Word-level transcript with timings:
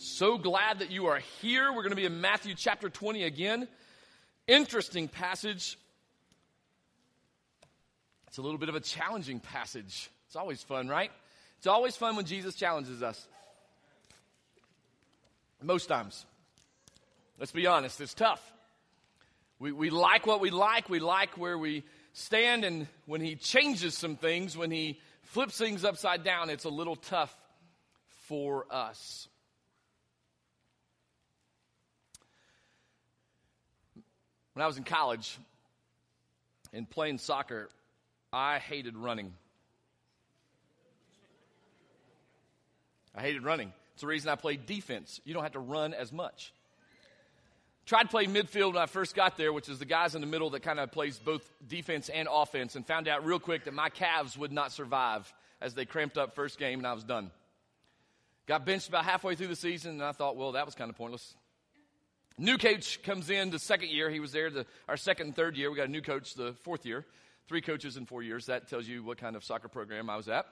So 0.00 0.38
glad 0.38 0.78
that 0.78 0.92
you 0.92 1.06
are 1.06 1.18
here. 1.42 1.72
We're 1.72 1.82
going 1.82 1.90
to 1.90 1.96
be 1.96 2.04
in 2.04 2.20
Matthew 2.20 2.54
chapter 2.54 2.88
20 2.88 3.24
again. 3.24 3.66
Interesting 4.46 5.08
passage. 5.08 5.76
It's 8.28 8.38
a 8.38 8.42
little 8.42 8.58
bit 8.58 8.68
of 8.68 8.76
a 8.76 8.80
challenging 8.80 9.40
passage. 9.40 10.08
It's 10.28 10.36
always 10.36 10.62
fun, 10.62 10.86
right? 10.86 11.10
It's 11.56 11.66
always 11.66 11.96
fun 11.96 12.14
when 12.14 12.26
Jesus 12.26 12.54
challenges 12.54 13.02
us. 13.02 13.26
Most 15.60 15.86
times. 15.86 16.24
Let's 17.36 17.50
be 17.50 17.66
honest, 17.66 18.00
it's 18.00 18.14
tough. 18.14 18.52
We, 19.58 19.72
we 19.72 19.90
like 19.90 20.28
what 20.28 20.40
we 20.40 20.50
like, 20.50 20.88
we 20.88 21.00
like 21.00 21.36
where 21.36 21.58
we 21.58 21.82
stand, 22.12 22.64
and 22.64 22.86
when 23.06 23.20
He 23.20 23.34
changes 23.34 23.98
some 23.98 24.14
things, 24.14 24.56
when 24.56 24.70
He 24.70 25.00
flips 25.22 25.58
things 25.58 25.84
upside 25.84 26.22
down, 26.22 26.50
it's 26.50 26.66
a 26.66 26.70
little 26.70 26.94
tough 26.94 27.36
for 28.28 28.64
us. 28.70 29.27
When 34.58 34.64
I 34.64 34.66
was 34.66 34.76
in 34.76 34.82
college 34.82 35.38
and 36.72 36.90
playing 36.90 37.18
soccer, 37.18 37.68
I 38.32 38.58
hated 38.58 38.96
running. 38.96 39.32
I 43.14 43.20
hated 43.20 43.44
running. 43.44 43.72
It's 43.92 44.00
the 44.00 44.08
reason 44.08 44.30
I 44.30 44.34
played 44.34 44.66
defense. 44.66 45.20
You 45.24 45.32
don't 45.32 45.44
have 45.44 45.52
to 45.52 45.60
run 45.60 45.94
as 45.94 46.12
much. 46.12 46.52
Tried 47.86 48.02
to 48.02 48.08
play 48.08 48.26
midfield 48.26 48.72
when 48.72 48.82
I 48.82 48.86
first 48.86 49.14
got 49.14 49.36
there, 49.36 49.52
which 49.52 49.68
is 49.68 49.78
the 49.78 49.84
guys 49.84 50.16
in 50.16 50.22
the 50.22 50.26
middle 50.26 50.50
that 50.50 50.64
kind 50.64 50.80
of 50.80 50.90
plays 50.90 51.20
both 51.20 51.48
defense 51.68 52.08
and 52.08 52.26
offense, 52.28 52.74
and 52.74 52.84
found 52.84 53.06
out 53.06 53.24
real 53.24 53.38
quick 53.38 53.66
that 53.66 53.74
my 53.74 53.90
calves 53.90 54.36
would 54.36 54.50
not 54.50 54.72
survive 54.72 55.32
as 55.60 55.74
they 55.74 55.84
cramped 55.84 56.18
up 56.18 56.34
first 56.34 56.58
game 56.58 56.80
and 56.80 56.86
I 56.88 56.94
was 56.94 57.04
done. 57.04 57.30
Got 58.48 58.66
benched 58.66 58.88
about 58.88 59.04
halfway 59.04 59.36
through 59.36 59.46
the 59.46 59.54
season, 59.54 59.92
and 59.92 60.02
I 60.02 60.10
thought, 60.10 60.34
well, 60.34 60.50
that 60.52 60.66
was 60.66 60.74
kind 60.74 60.90
of 60.90 60.96
pointless. 60.96 61.32
New 62.40 62.56
coach 62.56 63.02
comes 63.02 63.30
in 63.30 63.50
the 63.50 63.58
second 63.58 63.90
year. 63.90 64.08
He 64.10 64.20
was 64.20 64.30
there 64.30 64.48
the, 64.48 64.64
our 64.88 64.96
second 64.96 65.26
and 65.26 65.36
third 65.36 65.56
year. 65.56 65.70
We 65.70 65.76
got 65.76 65.88
a 65.88 65.90
new 65.90 66.02
coach 66.02 66.34
the 66.34 66.54
fourth 66.62 66.86
year. 66.86 67.04
Three 67.48 67.60
coaches 67.60 67.96
in 67.96 68.06
four 68.06 68.22
years. 68.22 68.46
That 68.46 68.68
tells 68.68 68.86
you 68.86 69.02
what 69.02 69.18
kind 69.18 69.34
of 69.34 69.42
soccer 69.42 69.66
program 69.66 70.08
I 70.08 70.16
was 70.16 70.28
at. 70.28 70.46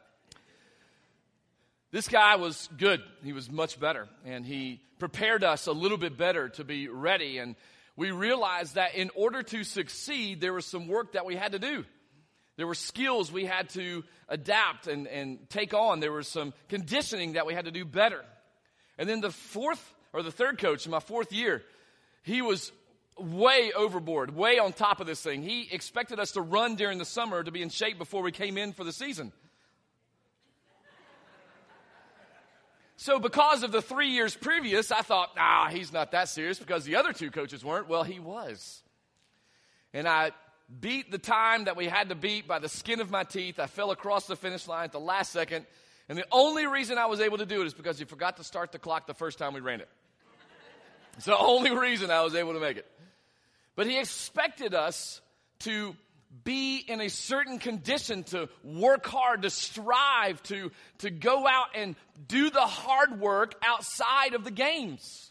This 1.93 2.09
guy 2.09 2.37
was 2.37 2.69
good. 2.77 3.03
He 3.23 3.33
was 3.33 3.49
much 3.49 3.79
better. 3.79 4.09
And 4.25 4.45
he 4.45 4.81
prepared 4.99 5.45
us 5.45 5.69
a 5.69 5.73
little 5.73 5.97
bit 5.97 6.19
better 6.19 6.49
to 6.51 6.65
be 6.65 6.89
ready. 6.89 7.39
And 7.39 7.55
we 7.95 8.11
realized 8.11 8.75
that 8.75 8.97
in 8.97 9.11
order 9.15 9.45
to 9.45 9.63
succeed, 9.63 10.41
there 10.41 10.53
was 10.53 10.67
some 10.67 10.89
work 10.89 11.13
that 11.13 11.25
we 11.25 11.37
had 11.37 11.53
to 11.53 11.61
do. 11.61 11.85
There 12.57 12.67
were 12.67 12.75
skills 12.75 13.31
we 13.31 13.45
had 13.45 13.69
to 13.71 14.03
adapt 14.29 14.89
and, 14.89 15.07
and 15.07 15.49
take 15.51 15.73
on. 15.73 16.01
There 16.01 16.11
was 16.11 16.27
some 16.27 16.53
conditioning 16.69 17.35
that 17.35 17.47
we 17.47 17.55
had 17.55 17.67
to 17.67 17.71
do 17.71 17.85
better. 17.85 18.25
And 18.99 19.09
then 19.09 19.21
the 19.21 19.31
fourth 19.31 19.95
or 20.13 20.23
the 20.23 20.33
third 20.33 20.59
coach 20.59 20.87
in 20.87 20.91
my 20.91 21.01
fourth 21.01 21.33
year, 21.33 21.63
he 22.27 22.43
was 22.43 22.73
way 23.17 23.71
overboard, 23.73 24.35
way 24.35 24.59
on 24.59 24.73
top 24.73 25.01
of 25.01 25.07
this 25.07 25.23
thing. 25.23 25.43
He 25.43 25.69
expected 25.71 26.19
us 26.19 26.33
to 26.33 26.43
run 26.43 26.75
during 26.75 26.99
the 26.99 27.05
summer 27.05 27.43
to 27.43 27.53
be 27.53 27.63
in 27.63 27.69
shape 27.69 27.99
before 27.99 28.21
we 28.21 28.33
came 28.33 28.59
in 28.59 28.73
for 28.73 28.83
the 28.83 28.93
season. 28.93 29.33
So, 32.97 33.21
because 33.21 33.63
of 33.63 33.71
the 33.71 33.81
three 33.81 34.09
years 34.09 34.35
previous, 34.35 34.91
I 34.91 35.03
thought, 35.03 35.37
nah, 35.37 35.69
he's 35.69 35.93
not 35.93 36.11
that 36.13 36.29
serious 36.29 36.59
because 36.59 36.85
the 36.85 36.97
other 36.97 37.13
two 37.13 37.31
coaches 37.31 37.65
weren't. 37.65 37.89
Well, 37.89 38.03
he 38.03 38.19
was. 38.19 38.83
And 39.95 40.09
I 40.09 40.33
beat 40.81 41.13
the 41.13 41.19
time 41.19 41.67
that 41.67 41.77
we 41.77 41.87
had 41.87 42.09
to 42.09 42.17
beat 42.17 42.49
by 42.49 42.59
the 42.59 42.69
skin 42.69 43.01
of 43.01 43.09
my 43.09 43.23
teeth. 43.23 43.61
I 43.61 43.67
fell 43.67 43.93
across 43.93 44.27
the 44.27 44.35
finish 44.35 44.67
line 44.67 44.85
at 44.85 44.93
the 44.93 44.99
last 44.99 45.31
second. 45.31 45.65
And 46.09 46.19
the 46.19 46.27
only 46.33 46.67
reason 46.67 46.99
I 46.99 47.07
was 47.07 47.21
able 47.21 47.39
to 47.39 47.47
do 47.47 47.63
it 47.63 47.67
is 47.67 47.75
because 47.75 48.01
he 48.01 48.05
forgot 48.05 48.39
to 48.39 48.45
start 48.45 48.73
the 48.73 48.81
clock 48.81 49.07
the 49.07 49.15
first 49.15 49.39
time 49.39 49.55
we 49.55 49.61
ran 49.61 49.81
it. 49.81 49.89
It's 51.17 51.27
the 51.27 51.37
only 51.37 51.71
reason 51.77 52.11
I 52.11 52.23
was 52.23 52.35
able 52.35 52.53
to 52.53 52.61
make 52.61 52.77
it. 52.77 52.87
But 53.75 53.87
he 53.87 53.99
expected 53.99 54.75
us 54.75 55.21
to 55.61 55.97
be 56.45 56.79
in 56.79 57.01
a 57.01 57.09
certain 57.09 57.59
condition, 57.59 58.25
to 58.25 58.49
work 58.63 59.07
hard, 59.07 59.43
to 59.43 59.51
strive, 59.51 60.43
to, 60.45 60.71
to 60.99 61.11
go 61.11 61.47
out 61.47 61.69
and 61.75 61.97
do 62.29 62.51
the 62.51 62.61
hard 62.61 63.21
work 63.21 63.55
outside 63.63 64.35
of 64.35 64.45
the 64.45 64.51
games. 64.51 65.31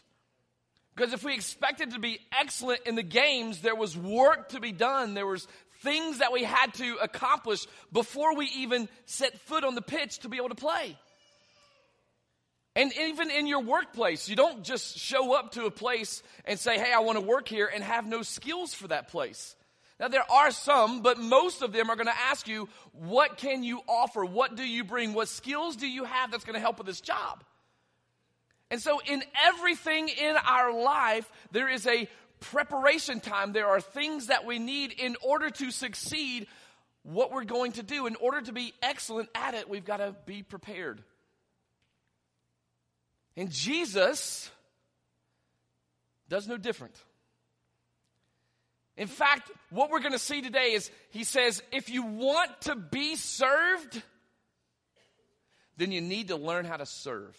Because 0.94 1.12
if 1.12 1.22
we 1.22 1.34
expected 1.34 1.90
to 1.92 1.98
be 1.98 2.18
excellent 2.32 2.80
in 2.86 2.94
the 2.94 3.02
games, 3.02 3.60
there 3.60 3.76
was 3.76 3.96
work 3.96 4.50
to 4.50 4.60
be 4.60 4.72
done. 4.72 5.14
There 5.14 5.26
was 5.26 5.46
things 5.82 6.18
that 6.18 6.32
we 6.32 6.42
had 6.42 6.72
to 6.74 6.96
accomplish 7.02 7.66
before 7.92 8.34
we 8.34 8.46
even 8.56 8.88
set 9.04 9.38
foot 9.40 9.62
on 9.62 9.74
the 9.74 9.82
pitch 9.82 10.20
to 10.20 10.28
be 10.28 10.38
able 10.38 10.48
to 10.48 10.54
play. 10.54 10.96
And 12.76 12.92
even 13.00 13.30
in 13.30 13.46
your 13.46 13.62
workplace, 13.62 14.28
you 14.28 14.36
don't 14.36 14.62
just 14.62 14.98
show 14.98 15.34
up 15.34 15.52
to 15.52 15.64
a 15.64 15.70
place 15.70 16.22
and 16.44 16.60
say, 16.60 16.78
Hey, 16.78 16.92
I 16.92 17.00
want 17.00 17.18
to 17.18 17.24
work 17.24 17.48
here 17.48 17.68
and 17.74 17.82
have 17.82 18.06
no 18.06 18.20
skills 18.20 18.74
for 18.74 18.88
that 18.88 19.08
place. 19.08 19.56
Now, 19.98 20.08
there 20.08 20.30
are 20.30 20.50
some, 20.50 21.00
but 21.00 21.18
most 21.18 21.62
of 21.62 21.72
them 21.72 21.88
are 21.88 21.96
going 21.96 22.06
to 22.06 22.20
ask 22.30 22.46
you, 22.46 22.68
What 22.92 23.38
can 23.38 23.64
you 23.64 23.80
offer? 23.88 24.26
What 24.26 24.56
do 24.56 24.62
you 24.62 24.84
bring? 24.84 25.14
What 25.14 25.28
skills 25.28 25.76
do 25.76 25.88
you 25.88 26.04
have 26.04 26.30
that's 26.30 26.44
going 26.44 26.54
to 26.54 26.60
help 26.60 26.76
with 26.76 26.86
this 26.86 27.00
job? 27.00 27.42
And 28.70 28.78
so, 28.78 29.00
in 29.06 29.22
everything 29.46 30.08
in 30.08 30.36
our 30.36 30.78
life, 30.78 31.30
there 31.52 31.70
is 31.70 31.86
a 31.86 32.06
preparation 32.40 33.20
time. 33.20 33.54
There 33.54 33.68
are 33.68 33.80
things 33.80 34.26
that 34.26 34.44
we 34.44 34.58
need 34.58 34.92
in 34.92 35.16
order 35.24 35.48
to 35.48 35.70
succeed 35.70 36.46
what 37.04 37.32
we're 37.32 37.44
going 37.44 37.72
to 37.72 37.82
do. 37.82 38.06
In 38.06 38.16
order 38.16 38.42
to 38.42 38.52
be 38.52 38.74
excellent 38.82 39.30
at 39.34 39.54
it, 39.54 39.70
we've 39.70 39.86
got 39.86 39.98
to 39.98 40.14
be 40.26 40.42
prepared. 40.42 41.02
And 43.36 43.50
Jesus 43.50 44.50
does 46.28 46.48
no 46.48 46.56
different. 46.56 46.94
In 48.96 49.08
fact, 49.08 49.50
what 49.70 49.90
we're 49.90 50.00
going 50.00 50.12
to 50.12 50.18
see 50.18 50.40
today 50.40 50.72
is 50.72 50.90
he 51.10 51.24
says, 51.24 51.62
if 51.70 51.90
you 51.90 52.02
want 52.02 52.50
to 52.62 52.74
be 52.74 53.16
served, 53.16 54.02
then 55.76 55.92
you 55.92 56.00
need 56.00 56.28
to 56.28 56.36
learn 56.36 56.64
how 56.64 56.78
to 56.78 56.86
serve. 56.86 57.36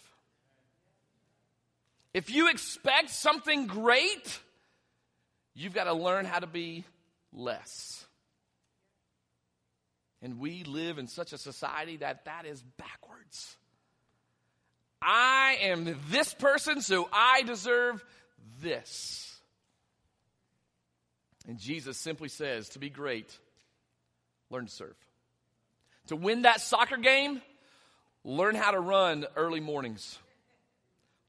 If 2.14 2.30
you 2.30 2.48
expect 2.48 3.10
something 3.10 3.66
great, 3.66 4.40
you've 5.54 5.74
got 5.74 5.84
to 5.84 5.92
learn 5.92 6.24
how 6.24 6.38
to 6.38 6.46
be 6.46 6.84
less. 7.32 8.04
And 10.22 10.38
we 10.38 10.64
live 10.64 10.98
in 10.98 11.06
such 11.08 11.32
a 11.32 11.38
society 11.38 11.98
that 11.98 12.24
that 12.24 12.46
is 12.46 12.62
backwards. 12.62 13.56
I 15.00 15.58
am 15.62 15.96
this 16.10 16.34
person, 16.34 16.80
so 16.80 17.08
I 17.12 17.42
deserve 17.42 18.04
this. 18.60 19.40
And 21.46 21.58
Jesus 21.58 21.96
simply 21.96 22.28
says 22.28 22.70
to 22.70 22.78
be 22.78 22.90
great, 22.90 23.36
learn 24.50 24.66
to 24.66 24.72
serve. 24.72 24.96
To 26.08 26.16
win 26.16 26.42
that 26.42 26.60
soccer 26.60 26.96
game, 26.96 27.40
learn 28.24 28.54
how 28.54 28.72
to 28.72 28.80
run 28.80 29.26
early 29.36 29.60
mornings. 29.60 30.18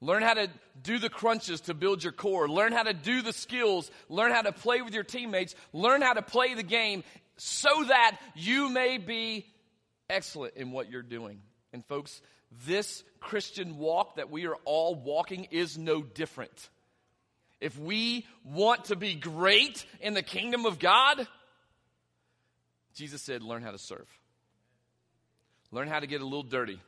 Learn 0.01 0.23
how 0.23 0.33
to 0.33 0.49
do 0.81 0.97
the 0.97 1.09
crunches 1.09 1.61
to 1.61 1.73
build 1.73 2.03
your 2.03 2.13
core. 2.13 2.47
Learn 2.47 2.71
how 2.71 2.83
to 2.83 2.93
do 2.93 3.21
the 3.21 3.33
skills. 3.33 3.91
Learn 4.07 4.31
how 4.31 4.41
to 4.41 4.53
play 4.53 4.81
with 4.81 4.93
your 4.93 5.03
teammates. 5.03 5.55
Learn 5.73 6.01
how 6.01 6.13
to 6.13 6.21
play 6.21 6.53
the 6.53 6.63
game 6.63 7.03
so 7.35 7.69
that 7.87 8.17
you 8.35 8.69
may 8.69 8.97
be 8.97 9.45
excellent 10.09 10.55
in 10.55 10.71
what 10.71 10.89
you're 10.89 11.01
doing. 11.01 11.41
And, 11.73 11.85
folks, 11.85 12.21
this 12.65 13.03
Christian 13.19 13.77
walk 13.77 14.15
that 14.15 14.29
we 14.29 14.45
are 14.47 14.55
all 14.65 14.95
walking 14.95 15.45
is 15.51 15.77
no 15.77 16.01
different. 16.01 16.69
If 17.59 17.77
we 17.77 18.25
want 18.43 18.85
to 18.85 18.95
be 18.95 19.15
great 19.15 19.85
in 19.99 20.13
the 20.13 20.21
kingdom 20.21 20.65
of 20.65 20.79
God, 20.79 21.27
Jesus 22.95 23.21
said, 23.21 23.43
learn 23.43 23.61
how 23.61 23.71
to 23.71 23.77
serve. 23.77 24.07
Learn 25.71 25.87
how 25.87 25.99
to 25.99 26.07
get 26.07 26.21
a 26.21 26.23
little 26.23 26.43
dirty. 26.43 26.79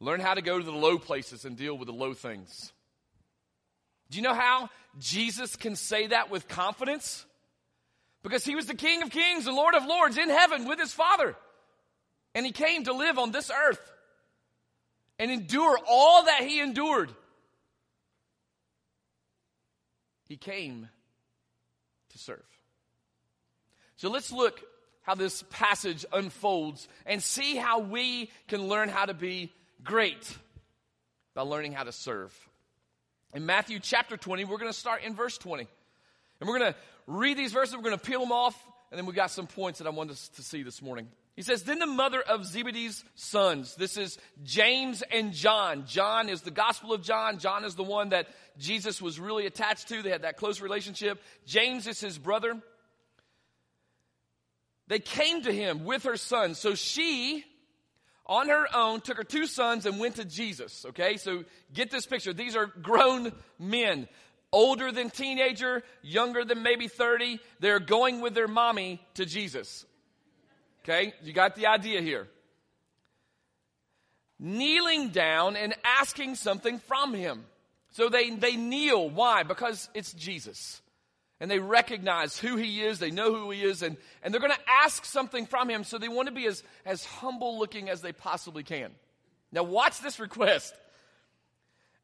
Learn 0.00 0.20
how 0.20 0.34
to 0.34 0.42
go 0.42 0.58
to 0.58 0.64
the 0.64 0.72
low 0.72 0.98
places 0.98 1.44
and 1.44 1.56
deal 1.56 1.78
with 1.78 1.86
the 1.86 1.94
low 1.94 2.14
things. 2.14 2.72
Do 4.10 4.18
you 4.18 4.22
know 4.22 4.34
how 4.34 4.68
Jesus 4.98 5.56
can 5.56 5.76
say 5.76 6.08
that 6.08 6.30
with 6.30 6.46
confidence? 6.48 7.24
Because 8.22 8.44
he 8.44 8.54
was 8.54 8.66
the 8.66 8.74
King 8.74 9.02
of 9.02 9.10
Kings 9.10 9.46
and 9.46 9.56
Lord 9.56 9.74
of 9.74 9.86
Lords 9.86 10.18
in 10.18 10.28
heaven 10.28 10.66
with 10.68 10.78
his 10.78 10.92
Father. 10.92 11.36
And 12.34 12.44
he 12.44 12.52
came 12.52 12.84
to 12.84 12.92
live 12.92 13.18
on 13.18 13.30
this 13.30 13.50
earth 13.50 13.92
and 15.18 15.30
endure 15.30 15.78
all 15.88 16.24
that 16.24 16.42
he 16.42 16.60
endured. 16.60 17.10
He 20.28 20.36
came 20.36 20.88
to 22.10 22.18
serve. 22.18 22.44
So 23.96 24.10
let's 24.10 24.32
look 24.32 24.60
how 25.02 25.14
this 25.14 25.44
passage 25.50 26.04
unfolds 26.12 26.88
and 27.06 27.22
see 27.22 27.56
how 27.56 27.80
we 27.80 28.30
can 28.48 28.68
learn 28.68 28.88
how 28.88 29.04
to 29.04 29.14
be 29.14 29.52
great 29.84 30.36
by 31.34 31.42
learning 31.42 31.72
how 31.72 31.84
to 31.84 31.92
serve. 31.92 32.34
In 33.34 33.46
Matthew 33.46 33.78
chapter 33.80 34.16
20, 34.16 34.44
we're 34.44 34.58
going 34.58 34.72
to 34.72 34.78
start 34.78 35.02
in 35.02 35.14
verse 35.14 35.36
20. 35.38 35.66
And 36.40 36.48
we're 36.48 36.58
going 36.58 36.72
to 36.72 36.78
read 37.06 37.36
these 37.36 37.52
verses, 37.52 37.76
we're 37.76 37.82
going 37.82 37.98
to 37.98 38.04
peel 38.04 38.20
them 38.20 38.32
off, 38.32 38.56
and 38.90 38.98
then 38.98 39.06
we 39.06 39.12
got 39.12 39.30
some 39.30 39.46
points 39.46 39.78
that 39.78 39.86
I 39.86 39.90
want 39.90 40.10
us 40.10 40.28
to 40.36 40.42
see 40.42 40.62
this 40.62 40.80
morning. 40.80 41.08
He 41.36 41.42
says, 41.42 41.64
Then 41.64 41.80
the 41.80 41.86
mother 41.86 42.20
of 42.20 42.46
Zebedee's 42.46 43.04
sons, 43.14 43.74
this 43.74 43.96
is 43.96 44.18
James 44.44 45.02
and 45.02 45.32
John. 45.32 45.84
John 45.86 46.28
is 46.28 46.42
the 46.42 46.50
Gospel 46.50 46.92
of 46.92 47.02
John. 47.02 47.38
John 47.38 47.64
is 47.64 47.74
the 47.74 47.82
one 47.82 48.10
that 48.10 48.28
Jesus 48.56 49.02
was 49.02 49.18
really 49.18 49.46
attached 49.46 49.88
to. 49.88 50.02
They 50.02 50.10
had 50.10 50.22
that 50.22 50.36
close 50.36 50.60
relationship. 50.60 51.20
James 51.44 51.86
is 51.86 52.00
his 52.00 52.18
brother. 52.18 52.60
They 54.86 55.00
came 55.00 55.42
to 55.42 55.52
him 55.52 55.84
with 55.84 56.04
her 56.04 56.16
sons. 56.16 56.58
So 56.58 56.74
she, 56.74 57.44
on 58.26 58.48
her 58.48 58.66
own, 58.74 59.00
took 59.00 59.16
her 59.16 59.24
two 59.24 59.46
sons 59.46 59.86
and 59.86 59.98
went 59.98 60.16
to 60.16 60.24
Jesus. 60.24 60.84
Okay, 60.90 61.16
so 61.16 61.44
get 61.72 61.90
this 61.90 62.06
picture. 62.06 62.32
These 62.32 62.54
are 62.54 62.66
grown 62.66 63.32
men, 63.58 64.08
older 64.52 64.92
than 64.92 65.10
teenager, 65.10 65.82
younger 66.02 66.44
than 66.44 66.62
maybe 66.62 66.86
30. 66.86 67.40
They're 67.58 67.80
going 67.80 68.20
with 68.20 68.34
their 68.34 68.46
mommy 68.46 69.00
to 69.14 69.24
Jesus. 69.24 69.84
Okay, 70.84 71.14
you 71.22 71.32
got 71.32 71.56
the 71.56 71.66
idea 71.66 72.02
here. 72.02 72.28
Kneeling 74.38 75.08
down 75.08 75.56
and 75.56 75.74
asking 75.82 76.34
something 76.34 76.78
from 76.78 77.14
him. 77.14 77.44
So 77.92 78.08
they, 78.08 78.30
they 78.30 78.56
kneel. 78.56 79.08
Why? 79.08 79.44
Because 79.44 79.88
it's 79.94 80.12
Jesus. 80.12 80.82
And 81.40 81.50
they 81.50 81.58
recognize 81.58 82.38
who 82.38 82.56
he 82.56 82.82
is, 82.82 82.98
they 82.98 83.10
know 83.10 83.34
who 83.34 83.50
he 83.50 83.62
is, 83.62 83.82
and, 83.82 83.96
and 84.22 84.32
they're 84.32 84.40
going 84.40 84.52
to 84.52 84.70
ask 84.84 85.04
something 85.04 85.46
from 85.46 85.68
him, 85.68 85.84
so 85.84 85.98
they 85.98 86.08
want 86.08 86.28
to 86.28 86.34
be 86.34 86.46
as, 86.46 86.62
as 86.84 87.04
humble 87.04 87.58
looking 87.58 87.88
as 87.88 88.02
they 88.02 88.12
possibly 88.12 88.62
can. 88.62 88.90
Now, 89.52 89.62
watch 89.62 90.00
this 90.00 90.20
request. 90.20 90.74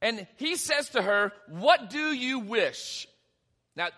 And 0.03 0.27
he 0.37 0.57
says 0.57 0.91
to 0.91 1.03
her, 1.03 1.33
What 1.49 1.91
do 1.91 2.13
you 2.13 2.41
wish? 2.41 3.07
Now, 3.77 3.89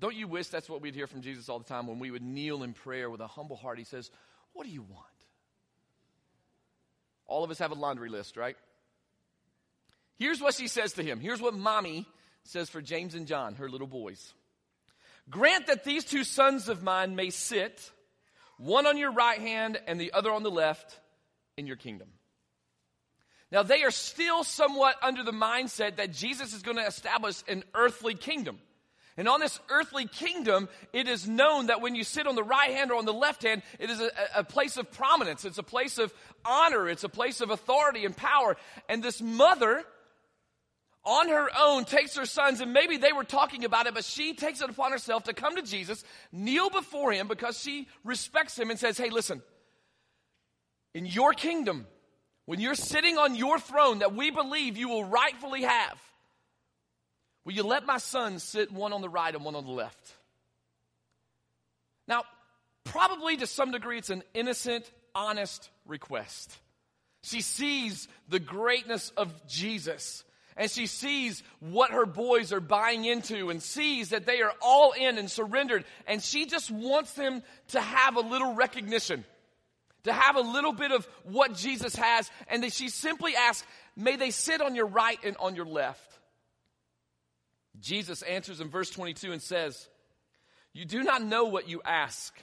don't 0.00 0.16
you 0.16 0.26
wish 0.26 0.48
that's 0.48 0.68
what 0.68 0.80
we'd 0.80 0.94
hear 0.94 1.06
from 1.06 1.20
Jesus 1.20 1.48
all 1.48 1.58
the 1.58 1.64
time 1.64 1.86
when 1.86 1.98
we 1.98 2.10
would 2.10 2.22
kneel 2.22 2.62
in 2.62 2.72
prayer 2.72 3.10
with 3.10 3.20
a 3.20 3.26
humble 3.26 3.56
heart? 3.56 3.78
He 3.78 3.84
says, 3.84 4.10
What 4.54 4.64
do 4.64 4.72
you 4.72 4.82
want? 4.82 5.04
All 7.26 7.44
of 7.44 7.50
us 7.50 7.58
have 7.58 7.70
a 7.70 7.74
laundry 7.74 8.08
list, 8.08 8.36
right? 8.36 8.56
Here's 10.18 10.40
what 10.40 10.54
she 10.54 10.68
says 10.68 10.94
to 10.94 11.02
him. 11.02 11.20
Here's 11.20 11.40
what 11.40 11.54
mommy 11.54 12.06
says 12.44 12.68
for 12.68 12.82
James 12.82 13.14
and 13.14 13.26
John, 13.26 13.54
her 13.56 13.68
little 13.68 13.86
boys. 13.86 14.32
Grant 15.28 15.68
that 15.68 15.84
these 15.84 16.04
two 16.04 16.24
sons 16.24 16.68
of 16.68 16.82
mine 16.82 17.14
may 17.14 17.30
sit, 17.30 17.90
one 18.58 18.86
on 18.86 18.98
your 18.98 19.12
right 19.12 19.38
hand 19.38 19.78
and 19.86 20.00
the 20.00 20.12
other 20.12 20.32
on 20.32 20.42
the 20.42 20.50
left, 20.50 20.98
in 21.56 21.66
your 21.66 21.76
kingdom. 21.76 22.08
Now, 23.52 23.62
they 23.62 23.82
are 23.82 23.90
still 23.90 24.44
somewhat 24.44 24.96
under 25.02 25.22
the 25.22 25.32
mindset 25.32 25.96
that 25.96 26.12
Jesus 26.12 26.54
is 26.54 26.62
going 26.62 26.76
to 26.76 26.86
establish 26.86 27.42
an 27.48 27.64
earthly 27.74 28.14
kingdom. 28.14 28.58
And 29.16 29.28
on 29.28 29.40
this 29.40 29.58
earthly 29.68 30.06
kingdom, 30.06 30.68
it 30.92 31.08
is 31.08 31.28
known 31.28 31.66
that 31.66 31.80
when 31.80 31.94
you 31.94 32.04
sit 32.04 32.26
on 32.26 32.36
the 32.36 32.44
right 32.44 32.70
hand 32.70 32.90
or 32.90 32.96
on 32.96 33.04
the 33.04 33.12
left 33.12 33.42
hand, 33.42 33.62
it 33.78 33.90
is 33.90 34.00
a, 34.00 34.10
a, 34.36 34.44
place 34.44 34.76
of 34.76 34.90
prominence. 34.92 35.44
It's 35.44 35.58
a 35.58 35.62
place 35.62 35.98
of 35.98 36.12
honor. 36.44 36.88
It's 36.88 37.04
a 37.04 37.08
place 37.08 37.40
of 37.40 37.50
authority 37.50 38.04
and 38.04 38.16
power. 38.16 38.56
And 38.88 39.02
this 39.02 39.20
mother, 39.20 39.84
on 41.04 41.28
her 41.28 41.48
own, 41.58 41.84
takes 41.84 42.16
her 42.16 42.24
sons, 42.24 42.60
and 42.60 42.72
maybe 42.72 42.96
they 42.96 43.12
were 43.12 43.24
talking 43.24 43.64
about 43.64 43.86
it, 43.86 43.94
but 43.94 44.04
she 44.04 44.34
takes 44.34 44.60
it 44.60 44.70
upon 44.70 44.92
herself 44.92 45.24
to 45.24 45.34
come 45.34 45.56
to 45.56 45.62
Jesus, 45.62 46.04
kneel 46.30 46.70
before 46.70 47.12
him 47.12 47.26
because 47.26 47.60
she 47.60 47.88
respects 48.04 48.58
him 48.58 48.70
and 48.70 48.78
says, 48.78 48.96
Hey, 48.96 49.10
listen, 49.10 49.42
in 50.94 51.04
your 51.04 51.32
kingdom, 51.32 51.86
when 52.46 52.60
you're 52.60 52.74
sitting 52.74 53.16
on 53.16 53.34
your 53.34 53.58
throne 53.58 54.00
that 54.00 54.14
we 54.14 54.30
believe 54.30 54.76
you 54.76 54.88
will 54.88 55.04
rightfully 55.04 55.62
have, 55.62 55.98
Will 57.44 57.52
you 57.52 57.62
let 57.62 57.86
my 57.86 57.98
sons 57.98 58.42
sit 58.42 58.70
one 58.70 58.92
on 58.92 59.00
the 59.00 59.08
right 59.08 59.34
and 59.34 59.44
one 59.44 59.54
on 59.54 59.64
the 59.64 59.72
left? 59.72 60.14
Now, 62.06 62.24
probably 62.84 63.36
to 63.36 63.46
some 63.46 63.70
degree, 63.70 63.98
it's 63.98 64.10
an 64.10 64.22
innocent, 64.34 64.90
honest 65.14 65.70
request. 65.86 66.56
She 67.22 67.40
sees 67.40 68.08
the 68.28 68.40
greatness 68.40 69.10
of 69.16 69.46
Jesus 69.46 70.24
and 70.56 70.70
she 70.70 70.86
sees 70.86 71.42
what 71.60 71.90
her 71.90 72.06
boys 72.06 72.52
are 72.52 72.60
buying 72.60 73.04
into 73.04 73.50
and 73.50 73.62
sees 73.62 74.10
that 74.10 74.26
they 74.26 74.42
are 74.42 74.52
all 74.60 74.92
in 74.92 75.18
and 75.18 75.30
surrendered 75.30 75.84
and 76.06 76.22
she 76.22 76.46
just 76.46 76.70
wants 76.70 77.12
them 77.12 77.42
to 77.68 77.80
have 77.80 78.16
a 78.16 78.20
little 78.20 78.54
recognition 78.54 79.24
to 80.04 80.12
have 80.12 80.36
a 80.36 80.40
little 80.40 80.72
bit 80.72 80.92
of 80.92 81.06
what 81.24 81.54
jesus 81.54 81.94
has 81.94 82.30
and 82.48 82.62
that 82.62 82.72
she 82.72 82.88
simply 82.88 83.34
asks 83.34 83.66
may 83.96 84.16
they 84.16 84.30
sit 84.30 84.60
on 84.60 84.74
your 84.74 84.86
right 84.86 85.18
and 85.24 85.36
on 85.38 85.54
your 85.54 85.66
left 85.66 86.18
Jesus 87.80 88.22
answers 88.22 88.60
in 88.60 88.68
verse 88.68 88.90
22 88.90 89.32
and 89.32 89.42
says, 89.42 89.88
You 90.72 90.84
do 90.84 91.02
not 91.02 91.22
know 91.22 91.44
what 91.44 91.68
you 91.68 91.80
ask. 91.84 92.34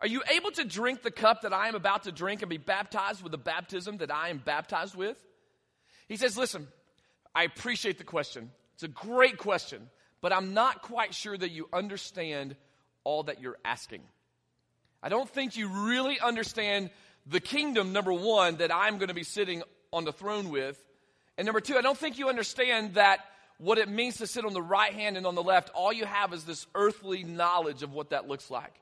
Are 0.00 0.06
you 0.06 0.22
able 0.32 0.50
to 0.52 0.64
drink 0.64 1.02
the 1.02 1.10
cup 1.10 1.42
that 1.42 1.52
I 1.52 1.68
am 1.68 1.74
about 1.74 2.04
to 2.04 2.12
drink 2.12 2.40
and 2.42 2.48
be 2.48 2.56
baptized 2.56 3.22
with 3.22 3.32
the 3.32 3.38
baptism 3.38 3.98
that 3.98 4.10
I 4.10 4.30
am 4.30 4.38
baptized 4.38 4.94
with? 4.94 5.22
He 6.08 6.16
says, 6.16 6.36
Listen, 6.36 6.66
I 7.34 7.44
appreciate 7.44 7.98
the 7.98 8.04
question. 8.04 8.50
It's 8.74 8.82
a 8.82 8.88
great 8.88 9.36
question, 9.36 9.90
but 10.22 10.32
I'm 10.32 10.54
not 10.54 10.82
quite 10.82 11.14
sure 11.14 11.36
that 11.36 11.50
you 11.50 11.68
understand 11.72 12.56
all 13.04 13.24
that 13.24 13.40
you're 13.42 13.58
asking. 13.64 14.02
I 15.02 15.08
don't 15.08 15.28
think 15.28 15.56
you 15.56 15.68
really 15.68 16.18
understand 16.18 16.90
the 17.26 17.40
kingdom, 17.40 17.92
number 17.92 18.12
one, 18.12 18.56
that 18.56 18.74
I'm 18.74 18.96
going 18.98 19.08
to 19.08 19.14
be 19.14 19.22
sitting 19.22 19.62
on 19.92 20.04
the 20.04 20.12
throne 20.12 20.50
with. 20.50 20.82
And 21.36 21.46
number 21.46 21.60
two, 21.60 21.76
I 21.76 21.82
don't 21.82 21.96
think 21.96 22.18
you 22.18 22.28
understand 22.28 22.94
that 22.94 23.20
what 23.60 23.78
it 23.78 23.88
means 23.88 24.16
to 24.16 24.26
sit 24.26 24.44
on 24.44 24.54
the 24.54 24.62
right 24.62 24.92
hand 24.92 25.16
and 25.16 25.26
on 25.26 25.34
the 25.34 25.42
left, 25.42 25.70
all 25.74 25.92
you 25.92 26.06
have 26.06 26.32
is 26.32 26.44
this 26.44 26.66
earthly 26.74 27.24
knowledge 27.24 27.82
of 27.82 27.92
what 27.92 28.10
that 28.10 28.26
looks 28.26 28.50
like. 28.50 28.72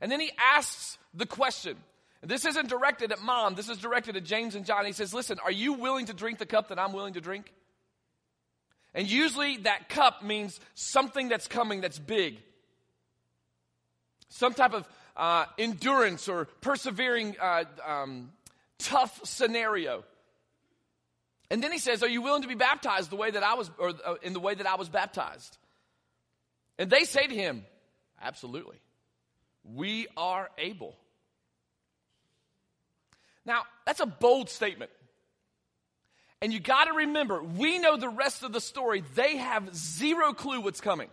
And 0.00 0.10
then 0.10 0.20
he 0.20 0.32
asks 0.38 0.98
the 1.12 1.26
question. 1.26 1.76
This 2.22 2.46
isn't 2.46 2.70
directed 2.70 3.12
at 3.12 3.20
mom, 3.20 3.54
this 3.54 3.68
is 3.68 3.76
directed 3.76 4.16
at 4.16 4.24
James 4.24 4.54
and 4.54 4.64
John. 4.64 4.86
He 4.86 4.92
says, 4.92 5.12
Listen, 5.12 5.38
are 5.44 5.52
you 5.52 5.74
willing 5.74 6.06
to 6.06 6.14
drink 6.14 6.38
the 6.38 6.46
cup 6.46 6.68
that 6.68 6.78
I'm 6.78 6.92
willing 6.92 7.14
to 7.14 7.20
drink? 7.20 7.52
And 8.94 9.10
usually 9.10 9.58
that 9.58 9.88
cup 9.88 10.22
means 10.22 10.58
something 10.74 11.28
that's 11.28 11.46
coming 11.46 11.82
that's 11.82 11.98
big. 11.98 12.38
Some 14.30 14.54
type 14.54 14.72
of 14.72 14.88
uh, 15.16 15.44
endurance 15.58 16.28
or 16.28 16.46
persevering, 16.60 17.36
uh, 17.40 17.64
um, 17.86 18.32
tough 18.78 19.20
scenario. 19.24 20.04
And 21.50 21.62
then 21.62 21.72
he 21.72 21.78
says, 21.78 22.02
Are 22.02 22.08
you 22.08 22.22
willing 22.22 22.42
to 22.42 22.48
be 22.48 22.54
baptized 22.54 23.10
the 23.10 23.16
way 23.16 23.30
that 23.30 23.42
I 23.42 23.54
was, 23.54 23.70
or 23.78 23.92
uh, 24.04 24.14
in 24.22 24.32
the 24.32 24.40
way 24.40 24.54
that 24.54 24.66
I 24.66 24.76
was 24.76 24.88
baptized? 24.88 25.58
And 26.78 26.90
they 26.90 27.04
say 27.04 27.26
to 27.26 27.34
him, 27.34 27.64
Absolutely. 28.20 28.76
We 29.64 30.06
are 30.16 30.50
able. 30.58 30.96
Now, 33.46 33.62
that's 33.86 34.00
a 34.00 34.06
bold 34.06 34.48
statement. 34.48 34.90
And 36.40 36.52
you 36.52 36.60
got 36.60 36.84
to 36.84 36.92
remember, 36.92 37.42
we 37.42 37.78
know 37.78 37.96
the 37.96 38.08
rest 38.08 38.42
of 38.42 38.52
the 38.52 38.60
story. 38.60 39.02
They 39.14 39.36
have 39.36 39.74
zero 39.74 40.32
clue 40.32 40.60
what's 40.60 40.80
coming. 40.80 41.08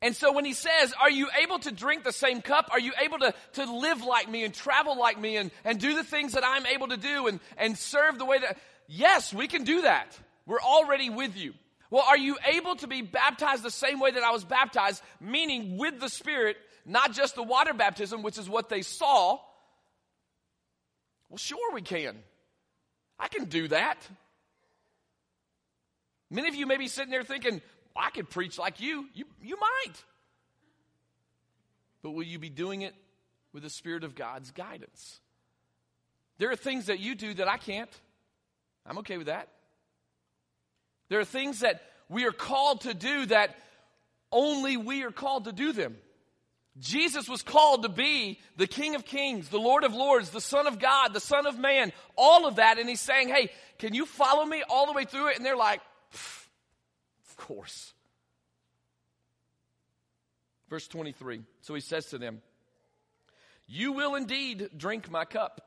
And 0.00 0.14
so 0.14 0.32
when 0.32 0.44
he 0.44 0.52
says, 0.52 0.94
Are 1.00 1.10
you 1.10 1.28
able 1.42 1.58
to 1.60 1.72
drink 1.72 2.04
the 2.04 2.12
same 2.12 2.40
cup? 2.40 2.68
Are 2.70 2.78
you 2.78 2.92
able 3.00 3.18
to, 3.18 3.34
to 3.54 3.72
live 3.72 4.04
like 4.04 4.28
me 4.28 4.44
and 4.44 4.54
travel 4.54 4.96
like 4.96 5.18
me 5.20 5.36
and, 5.36 5.50
and 5.64 5.80
do 5.80 5.94
the 5.94 6.04
things 6.04 6.32
that 6.32 6.44
I'm 6.44 6.66
able 6.66 6.88
to 6.88 6.96
do 6.96 7.26
and, 7.26 7.40
and 7.56 7.76
serve 7.76 8.18
the 8.18 8.24
way 8.24 8.38
that. 8.38 8.58
Yes, 8.88 9.32
we 9.32 9.46
can 9.46 9.64
do 9.64 9.82
that. 9.82 10.18
We're 10.46 10.60
already 10.60 11.10
with 11.10 11.36
you. 11.36 11.52
Well, 11.90 12.04
are 12.06 12.18
you 12.18 12.36
able 12.46 12.74
to 12.76 12.86
be 12.86 13.02
baptized 13.02 13.62
the 13.62 13.70
same 13.70 14.00
way 14.00 14.10
that 14.10 14.22
I 14.22 14.30
was 14.30 14.44
baptized, 14.44 15.02
meaning 15.20 15.76
with 15.76 16.00
the 16.00 16.08
Spirit, 16.08 16.56
not 16.84 17.12
just 17.12 17.34
the 17.34 17.42
water 17.42 17.74
baptism, 17.74 18.22
which 18.22 18.38
is 18.38 18.48
what 18.48 18.68
they 18.68 18.82
saw? 18.82 19.38
Well, 21.28 21.38
sure, 21.38 21.72
we 21.72 21.82
can. 21.82 22.16
I 23.18 23.28
can 23.28 23.44
do 23.44 23.68
that. 23.68 23.96
Many 26.30 26.48
of 26.48 26.54
you 26.54 26.66
may 26.66 26.76
be 26.76 26.88
sitting 26.88 27.10
there 27.10 27.22
thinking, 27.22 27.60
I 27.96 28.10
could 28.10 28.30
preach 28.30 28.58
like 28.58 28.80
you. 28.80 29.06
you. 29.14 29.24
You 29.42 29.58
might. 29.60 29.94
But 32.02 32.10
will 32.10 32.22
you 32.22 32.38
be 32.38 32.50
doing 32.50 32.82
it 32.82 32.94
with 33.52 33.62
the 33.62 33.70
Spirit 33.70 34.04
of 34.04 34.14
God's 34.14 34.50
guidance? 34.50 35.20
There 36.38 36.50
are 36.50 36.56
things 36.56 36.86
that 36.86 37.00
you 37.00 37.14
do 37.14 37.34
that 37.34 37.48
I 37.48 37.56
can't. 37.56 37.90
I'm 38.88 38.98
okay 38.98 39.18
with 39.18 39.26
that. 39.26 39.48
There 41.08 41.20
are 41.20 41.24
things 41.24 41.60
that 41.60 41.82
we 42.08 42.24
are 42.24 42.32
called 42.32 42.82
to 42.82 42.94
do 42.94 43.26
that 43.26 43.54
only 44.32 44.76
we 44.76 45.04
are 45.04 45.10
called 45.10 45.44
to 45.44 45.52
do 45.52 45.72
them. 45.72 45.96
Jesus 46.78 47.28
was 47.28 47.42
called 47.42 47.82
to 47.82 47.88
be 47.88 48.38
the 48.56 48.66
King 48.66 48.94
of 48.94 49.04
Kings, 49.04 49.48
the 49.48 49.58
Lord 49.58 49.84
of 49.84 49.94
Lords, 49.94 50.30
the 50.30 50.40
Son 50.40 50.66
of 50.66 50.78
God, 50.78 51.12
the 51.12 51.20
Son 51.20 51.46
of 51.46 51.58
Man, 51.58 51.92
all 52.16 52.46
of 52.46 52.56
that. 52.56 52.78
And 52.78 52.88
he's 52.88 53.00
saying, 53.00 53.28
Hey, 53.28 53.50
can 53.78 53.94
you 53.94 54.06
follow 54.06 54.44
me 54.44 54.62
all 54.68 54.86
the 54.86 54.92
way 54.92 55.04
through 55.04 55.28
it? 55.28 55.36
And 55.36 55.44
they're 55.44 55.56
like, 55.56 55.80
Of 56.12 57.36
course. 57.36 57.92
Verse 60.70 60.86
23. 60.86 61.42
So 61.62 61.74
he 61.74 61.80
says 61.80 62.06
to 62.06 62.18
them, 62.18 62.42
You 63.66 63.92
will 63.92 64.14
indeed 64.14 64.70
drink 64.76 65.10
my 65.10 65.24
cup. 65.24 65.60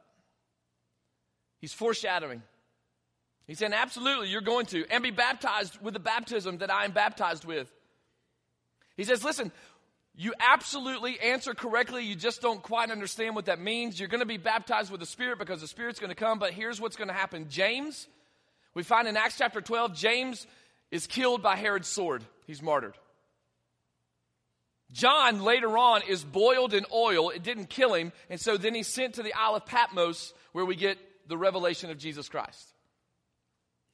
He's 1.60 1.74
foreshadowing. 1.74 2.42
He 3.48 3.56
said, 3.56 3.74
Absolutely, 3.74 4.30
you're 4.30 4.42
going 4.42 4.66
to, 4.68 4.86
and 4.90 5.04
be 5.04 5.12
baptized 5.12 5.82
with 5.82 5.94
the 5.94 6.00
baptism 6.00 6.60
that 6.60 6.72
I 6.72 6.86
am 6.86 6.92
baptized 6.92 7.46
with. 7.46 7.72
He 8.98 9.04
says, 9.04 9.24
Listen, 9.24 9.52
you 10.16 10.34
absolutely 10.40 11.20
answer 11.20 11.54
correctly. 11.54 12.04
You 12.04 12.16
just 12.16 12.42
don't 12.42 12.62
quite 12.62 12.92
understand 12.92 13.36
what 13.36 13.46
that 13.46 13.60
means. 13.60 14.00
You're 14.00 14.10
going 14.10 14.20
to 14.20 14.26
be 14.26 14.38
baptized 14.38 14.92
with 14.92 15.00
the 15.00 15.06
Spirit 15.06 15.40
because 15.40 15.62
the 15.62 15.68
Spirit's 15.68 16.00
going 16.00 16.10
to 16.10 16.16
come. 16.16 16.38
But 16.38 16.54
here's 16.54 16.82
what's 16.82 16.96
going 16.96 17.08
to 17.08 17.14
happen 17.14 17.48
James, 17.50 18.08
we 18.74 18.84
find 18.84 19.08
in 19.08 19.18
Acts 19.18 19.38
chapter 19.38 19.62
12, 19.62 19.96
James 19.96 20.48
is 20.92 21.08
killed 21.08 21.42
by 21.42 21.56
Herod's 21.56 21.88
sword, 21.88 22.24
he's 22.46 22.62
martyred. 22.62 22.98
John 24.92 25.42
later 25.42 25.78
on 25.78 26.02
is 26.08 26.24
boiled 26.24 26.74
in 26.74 26.86
oil. 26.94 27.30
It 27.30 27.44
didn't 27.44 27.70
kill 27.70 27.94
him. 27.94 28.12
And 28.30 28.40
so 28.40 28.58
then 28.58 28.76
he's 28.76 28.90
sent 28.90 29.16
to 29.16 29.24
the 29.24 29.34
Isle 29.34 29.56
of 29.56 29.66
Patmos 29.66 30.34
where 30.52 30.66
we 30.66 30.76
get 30.76 30.98
the 31.30 31.38
revelation 31.38 31.90
of 31.92 31.98
Jesus 31.98 32.28
Christ. 32.28 32.74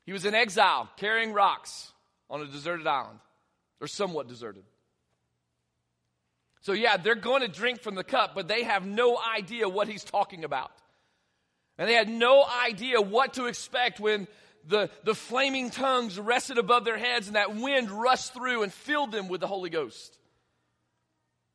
He 0.08 0.14
was 0.14 0.26
in 0.26 0.34
exile, 0.34 0.90
carrying 0.96 1.34
rocks 1.34 1.92
on 2.30 2.42
a 2.42 2.46
deserted 2.46 2.88
island, 2.88 3.20
or 3.82 3.88
somewhat 3.88 4.30
deserted. 4.30 4.64
So, 6.62 6.72
yeah, 6.72 6.96
they're 6.96 7.14
going 7.16 7.42
to 7.42 7.50
drink 7.50 7.82
from 7.82 7.96
the 7.96 8.06
cup, 8.06 8.32
but 8.34 8.48
they 8.48 8.64
have 8.64 8.86
no 8.86 9.20
idea 9.20 9.68
what 9.68 9.90
he's 9.90 10.06
talking 10.06 10.46
about. 10.46 10.72
And 11.78 11.90
they 11.90 11.94
had 11.94 12.08
no 12.08 12.46
idea 12.46 13.02
what 13.02 13.34
to 13.34 13.48
expect 13.48 14.00
when 14.00 14.28
the, 14.66 14.90
the 15.04 15.14
flaming 15.14 15.70
tongues 15.72 16.18
rested 16.18 16.58
above 16.58 16.86
their 16.86 16.98
heads 16.98 17.28
and 17.28 17.36
that 17.36 17.56
wind 17.56 17.92
rushed 17.92 18.34
through 18.34 18.64
and 18.64 18.72
filled 18.72 19.12
them 19.12 19.28
with 19.28 19.42
the 19.42 19.48
Holy 19.48 19.70
Ghost. 19.70 20.18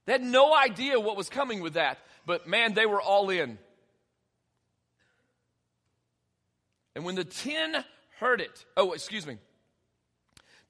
They 0.04 0.12
had 0.12 0.22
no 0.22 0.54
idea 0.54 1.00
what 1.00 1.16
was 1.16 1.30
coming 1.30 1.62
with 1.62 1.74
that, 1.74 1.98
but 2.26 2.46
man, 2.46 2.74
they 2.74 2.86
were 2.86 3.00
all 3.00 3.30
in. 3.30 3.58
And 6.94 7.06
when 7.06 7.14
the 7.14 7.24
ten 7.24 7.82
heard 8.22 8.40
it, 8.40 8.64
oh, 8.76 8.92
excuse 8.92 9.26
me, 9.26 9.36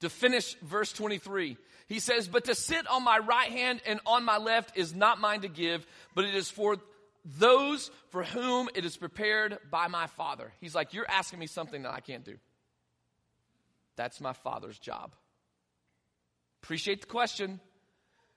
to 0.01 0.09
finish 0.09 0.55
verse 0.55 0.91
23, 0.91 1.57
he 1.87 1.99
says, 1.99 2.27
But 2.27 2.45
to 2.45 2.55
sit 2.55 2.87
on 2.87 3.03
my 3.03 3.19
right 3.19 3.49
hand 3.49 3.81
and 3.85 3.99
on 4.05 4.25
my 4.25 4.37
left 4.37 4.77
is 4.77 4.93
not 4.93 5.21
mine 5.21 5.41
to 5.41 5.47
give, 5.47 5.85
but 6.15 6.25
it 6.25 6.35
is 6.35 6.49
for 6.49 6.77
those 7.23 7.89
for 8.09 8.23
whom 8.23 8.69
it 8.75 8.83
is 8.83 8.97
prepared 8.97 9.57
by 9.71 9.87
my 9.87 10.07
Father. 10.07 10.51
He's 10.59 10.75
like, 10.75 10.93
You're 10.93 11.09
asking 11.09 11.39
me 11.39 11.47
something 11.47 11.83
that 11.83 11.93
I 11.93 11.99
can't 11.99 12.25
do. 12.25 12.35
That's 13.95 14.19
my 14.19 14.33
Father's 14.33 14.77
job. 14.77 15.13
Appreciate 16.63 17.01
the 17.01 17.07
question. 17.07 17.59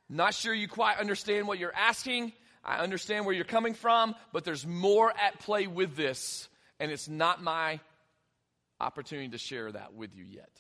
Not 0.08 0.34
sure 0.34 0.54
you 0.54 0.68
quite 0.68 0.98
understand 0.98 1.48
what 1.48 1.58
you're 1.58 1.74
asking. 1.74 2.32
I 2.64 2.78
understand 2.78 3.26
where 3.26 3.34
you're 3.34 3.44
coming 3.44 3.74
from, 3.74 4.14
but 4.32 4.44
there's 4.44 4.66
more 4.66 5.10
at 5.10 5.40
play 5.40 5.66
with 5.66 5.96
this, 5.96 6.48
and 6.78 6.90
it's 6.90 7.08
not 7.08 7.42
my 7.42 7.80
opportunity 8.80 9.28
to 9.30 9.38
share 9.38 9.72
that 9.72 9.94
with 9.94 10.14
you 10.14 10.24
yet. 10.24 10.50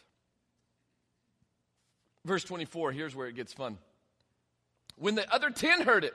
Verse 2.24 2.44
24, 2.44 2.92
here's 2.92 3.14
where 3.14 3.28
it 3.28 3.36
gets 3.36 3.52
fun. 3.52 3.78
When 4.96 5.14
the 5.14 5.32
other 5.32 5.50
ten 5.50 5.82
heard 5.82 6.04
it, 6.04 6.14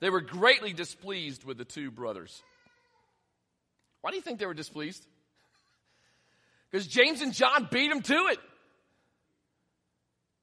they 0.00 0.10
were 0.10 0.20
greatly 0.20 0.72
displeased 0.72 1.44
with 1.44 1.58
the 1.58 1.64
two 1.64 1.90
brothers. 1.90 2.42
Why 4.00 4.10
do 4.10 4.16
you 4.16 4.22
think 4.22 4.38
they 4.38 4.46
were 4.46 4.54
displeased? 4.54 5.04
Because 6.70 6.86
James 6.86 7.22
and 7.22 7.32
John 7.32 7.66
beat 7.72 7.88
them 7.88 8.02
to 8.02 8.26
it. 8.26 8.38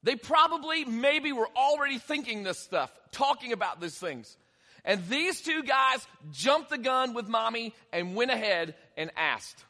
They 0.02 0.16
probably, 0.16 0.84
maybe, 0.84 1.30
were 1.30 1.48
already 1.56 1.98
thinking 1.98 2.42
this 2.42 2.58
stuff, 2.58 2.90
talking 3.12 3.52
about 3.52 3.80
these 3.80 3.96
things. 3.96 4.36
And 4.84 5.06
these 5.08 5.40
two 5.40 5.62
guys 5.62 6.04
jumped 6.32 6.70
the 6.70 6.78
gun 6.78 7.14
with 7.14 7.28
mommy 7.28 7.74
and 7.92 8.16
went 8.16 8.32
ahead 8.32 8.74
and 8.96 9.12
asked. 9.16 9.64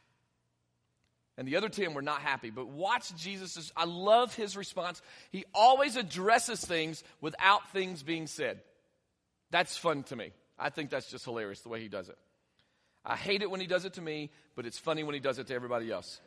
And 1.39 1.47
the 1.47 1.57
other 1.57 1.69
10 1.69 1.95
were 1.95 2.03
not 2.03 2.23
happy. 2.23 2.51
But 2.51 2.69
watch 2.69 3.15
Jesus' 3.17 3.71
I 3.77 3.85
love 3.85 4.35
his 4.35 4.57
response. 4.57 5.03
He 5.31 5.45
always 5.55 5.97
addresses 5.97 6.65
things 6.65 7.05
without 7.21 7.71
things 7.73 8.03
being 8.03 8.27
said. 8.27 8.61
That's 9.51 9.77
fun 9.77 10.03
to 10.05 10.17
me. 10.17 10.33
I 10.59 10.71
think 10.71 10.91
that's 10.91 11.11
just 11.11 11.25
hilarious 11.25 11.61
the 11.61 11.69
way 11.69 11.81
he 11.81 11.89
does 11.89 12.09
it. 12.09 12.17
I 13.05 13.17
hate 13.17 13.43
it 13.43 13.51
when 13.51 13.61
he 13.61 13.67
does 13.67 13.85
it 13.85 13.95
to 13.95 14.01
me, 14.01 14.31
but 14.57 14.67
it's 14.67 14.79
funny 14.79 15.05
when 15.05 15.15
he 15.15 15.21
does 15.21 15.39
it 15.39 15.47
to 15.49 15.55
everybody 15.55 15.93
else. 15.93 16.21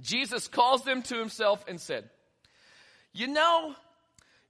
Jesus 0.00 0.46
calls 0.46 0.84
them 0.84 1.02
to 1.02 1.18
himself 1.18 1.64
and 1.66 1.80
said, 1.80 2.08
You 3.12 3.26
know, 3.26 3.74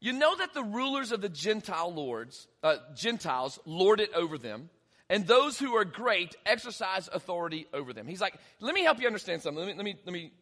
you 0.01 0.13
know 0.13 0.37
that 0.37 0.53
the 0.53 0.63
rulers 0.63 1.13
of 1.13 1.21
the 1.21 1.29
Gentile 1.29 1.93
lords, 1.93 2.47
uh, 2.63 2.77
Gentiles 2.95 3.59
lord 3.65 4.01
it 4.01 4.13
over 4.15 4.37
them, 4.37 4.69
and 5.11 5.27
those 5.27 5.59
who 5.59 5.75
are 5.75 5.85
great 5.85 6.37
exercise 6.47 7.11
authority 7.13 7.67
over 7.75 7.93
them. 7.93 8.07
He's 8.07 8.21
like, 8.21 8.35
let 8.61 8.75
me 8.75 8.83
help 8.83 9.01
you 9.01 9.09
understand 9.09 9.43
something. 9.43 9.59
Let 9.63 9.67
me, 9.67 9.75
let 9.77 9.85
me, 9.85 9.97
let 10.07 10.13
me 10.13 10.33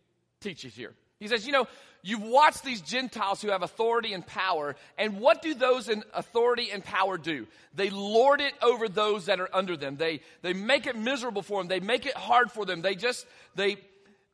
teach 0.40 0.62
you 0.62 0.70
here. 0.70 0.94
He 1.18 1.26
says, 1.26 1.46
you 1.46 1.52
know, 1.52 1.66
you've 2.02 2.22
watched 2.22 2.62
these 2.62 2.82
Gentiles 2.82 3.42
who 3.42 3.48
have 3.48 3.62
authority 3.62 4.12
and 4.12 4.24
power, 4.24 4.76
and 4.98 5.18
what 5.18 5.42
do 5.42 5.54
those 5.54 5.88
in 5.88 6.04
authority 6.14 6.70
and 6.70 6.84
power 6.84 7.18
do? 7.18 7.46
They 7.74 7.90
lord 7.90 8.40
it 8.40 8.52
over 8.62 8.88
those 8.88 9.26
that 9.26 9.40
are 9.40 9.48
under 9.52 9.76
them. 9.76 9.96
They, 9.96 10.20
they 10.42 10.52
make 10.52 10.86
it 10.86 10.96
miserable 10.96 11.42
for 11.42 11.60
them. 11.60 11.68
They 11.68 11.80
make 11.80 12.06
it 12.06 12.14
hard 12.14 12.52
for 12.52 12.64
them. 12.66 12.82
They 12.82 12.94
just, 12.94 13.26
they 13.56 13.78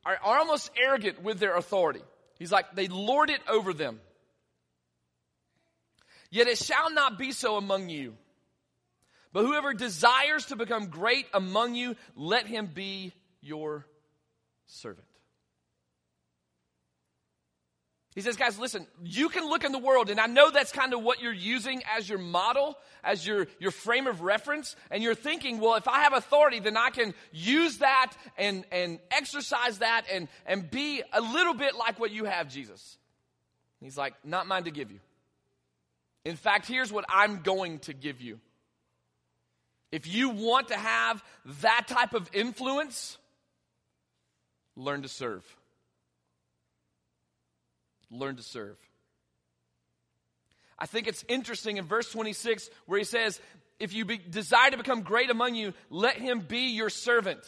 are, 0.05 0.19
are 0.21 0.37
almost 0.37 0.69
arrogant 0.77 1.23
with 1.23 1.39
their 1.39 1.55
authority. 1.55 2.03
He's 2.37 2.51
like, 2.51 2.75
they 2.75 2.89
lord 2.89 3.29
it 3.29 3.41
over 3.49 3.73
them. 3.73 4.01
Yet 6.29 6.47
it 6.47 6.57
shall 6.57 6.91
not 6.91 7.17
be 7.17 7.31
so 7.31 7.55
among 7.55 7.87
you. 7.87 8.15
But 9.35 9.43
whoever 9.43 9.73
desires 9.73 10.45
to 10.45 10.55
become 10.55 10.87
great 10.87 11.25
among 11.33 11.75
you, 11.75 11.97
let 12.15 12.47
him 12.47 12.67
be 12.73 13.11
your 13.41 13.85
servant. 14.65 15.05
He 18.15 18.21
says, 18.21 18.37
guys, 18.37 18.57
listen, 18.57 18.87
you 19.03 19.27
can 19.27 19.49
look 19.49 19.65
in 19.65 19.73
the 19.73 19.77
world, 19.77 20.09
and 20.09 20.21
I 20.21 20.27
know 20.27 20.51
that's 20.51 20.71
kind 20.71 20.93
of 20.93 21.03
what 21.03 21.21
you're 21.21 21.33
using 21.33 21.81
as 21.97 22.07
your 22.07 22.17
model, 22.17 22.77
as 23.03 23.27
your, 23.27 23.47
your 23.59 23.71
frame 23.71 24.07
of 24.07 24.21
reference, 24.21 24.73
and 24.89 25.03
you're 25.03 25.13
thinking, 25.13 25.59
well, 25.59 25.75
if 25.75 25.89
I 25.89 26.03
have 26.03 26.13
authority, 26.13 26.61
then 26.61 26.77
I 26.77 26.89
can 26.91 27.13
use 27.33 27.79
that 27.79 28.13
and, 28.37 28.63
and 28.71 28.99
exercise 29.11 29.79
that 29.79 30.05
and, 30.09 30.29
and 30.45 30.71
be 30.71 31.03
a 31.11 31.19
little 31.19 31.55
bit 31.55 31.75
like 31.75 31.99
what 31.99 32.11
you 32.11 32.23
have, 32.23 32.47
Jesus. 32.47 32.97
He's 33.81 33.97
like, 33.97 34.13
not 34.23 34.47
mine 34.47 34.63
to 34.63 34.71
give 34.71 34.91
you. 34.91 35.01
In 36.23 36.37
fact, 36.37 36.67
here's 36.67 36.89
what 36.89 37.03
I'm 37.09 37.41
going 37.41 37.79
to 37.79 37.93
give 37.93 38.21
you. 38.21 38.39
If 39.95 40.13
you 40.13 40.27
want 40.27 40.67
to 40.67 40.75
have 40.75 41.23
that 41.61 41.87
type 41.87 42.13
of 42.13 42.29
influence, 42.33 43.17
learn 44.75 45.03
to 45.03 45.07
serve. 45.07 45.45
Learn 48.11 48.35
to 48.35 48.43
serve. 48.43 48.75
I 50.77 50.85
think 50.85 51.07
it's 51.07 51.23
interesting 51.29 51.77
in 51.77 51.85
verse 51.85 52.11
26 52.11 52.69
where 52.87 52.99
he 52.99 53.05
says, 53.05 53.39
If 53.79 53.93
you 53.93 54.03
be, 54.03 54.17
desire 54.17 54.71
to 54.71 54.77
become 54.77 55.01
great 55.01 55.29
among 55.29 55.55
you, 55.55 55.71
let 55.89 56.17
him 56.17 56.41
be 56.41 56.71
your 56.71 56.89
servant. 56.89 57.39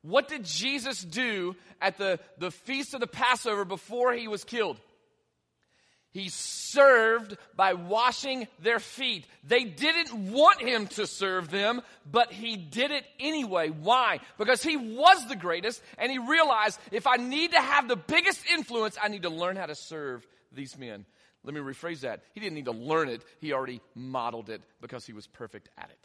What 0.00 0.26
did 0.26 0.46
Jesus 0.46 1.04
do 1.04 1.54
at 1.82 1.98
the, 1.98 2.18
the 2.38 2.50
feast 2.50 2.94
of 2.94 3.00
the 3.00 3.06
Passover 3.06 3.66
before 3.66 4.14
he 4.14 4.26
was 4.26 4.42
killed? 4.42 4.80
He 6.14 6.28
served 6.28 7.36
by 7.56 7.74
washing 7.74 8.46
their 8.60 8.78
feet. 8.78 9.26
They 9.42 9.64
didn't 9.64 10.32
want 10.32 10.60
him 10.62 10.86
to 10.88 11.08
serve 11.08 11.50
them, 11.50 11.82
but 12.08 12.32
he 12.32 12.56
did 12.56 12.92
it 12.92 13.04
anyway. 13.18 13.70
Why? 13.70 14.20
Because 14.38 14.62
he 14.62 14.76
was 14.76 15.26
the 15.26 15.34
greatest 15.34 15.82
and 15.98 16.12
he 16.12 16.18
realized 16.18 16.78
if 16.92 17.08
I 17.08 17.16
need 17.16 17.50
to 17.50 17.60
have 17.60 17.88
the 17.88 17.96
biggest 17.96 18.46
influence, 18.46 18.96
I 19.02 19.08
need 19.08 19.22
to 19.22 19.28
learn 19.28 19.56
how 19.56 19.66
to 19.66 19.74
serve 19.74 20.24
these 20.52 20.78
men. 20.78 21.04
Let 21.42 21.52
me 21.52 21.60
rephrase 21.60 22.00
that. 22.02 22.22
He 22.32 22.38
didn't 22.38 22.54
need 22.54 22.66
to 22.66 22.70
learn 22.72 23.08
it, 23.08 23.22
he 23.40 23.52
already 23.52 23.80
modeled 23.96 24.50
it 24.50 24.62
because 24.80 25.04
he 25.04 25.12
was 25.12 25.26
perfect 25.26 25.68
at 25.76 25.90
it. 25.90 25.98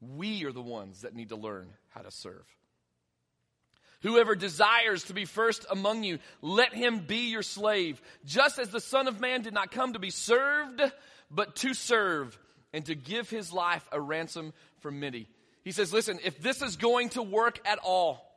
We 0.00 0.44
are 0.44 0.52
the 0.52 0.62
ones 0.62 1.00
that 1.00 1.16
need 1.16 1.30
to 1.30 1.36
learn 1.36 1.70
how 1.88 2.02
to 2.02 2.12
serve. 2.12 2.46
Whoever 4.02 4.34
desires 4.34 5.04
to 5.04 5.14
be 5.14 5.24
first 5.24 5.64
among 5.70 6.02
you, 6.02 6.18
let 6.40 6.74
him 6.74 7.00
be 7.00 7.30
your 7.30 7.42
slave, 7.42 8.02
just 8.24 8.58
as 8.58 8.70
the 8.70 8.80
Son 8.80 9.06
of 9.06 9.20
Man 9.20 9.42
did 9.42 9.54
not 9.54 9.70
come 9.70 9.92
to 9.92 9.98
be 9.98 10.10
served, 10.10 10.82
but 11.30 11.56
to 11.56 11.72
serve 11.72 12.36
and 12.72 12.84
to 12.86 12.94
give 12.94 13.30
his 13.30 13.52
life 13.52 13.88
a 13.92 14.00
ransom 14.00 14.52
for 14.80 14.90
many. 14.90 15.28
He 15.64 15.70
says, 15.72 15.92
listen, 15.92 16.18
if 16.24 16.40
this 16.42 16.62
is 16.62 16.76
going 16.76 17.10
to 17.10 17.22
work 17.22 17.60
at 17.64 17.78
all, 17.78 18.28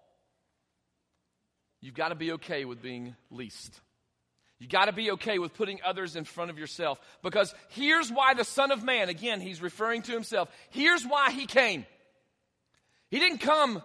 you've 1.81 1.95
got 1.95 2.10
to 2.10 2.15
be 2.15 2.34
okay 2.34 2.65
with 2.65 2.81
being 2.81 3.15
least. 3.31 3.81
You 4.60 4.67
got 4.67 4.86
to 4.86 4.93
be 4.93 5.12
okay 5.12 5.39
with 5.39 5.55
putting 5.55 5.79
others 5.84 6.15
in 6.15 6.24
front 6.24 6.51
of 6.51 6.60
yourself. 6.60 7.00
Because 7.24 7.53
here's 7.69 8.12
why 8.12 8.36
the 8.36 8.45
Son 8.45 8.72
of 8.72 8.84
Man, 8.84 9.10
again, 9.10 9.41
he's 9.41 9.62
referring 9.62 10.03
to 10.03 10.12
himself, 10.12 10.50
here's 10.69 11.03
why 11.03 11.31
he 11.31 11.45
came. 11.45 11.86
He 13.10 13.19
didn't 13.19 13.39
come 13.39 13.81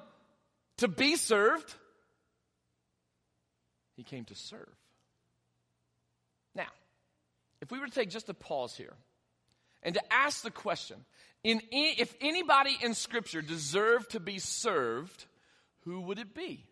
to 0.80 0.88
be 0.88 1.16
served, 1.16 1.72
he 3.96 4.02
came 4.02 4.24
to 4.26 4.34
serve. 4.34 4.68
Now, 6.54 6.68
if 7.60 7.70
we 7.70 7.78
were 7.78 7.86
to 7.86 7.92
take 7.92 8.10
just 8.10 8.28
a 8.28 8.34
pause 8.34 8.74
here 8.74 8.94
and 9.82 9.94
to 9.94 10.12
ask 10.12 10.42
the 10.42 10.50
question 10.50 10.96
in, 11.42 11.62
if 11.70 12.14
anybody 12.20 12.76
in 12.82 12.94
Scripture 12.94 13.42
deserved 13.42 14.10
to 14.12 14.20
be 14.20 14.38
served, 14.38 15.26
who 15.84 16.00
would 16.02 16.18
it 16.18 16.34
be? 16.34 16.64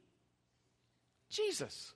Jesus. 1.30 1.92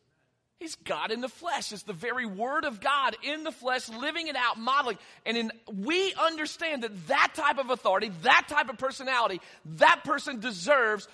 He's 0.58 0.76
God 0.76 1.10
in 1.10 1.20
the 1.20 1.28
flesh. 1.28 1.72
It's 1.72 1.82
the 1.82 1.92
very 1.92 2.24
word 2.24 2.64
of 2.64 2.80
God 2.80 3.16
in 3.24 3.42
the 3.42 3.50
flesh, 3.50 3.88
living 3.88 4.28
it 4.28 4.36
out, 4.36 4.58
modeling. 4.58 4.96
And 5.26 5.36
in, 5.36 5.52
we 5.66 6.14
understand 6.14 6.84
that 6.84 7.08
that 7.08 7.32
type 7.34 7.58
of 7.58 7.70
authority, 7.70 8.12
that 8.22 8.46
type 8.48 8.68
of 8.68 8.78
personality, 8.78 9.40
that 9.76 10.02
person 10.04 10.38
deserves 10.38 11.08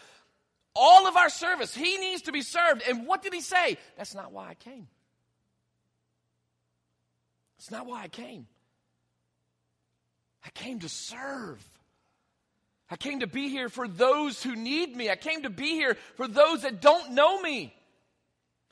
all 0.75 1.07
of 1.07 1.17
our 1.17 1.29
service. 1.29 1.75
He 1.75 1.99
needs 1.99 2.23
to 2.23 2.33
be 2.33 2.43
served. 2.43 2.83
And 2.89 3.07
what 3.07 3.23
did 3.23 3.33
he 3.33 3.41
say? 3.41 3.79
That's 3.97 4.15
not 4.15 4.33
why 4.33 4.49
I 4.49 4.55
came. 4.55 4.87
It's 7.59 7.71
not 7.71 7.87
why 7.87 8.03
I 8.03 8.09
came. 8.09 8.47
I 10.45 10.51
came 10.51 10.81
to 10.81 10.89
serve. 10.89 11.63
I 12.91 12.97
came 12.97 13.21
to 13.21 13.27
be 13.27 13.49
here 13.49 13.69
for 13.69 13.87
those 13.87 14.43
who 14.43 14.57
need 14.57 14.97
me. 14.97 15.11
I 15.11 15.17
came 15.17 15.43
to 15.43 15.51
be 15.51 15.71
here 15.73 15.97
for 16.17 16.27
those 16.27 16.63
that 16.63 16.81
don't 16.81 17.13
know 17.13 17.41
me. 17.41 17.75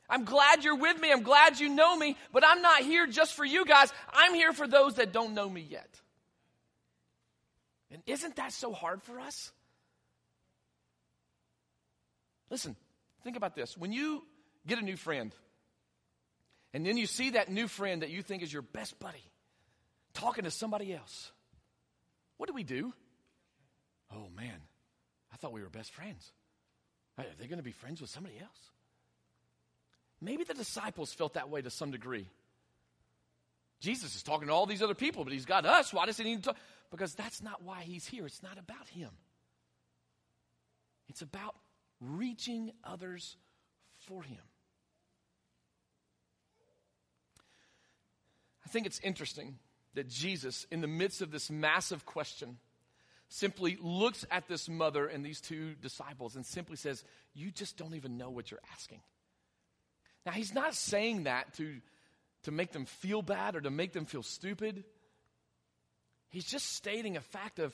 I'm 0.09 0.23
glad 0.23 0.63
you're 0.63 0.77
with 0.77 0.99
me. 0.99 1.11
I'm 1.11 1.23
glad 1.23 1.59
you 1.59 1.69
know 1.69 1.95
me, 1.95 2.15
but 2.31 2.43
I'm 2.47 2.61
not 2.61 2.81
here 2.81 3.07
just 3.07 3.33
for 3.33 3.45
you 3.45 3.65
guys. 3.65 3.91
I'm 4.11 4.33
here 4.33 4.53
for 4.53 4.67
those 4.67 4.95
that 4.95 5.11
don't 5.11 5.33
know 5.33 5.49
me 5.49 5.67
yet. 5.69 5.89
And 7.91 8.01
isn't 8.05 8.37
that 8.37 8.53
so 8.53 8.71
hard 8.71 9.03
for 9.03 9.19
us? 9.19 9.51
Listen, 12.49 12.75
think 13.23 13.35
about 13.35 13.55
this. 13.55 13.77
When 13.77 13.91
you 13.91 14.23
get 14.65 14.79
a 14.79 14.81
new 14.81 14.97
friend, 14.97 15.33
and 16.73 16.85
then 16.85 16.97
you 16.97 17.07
see 17.07 17.31
that 17.31 17.49
new 17.49 17.67
friend 17.67 18.01
that 18.01 18.09
you 18.09 18.21
think 18.21 18.43
is 18.43 18.51
your 18.51 18.61
best 18.61 18.99
buddy 18.99 19.23
talking 20.13 20.43
to 20.43 20.51
somebody 20.51 20.93
else, 20.93 21.31
what 22.37 22.47
do 22.47 22.53
we 22.53 22.63
do? 22.63 22.93
Oh 24.13 24.27
man, 24.35 24.61
I 25.33 25.37
thought 25.37 25.51
we 25.51 25.61
were 25.61 25.69
best 25.69 25.91
friends. 25.91 26.31
Are 27.17 27.25
they 27.39 27.47
going 27.47 27.57
to 27.57 27.63
be 27.63 27.71
friends 27.71 27.99
with 27.99 28.09
somebody 28.09 28.35
else? 28.39 28.71
Maybe 30.21 30.43
the 30.43 30.53
disciples 30.53 31.13
felt 31.13 31.33
that 31.33 31.49
way 31.49 31.61
to 31.61 31.69
some 31.69 31.91
degree. 31.91 32.27
Jesus 33.79 34.15
is 34.15 34.23
talking 34.23 34.47
to 34.47 34.53
all 34.53 34.65
these 34.65 34.81
other 34.81 34.95
people, 34.95 35.23
but 35.23 35.33
he's 35.33 35.45
got 35.45 35.65
us. 35.65 35.93
Why 35.93 36.05
does 36.05 36.17
he 36.17 36.23
need 36.23 36.37
to 36.37 36.49
talk? 36.49 36.57
Because 36.89 37.13
that's 37.13 37.43
not 37.43 37.63
why 37.63 37.81
he's 37.81 38.07
here. 38.07 38.25
It's 38.25 38.41
not 38.41 38.57
about 38.57 38.87
him. 38.87 39.09
It's 41.09 41.21
about 41.21 41.55
reaching 41.99 42.71
others 42.83 43.35
for 44.07 44.23
him. 44.23 44.37
I 48.65 48.69
think 48.69 48.85
it's 48.85 48.99
interesting 48.99 49.57
that 49.93 50.09
Jesus, 50.09 50.67
in 50.69 50.81
the 50.81 50.87
midst 50.87 51.21
of 51.21 51.31
this 51.31 51.49
massive 51.49 52.05
question, 52.05 52.57
simply 53.29 53.77
looks 53.81 54.25
at 54.29 54.47
this 54.47 54.69
mother 54.69 55.07
and 55.07 55.25
these 55.25 55.41
two 55.41 55.73
disciples 55.75 56.35
and 56.35 56.45
simply 56.45 56.75
says, 56.75 57.03
You 57.33 57.51
just 57.51 57.77
don't 57.77 57.95
even 57.95 58.17
know 58.17 58.29
what 58.29 58.51
you're 58.51 58.59
asking. 58.73 58.99
Now, 60.25 60.33
he's 60.33 60.53
not 60.53 60.75
saying 60.75 61.23
that 61.23 61.53
to, 61.55 61.77
to 62.43 62.51
make 62.51 62.73
them 62.73 62.85
feel 62.85 63.21
bad 63.21 63.55
or 63.55 63.61
to 63.61 63.71
make 63.71 63.93
them 63.93 64.05
feel 64.05 64.23
stupid. 64.23 64.83
He's 66.29 66.45
just 66.45 66.73
stating 66.75 67.15
a 67.15 67.21
fact 67.21 67.59
of, 67.59 67.73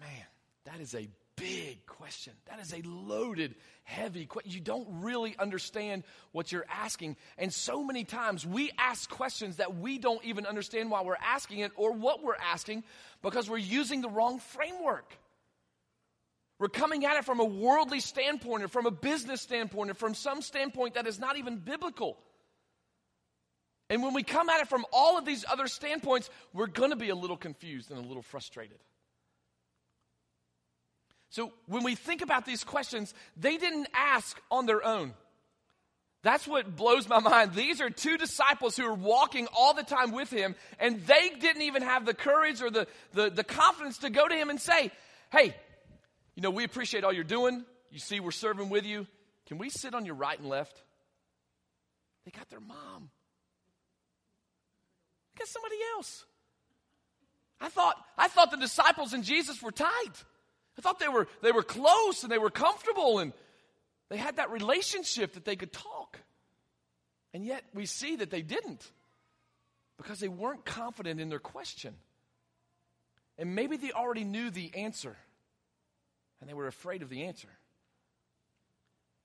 man, 0.00 0.26
that 0.64 0.80
is 0.80 0.94
a 0.94 1.08
big 1.36 1.84
question. 1.86 2.32
That 2.48 2.60
is 2.60 2.72
a 2.72 2.82
loaded, 2.82 3.54
heavy 3.82 4.26
question. 4.26 4.52
You 4.52 4.60
don't 4.60 4.86
really 5.02 5.36
understand 5.38 6.04
what 6.32 6.52
you're 6.52 6.66
asking. 6.68 7.16
And 7.38 7.52
so 7.52 7.82
many 7.82 8.04
times 8.04 8.46
we 8.46 8.70
ask 8.78 9.08
questions 9.08 9.56
that 9.56 9.76
we 9.76 9.98
don't 9.98 10.24
even 10.24 10.46
understand 10.46 10.90
why 10.90 11.02
we're 11.02 11.16
asking 11.16 11.60
it 11.60 11.72
or 11.76 11.92
what 11.92 12.22
we're 12.22 12.36
asking 12.36 12.84
because 13.22 13.48
we're 13.48 13.58
using 13.58 14.00
the 14.00 14.08
wrong 14.08 14.38
framework. 14.38 15.16
We're 16.58 16.68
coming 16.68 17.04
at 17.04 17.16
it 17.16 17.24
from 17.24 17.40
a 17.40 17.44
worldly 17.44 18.00
standpoint 18.00 18.62
or 18.62 18.68
from 18.68 18.86
a 18.86 18.90
business 18.90 19.40
standpoint 19.40 19.90
or 19.90 19.94
from 19.94 20.14
some 20.14 20.40
standpoint 20.40 20.94
that 20.94 21.06
is 21.06 21.18
not 21.18 21.36
even 21.36 21.56
biblical. 21.56 22.16
And 23.90 24.02
when 24.02 24.14
we 24.14 24.22
come 24.22 24.48
at 24.48 24.60
it 24.60 24.68
from 24.68 24.86
all 24.92 25.18
of 25.18 25.24
these 25.24 25.44
other 25.50 25.66
standpoints, 25.66 26.30
we're 26.52 26.68
going 26.68 26.90
to 26.90 26.96
be 26.96 27.10
a 27.10 27.14
little 27.14 27.36
confused 27.36 27.90
and 27.90 27.98
a 28.02 28.06
little 28.06 28.22
frustrated. 28.22 28.78
So 31.34 31.52
when 31.66 31.82
we 31.82 31.96
think 31.96 32.22
about 32.22 32.46
these 32.46 32.62
questions, 32.62 33.12
they 33.36 33.56
didn't 33.56 33.88
ask 33.92 34.40
on 34.52 34.66
their 34.66 34.84
own. 34.84 35.14
That's 36.22 36.46
what 36.46 36.76
blows 36.76 37.08
my 37.08 37.18
mind. 37.18 37.54
These 37.54 37.80
are 37.80 37.90
two 37.90 38.16
disciples 38.16 38.76
who 38.76 38.86
are 38.86 38.94
walking 38.94 39.48
all 39.52 39.74
the 39.74 39.82
time 39.82 40.12
with 40.12 40.30
him, 40.30 40.54
and 40.78 41.04
they 41.04 41.30
didn't 41.40 41.62
even 41.62 41.82
have 41.82 42.06
the 42.06 42.14
courage 42.14 42.62
or 42.62 42.70
the, 42.70 42.86
the, 43.14 43.30
the 43.30 43.42
confidence 43.42 43.98
to 43.98 44.10
go 44.10 44.28
to 44.28 44.34
him 44.34 44.48
and 44.48 44.60
say, 44.60 44.92
Hey, 45.32 45.56
you 46.36 46.42
know, 46.44 46.50
we 46.50 46.62
appreciate 46.62 47.02
all 47.02 47.12
you're 47.12 47.24
doing. 47.24 47.64
You 47.90 47.98
see, 47.98 48.20
we're 48.20 48.30
serving 48.30 48.68
with 48.68 48.84
you. 48.84 49.04
Can 49.46 49.58
we 49.58 49.70
sit 49.70 49.92
on 49.92 50.06
your 50.06 50.14
right 50.14 50.38
and 50.38 50.48
left? 50.48 50.80
They 52.24 52.30
got 52.30 52.48
their 52.48 52.60
mom. 52.60 53.10
They 55.34 55.40
got 55.40 55.48
somebody 55.48 55.78
else. 55.96 56.26
I 57.60 57.70
thought, 57.70 57.96
I 58.16 58.28
thought 58.28 58.52
the 58.52 58.56
disciples 58.56 59.14
and 59.14 59.24
Jesus 59.24 59.60
were 59.60 59.72
tight. 59.72 60.24
I 60.78 60.82
thought 60.82 60.98
they 60.98 61.08
were, 61.08 61.28
they 61.42 61.52
were 61.52 61.62
close 61.62 62.22
and 62.22 62.32
they 62.32 62.38
were 62.38 62.50
comfortable 62.50 63.18
and 63.18 63.32
they 64.10 64.16
had 64.16 64.36
that 64.36 64.50
relationship 64.50 65.34
that 65.34 65.44
they 65.44 65.56
could 65.56 65.72
talk. 65.72 66.18
And 67.32 67.44
yet 67.44 67.64
we 67.74 67.86
see 67.86 68.16
that 68.16 68.30
they 68.30 68.42
didn't 68.42 68.90
because 69.96 70.20
they 70.20 70.28
weren't 70.28 70.64
confident 70.64 71.20
in 71.20 71.28
their 71.28 71.38
question. 71.38 71.94
And 73.38 73.54
maybe 73.54 73.76
they 73.76 73.92
already 73.92 74.24
knew 74.24 74.50
the 74.50 74.72
answer 74.74 75.16
and 76.40 76.48
they 76.48 76.54
were 76.54 76.66
afraid 76.66 77.02
of 77.02 77.08
the 77.08 77.24
answer. 77.24 77.48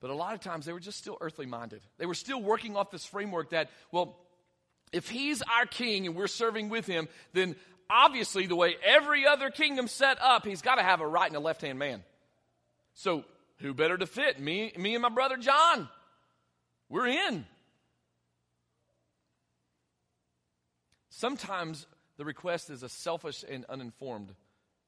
But 0.01 0.09
a 0.09 0.15
lot 0.15 0.33
of 0.33 0.39
times 0.39 0.65
they 0.65 0.73
were 0.73 0.79
just 0.79 0.97
still 0.97 1.17
earthly 1.19 1.45
minded. 1.45 1.81
They 1.97 2.05
were 2.05 2.13
still 2.13 2.41
working 2.41 2.77
off 2.77 2.91
this 2.91 3.05
framework 3.05 3.49
that, 3.49 3.69
well, 3.91 4.17
if 4.93 5.09
he's 5.09 5.41
our 5.41 5.65
king 5.65 6.07
and 6.07 6.15
we're 6.15 6.27
serving 6.27 6.69
with 6.69 6.85
him, 6.85 7.07
then 7.33 7.55
obviously 7.89 8.47
the 8.47 8.56
way 8.56 8.75
every 8.86 9.25
other 9.25 9.49
kingdom 9.49 9.88
set 9.88 10.21
up, 10.21 10.45
he's 10.45 10.62
got 10.62 10.75
to 10.75 10.84
have 10.84 11.02
a 11.02 11.08
right 11.08 11.28
and 11.28 11.36
a 11.36 11.39
left 11.39 11.62
hand 11.62 11.80
man. 11.80 12.04
So 12.93 13.23
who 13.58 13.73
better 13.73 13.97
to 13.97 14.06
fit? 14.06 14.39
Me, 14.39 14.71
me 14.78 14.95
and 14.95 15.02
my 15.02 15.10
brother 15.10 15.38
John. 15.38 15.89
We're 16.89 17.08
in. 17.08 17.45
Sometimes 21.10 21.86
the 22.17 22.25
request 22.25 22.69
is 22.69 22.84
a 22.84 22.89
selfish 22.89 23.43
and 23.47 23.65
uninformed 23.65 24.34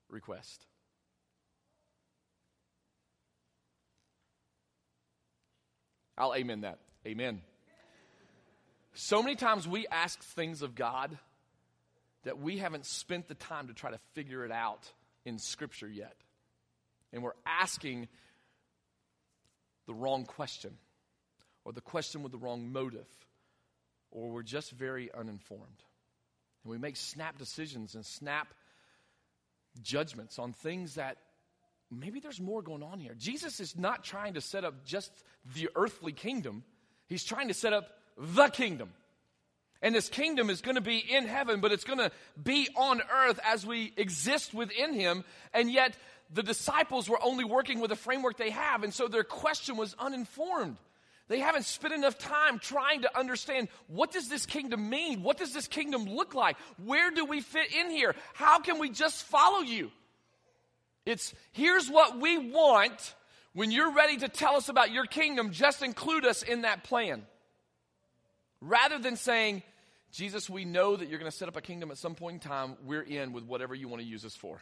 request. 0.10 0.66
I'll 6.18 6.36
amen 6.36 6.62
that. 6.62 6.80
Amen. 7.06 7.42
So 8.94 9.24
many 9.24 9.36
times 9.36 9.68
we 9.68 9.88
ask 9.88 10.22
things 10.22 10.62
of 10.62 10.76
God 10.76 11.18
that 12.24 12.40
we 12.40 12.58
haven't 12.58 12.86
spent 12.86 13.28
the 13.28 13.36
time 13.36 13.68
to 13.68 13.74
try 13.74 13.92
to 13.92 14.00
figure 14.14 14.46
it 14.46 14.52
out 14.52 14.92
in 15.26 15.40
Scripture 15.40 15.88
yet. 15.88 16.16
And 17.14 17.24
we're 17.24 17.32
asking 17.46 18.08
the 19.88 19.94
wrong 19.94 20.26
question, 20.26 20.78
or 21.66 21.74
the 21.74 21.82
question 21.82 22.24
with 22.24 22.32
the 22.32 22.38
wrong 22.38 22.72
motive, 22.72 23.08
or 24.12 24.30
we're 24.30 24.44
just 24.44 24.72
very 24.72 25.10
uninformed. 25.12 25.84
And 26.64 26.72
we 26.72 26.78
make 26.78 26.96
snap 26.96 27.38
decisions 27.38 27.96
and 27.96 28.06
snap 28.06 28.54
judgments 29.82 30.38
on 30.38 30.54
things 30.54 30.96
that 30.96 31.18
maybe 31.90 32.20
there's 32.20 32.40
more 32.40 32.62
going 32.62 32.84
on 32.84 33.00
here. 33.00 33.16
Jesus 33.18 33.60
is 33.60 33.78
not 33.78 34.04
trying 34.04 34.36
to 34.36 34.42
set 34.42 34.64
up 34.64 34.86
just 34.86 35.12
the 35.56 35.70
earthly 35.76 36.12
kingdom, 36.12 36.64
he's 37.08 37.24
trying 37.24 37.48
to 37.48 37.54
set 37.54 37.74
up 37.74 37.90
the 38.18 38.48
kingdom. 38.48 38.92
And 39.82 39.96
this 39.96 40.10
kingdom 40.10 40.50
is 40.50 40.62
going 40.62 40.76
to 40.76 40.82
be 40.82 40.98
in 40.98 41.26
heaven, 41.26 41.60
but 41.60 41.72
it's 41.72 41.84
going 41.84 42.00
to 42.00 42.12
be 42.42 42.70
on 42.76 43.02
earth 43.02 43.40
as 43.44 43.66
we 43.66 43.94
exist 43.98 44.54
within 44.54 44.94
him. 44.94 45.24
And 45.54 45.72
yet, 45.72 45.96
the 46.34 46.44
disciples 46.44 47.10
were 47.10 47.22
only 47.22 47.44
working 47.44 47.80
with 47.80 47.90
the 47.90 47.96
framework 47.96 48.38
they 48.38 48.52
have, 48.52 48.84
and 48.84 48.94
so 48.94 49.08
their 49.08 49.24
question 49.24 49.78
was 49.78 49.96
uninformed. 50.00 50.78
They 51.28 51.40
haven't 51.40 51.66
spent 51.66 51.94
enough 51.94 52.18
time 52.18 52.60
trying 52.60 53.04
to 53.04 53.18
understand 53.18 53.70
what 53.88 54.12
does 54.12 54.28
this 54.28 54.46
kingdom 54.46 54.90
mean? 54.90 55.24
What 55.24 55.38
does 55.38 55.54
this 55.54 55.68
kingdom 55.68 56.06
look 56.06 56.34
like? 56.34 56.58
Where 56.84 57.10
do 57.10 57.26
we 57.26 57.42
fit 57.42 57.74
in 57.74 57.90
here? 57.90 58.16
How 58.34 58.60
can 58.60 58.80
we 58.80 58.90
just 58.90 59.24
follow 59.24 59.62
you? 59.62 59.92
It's 61.06 61.34
here's 61.54 61.90
what 61.90 62.20
we 62.20 62.38
want. 62.38 63.16
When 63.54 63.72
you're 63.72 63.94
ready 63.94 64.18
to 64.18 64.30
tell 64.30 64.56
us 64.56 64.70
about 64.70 64.92
your 64.92 65.06
kingdom, 65.06 65.52
just 65.52 65.82
include 65.82 66.26
us 66.26 66.44
in 66.44 66.62
that 66.62 66.84
plan. 66.84 67.26
Rather 68.62 69.00
than 69.00 69.16
saying, 69.16 69.64
Jesus, 70.12 70.50
we 70.50 70.66
know 70.66 70.96
that 70.96 71.08
you're 71.08 71.20
going 71.20 71.32
to 71.32 71.36
set 71.36 71.48
up 71.48 71.56
a 71.56 71.62
kingdom 71.62 71.90
at 71.90 71.98
some 71.98 72.16
point 72.16 72.44
in 72.44 72.50
time. 72.50 72.76
We're 72.86 73.02
in 73.02 73.32
with 73.32 73.46
whatever 73.46 73.74
you 73.74 73.88
want 73.88 74.02
to 74.02 74.08
use 74.08 74.26
us 74.26 74.36
for. 74.36 74.62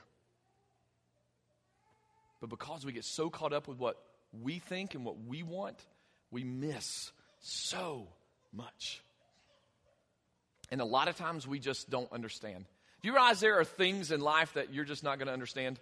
But 2.39 2.49
because 2.49 2.85
we 2.85 2.91
get 2.91 3.03
so 3.03 3.29
caught 3.29 3.51
up 3.51 3.67
with 3.67 3.79
what 3.79 3.97
we 4.31 4.59
think 4.59 4.93
and 4.95 5.03
what 5.03 5.17
we 5.25 5.43
want, 5.43 5.77
we 6.31 6.43
miss 6.43 7.11
so 7.39 8.07
much. 8.53 9.01
And 10.71 10.81
a 10.81 10.85
lot 10.85 11.07
of 11.07 11.17
times 11.17 11.47
we 11.47 11.59
just 11.59 11.89
don't 11.89 12.11
understand. 12.11 12.65
Do 13.01 13.07
you 13.07 13.13
realize 13.13 13.39
there 13.39 13.59
are 13.59 13.65
things 13.65 14.11
in 14.11 14.21
life 14.21 14.53
that 14.53 14.73
you're 14.73 14.85
just 14.85 15.03
not 15.03 15.17
going 15.17 15.27
to 15.27 15.33
understand? 15.33 15.79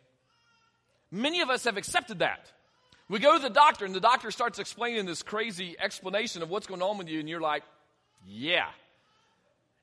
Many 1.11 1.41
of 1.41 1.49
us 1.49 1.65
have 1.65 1.77
accepted 1.77 2.19
that. 2.19 2.51
We 3.09 3.19
go 3.19 3.35
to 3.35 3.41
the 3.41 3.49
doctor, 3.49 3.85
and 3.85 3.95
the 3.95 3.99
doctor 3.99 4.31
starts 4.31 4.59
explaining 4.59 5.05
this 5.05 5.23
crazy 5.23 5.75
explanation 5.79 6.41
of 6.41 6.49
what's 6.49 6.67
going 6.67 6.81
on 6.81 6.97
with 6.97 7.07
you, 7.07 7.19
and 7.19 7.27
you're 7.29 7.41
like, 7.41 7.63
Yeah. 8.25 8.67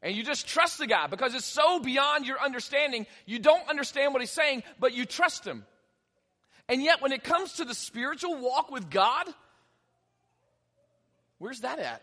And 0.05 0.15
you 0.15 0.23
just 0.23 0.47
trust 0.47 0.77
the 0.77 0.87
guy 0.87 1.07
because 1.07 1.35
it's 1.35 1.47
so 1.47 1.81
beyond 1.81 2.27
your 2.27 2.39
understanding. 2.39 3.07
You 3.25 3.39
don't 3.39 3.67
understand 3.71 4.13
what 4.13 4.21
he's 4.21 4.31
saying, 4.31 4.63
but 4.79 4.93
you 4.93 5.07
trust 5.07 5.47
him. 5.47 5.65
And 6.69 6.83
yet, 6.83 7.01
when 7.01 7.13
it 7.13 7.25
comes 7.25 7.55
to 7.55 7.65
the 7.65 7.75
spiritual 7.75 8.37
walk 8.37 8.71
with 8.71 8.91
God, 8.91 9.27
where's 11.39 11.61
that 11.61 11.79
at? 11.79 12.03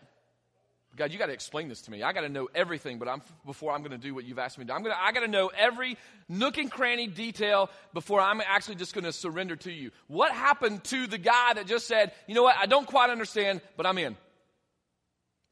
God, 0.96 1.12
you 1.12 1.18
got 1.18 1.26
to 1.26 1.32
explain 1.32 1.68
this 1.68 1.82
to 1.82 1.92
me. 1.92 2.02
I 2.02 2.12
got 2.12 2.22
to 2.22 2.28
know 2.28 2.48
everything, 2.54 2.98
but 2.98 3.08
I'm 3.08 3.22
before 3.46 3.72
I'm 3.72 3.80
going 3.82 3.92
to 3.92 3.98
do 3.98 4.14
what 4.14 4.24
you've 4.24 4.38
asked 4.38 4.58
me 4.58 4.64
to 4.64 4.68
do. 4.68 4.74
I'm 4.74 4.82
going 4.82 4.94
to, 4.94 5.00
I 5.00 5.12
got 5.12 5.20
to 5.20 5.28
know 5.28 5.52
every 5.56 5.96
nook 6.28 6.58
and 6.58 6.70
cranny 6.70 7.06
detail 7.06 7.70
before 7.94 8.20
I'm 8.20 8.40
actually 8.40 8.74
just 8.74 8.94
going 8.94 9.04
to 9.04 9.12
surrender 9.12 9.54
to 9.56 9.72
you. 9.72 9.92
What 10.08 10.32
happened 10.32 10.82
to 10.84 11.06
the 11.06 11.18
guy 11.18 11.54
that 11.54 11.66
just 11.66 11.86
said, 11.86 12.12
you 12.26 12.34
know 12.34 12.42
what, 12.42 12.56
I 12.60 12.66
don't 12.66 12.86
quite 12.86 13.10
understand, 13.10 13.62
but 13.76 13.86
I'm 13.86 13.96
in? 13.96 14.16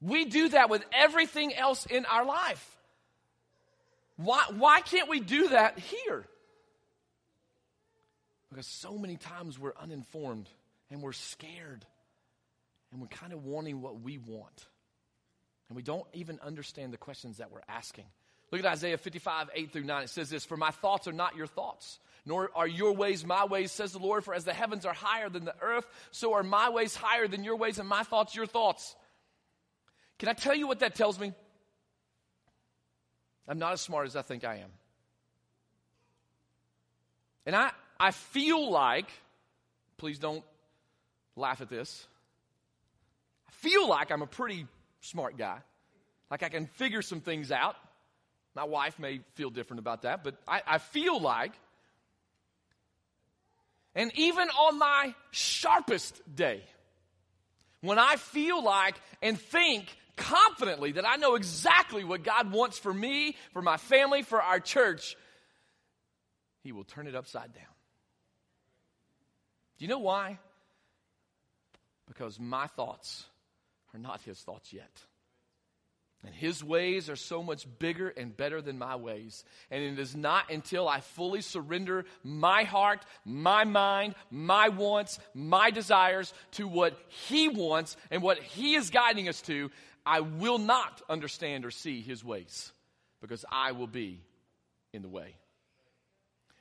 We 0.00 0.24
do 0.24 0.50
that 0.50 0.70
with 0.70 0.84
everything 0.92 1.54
else 1.54 1.86
in 1.86 2.06
our 2.06 2.24
life. 2.24 2.76
Why, 4.16 4.44
why 4.56 4.80
can't 4.80 5.08
we 5.08 5.20
do 5.20 5.48
that 5.48 5.78
here? 5.78 6.26
Because 8.50 8.66
so 8.66 8.98
many 8.98 9.16
times 9.16 9.58
we're 9.58 9.74
uninformed 9.80 10.48
and 10.90 11.02
we're 11.02 11.12
scared 11.12 11.84
and 12.92 13.00
we're 13.00 13.08
kind 13.08 13.32
of 13.32 13.44
wanting 13.44 13.80
what 13.80 14.00
we 14.00 14.18
want. 14.18 14.66
And 15.68 15.76
we 15.76 15.82
don't 15.82 16.06
even 16.12 16.40
understand 16.44 16.92
the 16.92 16.98
questions 16.98 17.38
that 17.38 17.52
we're 17.52 17.62
asking. 17.68 18.06
Look 18.50 18.60
at 18.64 18.66
Isaiah 18.66 18.98
55, 18.98 19.50
8 19.54 19.72
through 19.72 19.84
9. 19.84 20.02
It 20.02 20.10
says 20.10 20.28
this 20.28 20.44
For 20.44 20.56
my 20.56 20.70
thoughts 20.70 21.06
are 21.06 21.12
not 21.12 21.36
your 21.36 21.46
thoughts, 21.46 22.00
nor 22.26 22.50
are 22.56 22.66
your 22.66 22.92
ways 22.92 23.24
my 23.24 23.44
ways, 23.44 23.70
says 23.70 23.92
the 23.92 24.00
Lord. 24.00 24.24
For 24.24 24.34
as 24.34 24.44
the 24.44 24.52
heavens 24.52 24.84
are 24.84 24.92
higher 24.92 25.28
than 25.28 25.44
the 25.44 25.54
earth, 25.62 25.86
so 26.10 26.34
are 26.34 26.42
my 26.42 26.70
ways 26.70 26.96
higher 26.96 27.28
than 27.28 27.44
your 27.44 27.56
ways, 27.56 27.78
and 27.78 27.88
my 27.88 28.02
thoughts 28.02 28.34
your 28.34 28.46
thoughts. 28.46 28.96
Can 30.20 30.28
I 30.28 30.34
tell 30.34 30.54
you 30.54 30.68
what 30.68 30.80
that 30.80 30.94
tells 30.94 31.18
me? 31.18 31.32
I'm 33.48 33.58
not 33.58 33.72
as 33.72 33.80
smart 33.80 34.06
as 34.06 34.16
I 34.16 34.22
think 34.22 34.44
I 34.44 34.56
am. 34.56 34.70
And 37.46 37.56
I, 37.56 37.70
I 37.98 38.10
feel 38.10 38.70
like, 38.70 39.10
please 39.96 40.18
don't 40.18 40.44
laugh 41.36 41.62
at 41.62 41.70
this, 41.70 42.06
I 43.48 43.52
feel 43.52 43.88
like 43.88 44.12
I'm 44.12 44.20
a 44.20 44.26
pretty 44.26 44.66
smart 45.00 45.38
guy. 45.38 45.56
Like 46.30 46.42
I 46.42 46.50
can 46.50 46.66
figure 46.66 47.00
some 47.00 47.22
things 47.22 47.50
out. 47.50 47.76
My 48.54 48.64
wife 48.64 48.98
may 48.98 49.20
feel 49.36 49.48
different 49.48 49.78
about 49.78 50.02
that, 50.02 50.22
but 50.22 50.36
I, 50.46 50.60
I 50.66 50.78
feel 50.78 51.18
like, 51.18 51.52
and 53.94 54.12
even 54.16 54.50
on 54.50 54.78
my 54.78 55.14
sharpest 55.30 56.20
day, 56.36 56.62
when 57.80 57.98
I 57.98 58.16
feel 58.16 58.62
like 58.62 59.00
and 59.22 59.40
think 59.40 59.96
confidently 60.20 60.92
that 60.92 61.08
I 61.08 61.16
know 61.16 61.34
exactly 61.34 62.04
what 62.04 62.22
God 62.22 62.52
wants 62.52 62.78
for 62.78 62.94
me, 62.94 63.36
for 63.52 63.62
my 63.62 63.76
family, 63.76 64.22
for 64.22 64.40
our 64.40 64.60
church, 64.60 65.16
He 66.62 66.70
will 66.70 66.84
turn 66.84 67.08
it 67.08 67.16
upside 67.16 67.52
down. 67.52 67.64
Do 69.78 69.84
you 69.84 69.88
know 69.88 69.98
why? 69.98 70.38
Because 72.06 72.38
my 72.38 72.66
thoughts 72.68 73.24
are 73.94 73.98
not 73.98 74.20
his 74.20 74.38
thoughts 74.38 74.72
yet. 74.72 74.90
And 76.22 76.34
his 76.34 76.62
ways 76.62 77.08
are 77.08 77.16
so 77.16 77.42
much 77.42 77.66
bigger 77.78 78.08
and 78.08 78.36
better 78.36 78.60
than 78.60 78.76
my 78.76 78.96
ways. 78.96 79.42
And 79.70 79.82
it 79.82 79.98
is 79.98 80.14
not 80.14 80.50
until 80.50 80.86
I 80.86 81.00
fully 81.00 81.40
surrender 81.40 82.04
my 82.22 82.64
heart, 82.64 83.06
my 83.24 83.64
mind, 83.64 84.14
my 84.30 84.68
wants, 84.68 85.18
my 85.32 85.70
desires 85.70 86.34
to 86.52 86.68
what 86.68 86.94
he 87.08 87.48
wants 87.48 87.96
and 88.10 88.22
what 88.22 88.38
he 88.38 88.74
is 88.74 88.90
guiding 88.90 89.30
us 89.30 89.40
to, 89.42 89.70
I 90.04 90.20
will 90.20 90.58
not 90.58 91.02
understand 91.08 91.64
or 91.64 91.70
see 91.70 92.00
his 92.00 92.24
ways 92.24 92.72
because 93.20 93.44
I 93.50 93.72
will 93.72 93.86
be 93.86 94.20
in 94.92 95.02
the 95.02 95.08
way. 95.08 95.36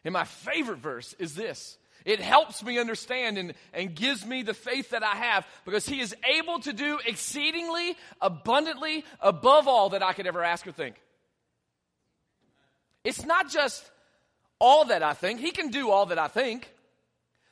And 0.04 0.14
my 0.14 0.26
favorite 0.26 0.80
verse 0.80 1.14
is 1.20 1.36
this 1.36 1.78
it 2.06 2.20
helps 2.20 2.64
me 2.64 2.80
understand 2.80 3.38
and, 3.38 3.54
and 3.74 3.94
gives 3.94 4.26
me 4.26 4.44
the 4.44 4.54
faith 4.54 4.92
that 4.92 5.04
I 5.04 5.16
have 5.16 5.48
because 5.66 5.88
He 5.88 6.00
is 6.00 6.16
able 6.38 6.60
to 6.60 6.74
do 6.74 7.00
exceedingly, 7.06 7.96
abundantly, 8.22 9.04
above 9.20 9.68
all 9.68 9.90
that 9.90 10.04
I 10.04 10.14
could 10.14 10.28
ever 10.28 10.44
ask 10.44 10.66
or 10.66 10.72
think. 10.72 10.96
It's 13.04 13.26
not 13.26 13.50
just 13.50 13.84
all 14.60 14.86
that 14.86 15.04
I 15.04 15.14
think, 15.14 15.40
He 15.40 15.52
can 15.52 15.70
do 15.70 15.90
all 15.92 16.08
that 16.08 16.20
I 16.20 16.28
think, 16.28 16.72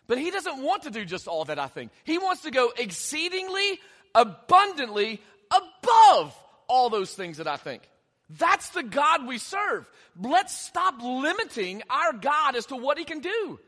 but 0.07 0.17
He 0.17 0.31
doesn't 0.31 0.63
want 0.63 0.83
to 0.83 0.91
do 0.91 1.03
just 1.03 1.27
all 1.27 1.45
that 1.45 1.59
I 1.59 1.67
think. 1.67 1.91
He 2.05 2.17
wants 2.17 2.43
to 2.43 2.51
go 2.51 2.71
exceedingly, 2.77 3.79
abundantly, 4.15 5.21
above 5.51 6.35
all 6.67 6.89
those 6.89 7.13
things 7.13 7.37
that 7.37 7.47
I 7.47 7.57
think. 7.57 7.89
That's 8.29 8.69
the 8.69 8.83
God 8.83 9.25
we 9.25 9.37
serve. 9.37 9.89
Let's 10.21 10.59
stop 10.59 10.95
limiting 11.01 11.83
our 11.89 12.13
God 12.13 12.55
as 12.55 12.65
to 12.67 12.75
what 12.75 12.97
He 12.97 13.05
can 13.05 13.19
do. 13.19 13.59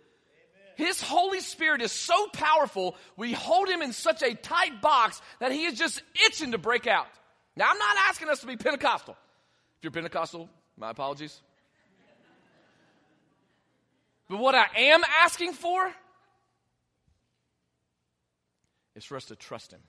His 0.79 1.01
Holy 1.01 1.41
Spirit 1.41 1.81
is 1.81 1.91
so 1.91 2.27
powerful, 2.27 2.95
we 3.17 3.33
hold 3.33 3.67
him 3.67 3.81
in 3.81 3.91
such 3.91 4.23
a 4.23 4.33
tight 4.33 4.81
box 4.81 5.21
that 5.41 5.51
he 5.51 5.65
is 5.65 5.77
just 5.77 6.01
itching 6.25 6.53
to 6.53 6.57
break 6.57 6.87
out. 6.87 7.07
Now, 7.57 7.65
I'm 7.69 7.77
not 7.77 7.97
asking 8.07 8.29
us 8.29 8.39
to 8.39 8.47
be 8.47 8.55
Pentecostal. 8.55 9.17
If 9.77 9.83
you're 9.83 9.91
Pentecostal, 9.91 10.49
my 10.77 10.91
apologies. 10.91 11.41
But 14.29 14.37
what 14.37 14.55
I 14.55 14.67
am 14.77 15.01
asking 15.21 15.51
for 15.51 15.93
is 18.95 19.03
for 19.03 19.17
us 19.17 19.25
to 19.25 19.35
trust 19.35 19.73
him. 19.73 19.81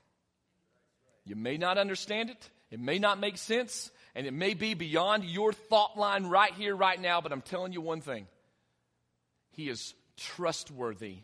You 1.25 1.35
may 1.35 1.57
not 1.57 1.77
understand 1.77 2.29
it, 2.29 2.49
it 2.71 2.79
may 2.79 2.99
not 2.99 3.19
make 3.19 3.37
sense, 3.37 3.91
and 4.15 4.25
it 4.25 4.33
may 4.33 4.53
be 4.53 4.73
beyond 4.73 5.23
your 5.23 5.53
thought 5.53 5.97
line 5.97 6.25
right 6.25 6.53
here, 6.53 6.75
right 6.75 6.99
now, 6.99 7.21
but 7.21 7.31
I'm 7.31 7.41
telling 7.41 7.73
you 7.73 7.81
one 7.81 8.01
thing 8.01 8.27
He 9.51 9.69
is 9.69 9.93
trustworthy, 10.17 11.17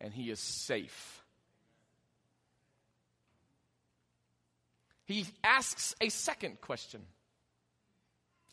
and 0.00 0.12
he 0.12 0.30
is 0.30 0.40
safe. 0.40 1.22
He 5.04 5.26
asks 5.42 5.94
a 6.00 6.08
second 6.08 6.60
question. 6.60 7.02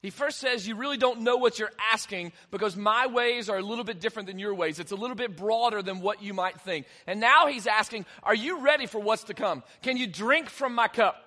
He 0.08 0.12
first 0.12 0.40
says, 0.40 0.66
You 0.66 0.76
really 0.76 0.96
don't 0.96 1.20
know 1.20 1.36
what 1.36 1.60
you're 1.60 1.74
asking 1.92 2.32
because 2.50 2.78
my 2.78 3.08
ways 3.08 3.50
are 3.50 3.58
a 3.58 3.62
little 3.62 3.84
bit 3.84 4.00
different 4.00 4.30
than 4.30 4.40
your 4.40 4.56
ways. 4.56 4.80
It's 4.80 4.94
a 4.94 4.96
little 4.96 5.18
bit 5.18 5.36
broader 5.36 5.82
than 5.82 6.00
what 6.00 6.24
you 6.24 6.34
might 6.34 6.62
think. 6.62 6.86
And 7.08 7.20
now 7.20 7.48
he's 7.48 7.68
asking, 7.68 8.06
Are 8.24 8.34
you 8.34 8.62
ready 8.62 8.86
for 8.86 9.02
what's 9.02 9.26
to 9.26 9.34
come? 9.34 9.64
Can 9.82 9.98
you 9.98 10.08
drink 10.08 10.50
from 10.50 10.74
my 10.74 10.88
cup? 10.88 11.22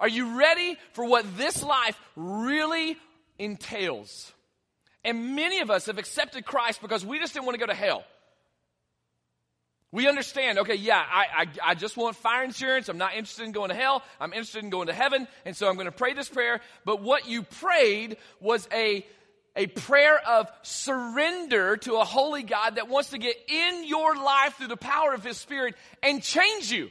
Are 0.00 0.08
you 0.08 0.36
ready 0.36 0.76
for 0.94 1.04
what 1.04 1.24
this 1.36 1.62
life 1.62 1.96
really 2.16 2.96
entails? 3.38 4.32
And 5.04 5.36
many 5.36 5.60
of 5.60 5.70
us 5.70 5.86
have 5.86 5.98
accepted 5.98 6.44
Christ 6.44 6.82
because 6.82 7.06
we 7.06 7.20
just 7.20 7.32
didn't 7.32 7.46
want 7.46 7.54
to 7.54 7.64
go 7.64 7.70
to 7.70 7.78
hell. 7.78 8.02
We 9.92 10.08
understand, 10.08 10.58
okay, 10.60 10.74
yeah, 10.74 10.96
I, 10.98 11.26
I, 11.36 11.70
I, 11.70 11.74
just 11.74 11.98
want 11.98 12.16
fire 12.16 12.42
insurance. 12.42 12.88
I'm 12.88 12.96
not 12.96 13.12
interested 13.12 13.44
in 13.44 13.52
going 13.52 13.68
to 13.68 13.74
hell. 13.74 14.02
I'm 14.18 14.32
interested 14.32 14.64
in 14.64 14.70
going 14.70 14.86
to 14.86 14.94
heaven. 14.94 15.28
And 15.44 15.54
so 15.54 15.68
I'm 15.68 15.74
going 15.74 15.84
to 15.84 15.92
pray 15.92 16.14
this 16.14 16.30
prayer. 16.30 16.62
But 16.86 17.02
what 17.02 17.28
you 17.28 17.42
prayed 17.42 18.16
was 18.40 18.66
a, 18.72 19.06
a 19.54 19.66
prayer 19.66 20.18
of 20.26 20.50
surrender 20.62 21.76
to 21.76 21.96
a 21.96 22.04
holy 22.04 22.42
God 22.42 22.76
that 22.76 22.88
wants 22.88 23.10
to 23.10 23.18
get 23.18 23.36
in 23.48 23.86
your 23.86 24.16
life 24.16 24.54
through 24.54 24.68
the 24.68 24.78
power 24.78 25.12
of 25.12 25.24
His 25.24 25.36
Spirit 25.36 25.74
and 26.02 26.22
change 26.22 26.72
you. 26.72 26.90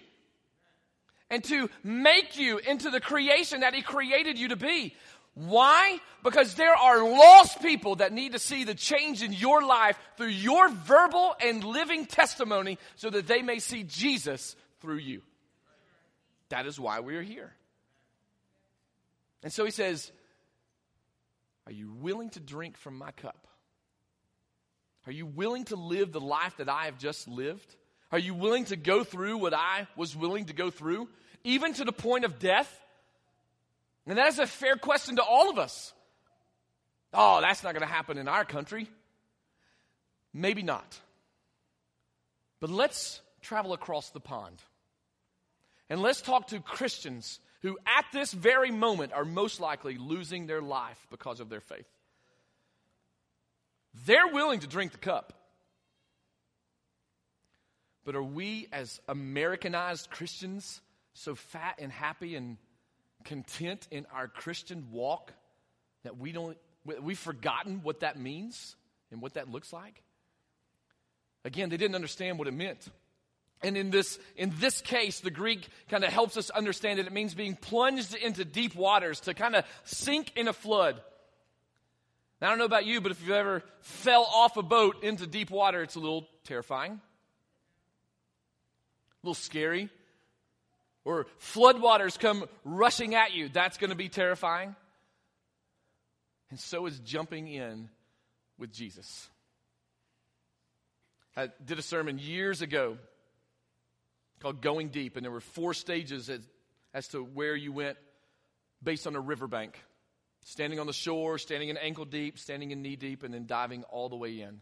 And 1.32 1.44
to 1.46 1.72
make 1.84 2.38
you 2.38 2.60
into 2.60 2.92
the 2.92 3.00
creation 3.00 3.62
that 3.62 3.74
He 3.74 3.82
created 3.82 4.38
you 4.38 4.50
to 4.50 4.56
be. 4.56 4.94
Why? 5.34 5.98
Because 6.24 6.56
there 6.56 6.76
are 6.76 7.04
lost 7.04 7.62
people 7.62 7.96
that 7.96 8.12
need 8.12 8.34
to 8.34 8.40
see 8.40 8.64
the 8.64 8.76
change 8.76 9.24
in 9.24 9.32
your 9.32 9.64
life 9.64 9.98
through 10.18 10.28
your 10.28 10.70
verbal 10.70 11.36
and 11.42 11.64
living 11.64 12.06
testimony 12.06 12.78
so 12.96 13.10
that 13.10 13.28
they 13.28 13.42
may 13.42 13.60
see 13.60 13.84
Jesus 13.84 14.56
through 14.82 14.98
you. 14.98 15.22
That 16.50 16.66
is 16.66 16.80
why 16.80 17.00
we 17.00 17.16
are 17.16 17.22
here. 17.22 17.54
And 19.42 19.54
so 19.54 19.64
he 19.64 19.72
says, 19.72 20.12
Are 21.66 21.72
you 21.72 21.94
willing 22.02 22.30
to 22.32 22.40
drink 22.40 22.78
from 22.78 22.98
my 22.98 23.12
cup? 23.12 23.48
Are 25.08 25.14
you 25.14 25.26
willing 25.26 25.66
to 25.66 25.76
live 25.76 26.12
the 26.12 26.20
life 26.20 26.58
that 26.58 26.70
I 26.70 26.86
have 26.86 26.98
just 26.98 27.28
lived? 27.28 27.76
Are 28.12 28.20
you 28.20 28.34
willing 28.34 28.66
to 28.66 28.76
go 28.76 29.04
through 29.04 29.38
what 29.38 29.54
I 29.54 29.88
was 29.96 30.16
willing 30.16 30.46
to 30.46 30.54
go 30.54 30.70
through, 30.70 31.08
even 31.44 31.74
to 31.76 31.86
the 31.86 31.94
point 31.94 32.26
of 32.26 32.38
death? 32.38 32.81
And 34.06 34.18
that 34.18 34.28
is 34.28 34.40
a 34.40 34.48
fair 34.48 34.76
question 34.76 35.18
to 35.18 35.24
all 35.24 35.50
of 35.50 35.60
us. 35.60 35.94
Oh, 37.14 37.42
that's 37.42 37.64
not 37.64 37.74
going 37.74 37.88
to 37.88 37.94
happen 37.94 38.18
in 38.18 38.28
our 38.28 38.46
country. 38.46 38.90
Maybe 40.34 40.64
not. 40.64 41.00
But 42.60 42.70
let's 42.70 43.22
travel 43.42 43.74
across 43.74 44.10
the 44.10 44.20
pond. 44.20 44.62
And 45.90 46.02
let's 46.02 46.22
talk 46.22 46.48
to 46.48 46.60
Christians 46.60 47.40
who, 47.62 47.78
at 47.86 48.06
this 48.14 48.32
very 48.32 48.72
moment, 48.72 49.14
are 49.14 49.26
most 49.26 49.60
likely 49.60 49.98
losing 49.98 50.48
their 50.48 50.62
life 50.62 51.06
because 51.12 51.40
of 51.40 51.50
their 51.50 51.60
faith. 51.60 51.88
They're 54.06 54.28
willing 54.28 54.62
to 54.62 54.68
drink 54.68 54.94
the 54.94 54.98
cup. 54.98 55.34
But 58.06 58.16
are 58.16 58.24
we, 58.24 58.68
as 58.72 59.00
Americanized 59.08 60.10
Christians, 60.10 60.82
so 61.14 61.36
fat 61.36 61.76
and 61.78 61.92
happy 61.92 62.36
and 62.36 62.58
content 63.24 63.88
in 63.92 64.06
our 64.14 64.28
Christian 64.28 64.88
walk 64.92 65.34
that 66.04 66.18
we 66.18 66.32
don't, 66.32 66.58
we've 67.02 67.20
forgotten 67.20 67.82
what 67.84 68.02
that 68.02 68.20
means 68.20 68.76
and 69.12 69.22
what 69.22 69.36
that 69.36 69.50
looks 69.50 69.72
like? 69.72 70.02
Again, 71.44 71.70
they 71.70 71.78
didn't 71.78 71.96
understand 71.96 72.38
what 72.38 72.48
it 72.48 72.54
meant. 72.54 72.88
And 73.64 73.78
in 73.78 73.92
this, 73.92 74.18
in 74.36 74.54
this 74.60 74.82
case, 74.82 75.20
the 75.20 75.32
Greek 75.32 75.68
kind 75.90 76.04
of 76.04 76.12
helps 76.12 76.36
us 76.36 76.50
understand 76.50 77.00
that 77.00 77.06
it 77.06 77.14
means 77.14 77.34
being 77.34 77.56
plunged 77.56 78.16
into 78.16 78.44
deep 78.44 78.76
waters 78.76 79.20
to 79.22 79.34
kind 79.34 79.56
of 79.56 79.66
sink 79.84 80.32
in 80.36 80.48
a 80.48 80.54
flood. 80.54 81.00
Now, 82.42 82.48
I 82.48 82.50
don't 82.50 82.60
know 82.60 82.66
about 82.66 82.86
you, 82.86 83.02
but 83.02 83.12
if 83.12 83.22
you've 83.22 83.32
ever 83.32 83.64
fell 83.82 84.24
off 84.24 84.58
a 84.58 84.64
boat 84.64 85.04
into 85.04 85.28
deep 85.28 85.52
water, 85.52 85.84
it's 85.84 85.96
a 85.96 86.00
little 86.00 86.28
terrifying, 86.44 86.94
a 86.94 87.00
little 89.24 89.36
scary. 89.36 89.90
Or 91.04 91.26
floodwaters 91.40 92.20
come 92.20 92.46
rushing 92.64 93.16
at 93.16 93.34
you, 93.34 93.50
that's 93.50 93.78
going 93.78 93.90
to 93.90 93.96
be 93.96 94.10
terrifying. 94.10 94.76
And 96.50 96.60
so 96.60 96.86
is 96.86 97.00
jumping 97.00 97.48
in 97.48 97.90
with 98.58 98.72
Jesus. 98.72 99.30
I 101.36 101.50
did 101.64 101.80
a 101.80 101.82
sermon 101.82 102.20
years 102.20 102.62
ago 102.62 102.98
called 104.42 104.62
Going 104.62 104.90
Deep, 104.90 105.16
and 105.16 105.24
there 105.24 105.32
were 105.32 105.40
four 105.40 105.74
stages 105.74 106.30
as, 106.30 106.42
as 106.94 107.08
to 107.10 107.24
where 107.24 107.56
you 107.56 107.72
went 107.72 107.98
based 108.84 109.08
on 109.08 109.16
a 109.16 109.20
riverbank 109.20 109.78
standing 110.46 110.80
on 110.80 110.88
the 110.88 110.94
shore, 110.94 111.38
standing 111.38 111.70
in 111.70 111.78
ankle 111.78 112.06
deep, 112.06 112.40
standing 112.40 112.72
in 112.72 112.82
knee 112.82 112.96
deep, 112.96 113.24
and 113.24 113.34
then 113.34 113.46
diving 113.46 113.84
all 113.84 114.10
the 114.10 114.16
way 114.16 114.42
in 114.42 114.62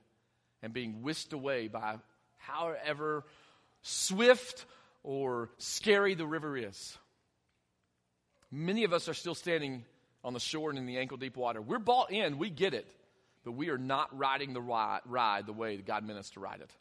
and 0.62 0.74
being 0.74 1.02
whisked 1.02 1.34
away 1.34 1.68
by 1.68 1.96
however 2.38 3.24
swift 3.82 4.66
or 5.04 5.50
scary 5.58 6.16
the 6.16 6.28
river 6.28 6.58
is. 6.58 6.98
Many 8.52 8.84
of 8.84 8.94
us 8.94 9.08
are 9.08 9.14
still 9.14 9.36
standing 9.36 9.86
on 10.24 10.34
the 10.34 10.40
shore 10.40 10.70
and 10.70 10.80
in 10.80 10.86
the 10.86 10.98
ankle 10.98 11.18
deep 11.18 11.38
water. 11.38 11.62
We're 11.62 11.80
bought 11.80 12.12
in, 12.12 12.38
we 12.38 12.50
get 12.50 12.74
it, 12.74 12.88
but 13.46 13.54
we 13.54 13.70
are 13.70 13.78
not 13.78 14.18
riding 14.18 14.54
the 14.54 14.62
ride, 14.62 15.46
the 15.46 15.54
way 15.54 15.78
that 15.78 15.86
God 15.86 16.06
meant 16.06 16.20
us 16.20 16.30
to 16.32 16.40
ride 16.40 16.62
it. 16.62 16.72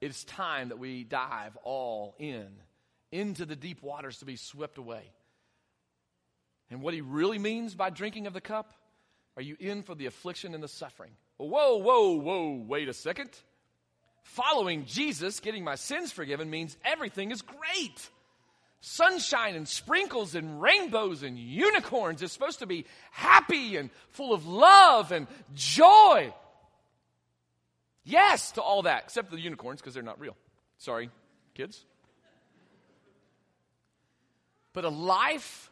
It's 0.00 0.24
time 0.24 0.68
that 0.68 0.78
we 0.78 1.04
dive 1.04 1.56
all 1.62 2.14
in 2.18 2.48
into 3.10 3.46
the 3.46 3.56
deep 3.56 3.82
waters 3.82 4.18
to 4.18 4.24
be 4.24 4.36
swept 4.36 4.78
away. 4.78 5.02
And 6.70 6.82
what 6.82 6.94
he 6.94 7.00
really 7.00 7.38
means 7.38 7.74
by 7.74 7.90
drinking 7.90 8.26
of 8.26 8.32
the 8.32 8.40
cup, 8.40 8.72
are 9.36 9.42
you 9.42 9.56
in 9.58 9.82
for 9.82 9.94
the 9.94 10.06
affliction 10.06 10.54
and 10.54 10.62
the 10.62 10.68
suffering? 10.68 11.12
Whoa, 11.36 11.76
whoa, 11.76 12.12
whoa, 12.12 12.64
wait 12.66 12.88
a 12.88 12.94
second. 12.94 13.30
Following 14.24 14.84
Jesus, 14.86 15.38
getting 15.40 15.62
my 15.62 15.76
sins 15.76 16.10
forgiven, 16.10 16.50
means 16.50 16.76
everything 16.84 17.30
is 17.30 17.40
great. 17.40 18.10
Sunshine 18.80 19.54
and 19.54 19.68
sprinkles 19.68 20.34
and 20.34 20.60
rainbows 20.60 21.22
and 21.22 21.38
unicorns 21.38 22.20
is 22.20 22.32
supposed 22.32 22.58
to 22.58 22.66
be 22.66 22.84
happy 23.12 23.76
and 23.76 23.90
full 24.10 24.34
of 24.34 24.46
love 24.46 25.12
and 25.12 25.26
joy. 25.54 26.34
Yes 28.02 28.52
to 28.52 28.62
all 28.62 28.82
that, 28.82 29.04
except 29.04 29.30
the 29.30 29.40
unicorns 29.40 29.80
because 29.80 29.94
they're 29.94 30.02
not 30.02 30.20
real. 30.20 30.36
Sorry, 30.78 31.10
kids. 31.54 31.84
But 34.72 34.84
a 34.84 34.90
life 34.90 35.70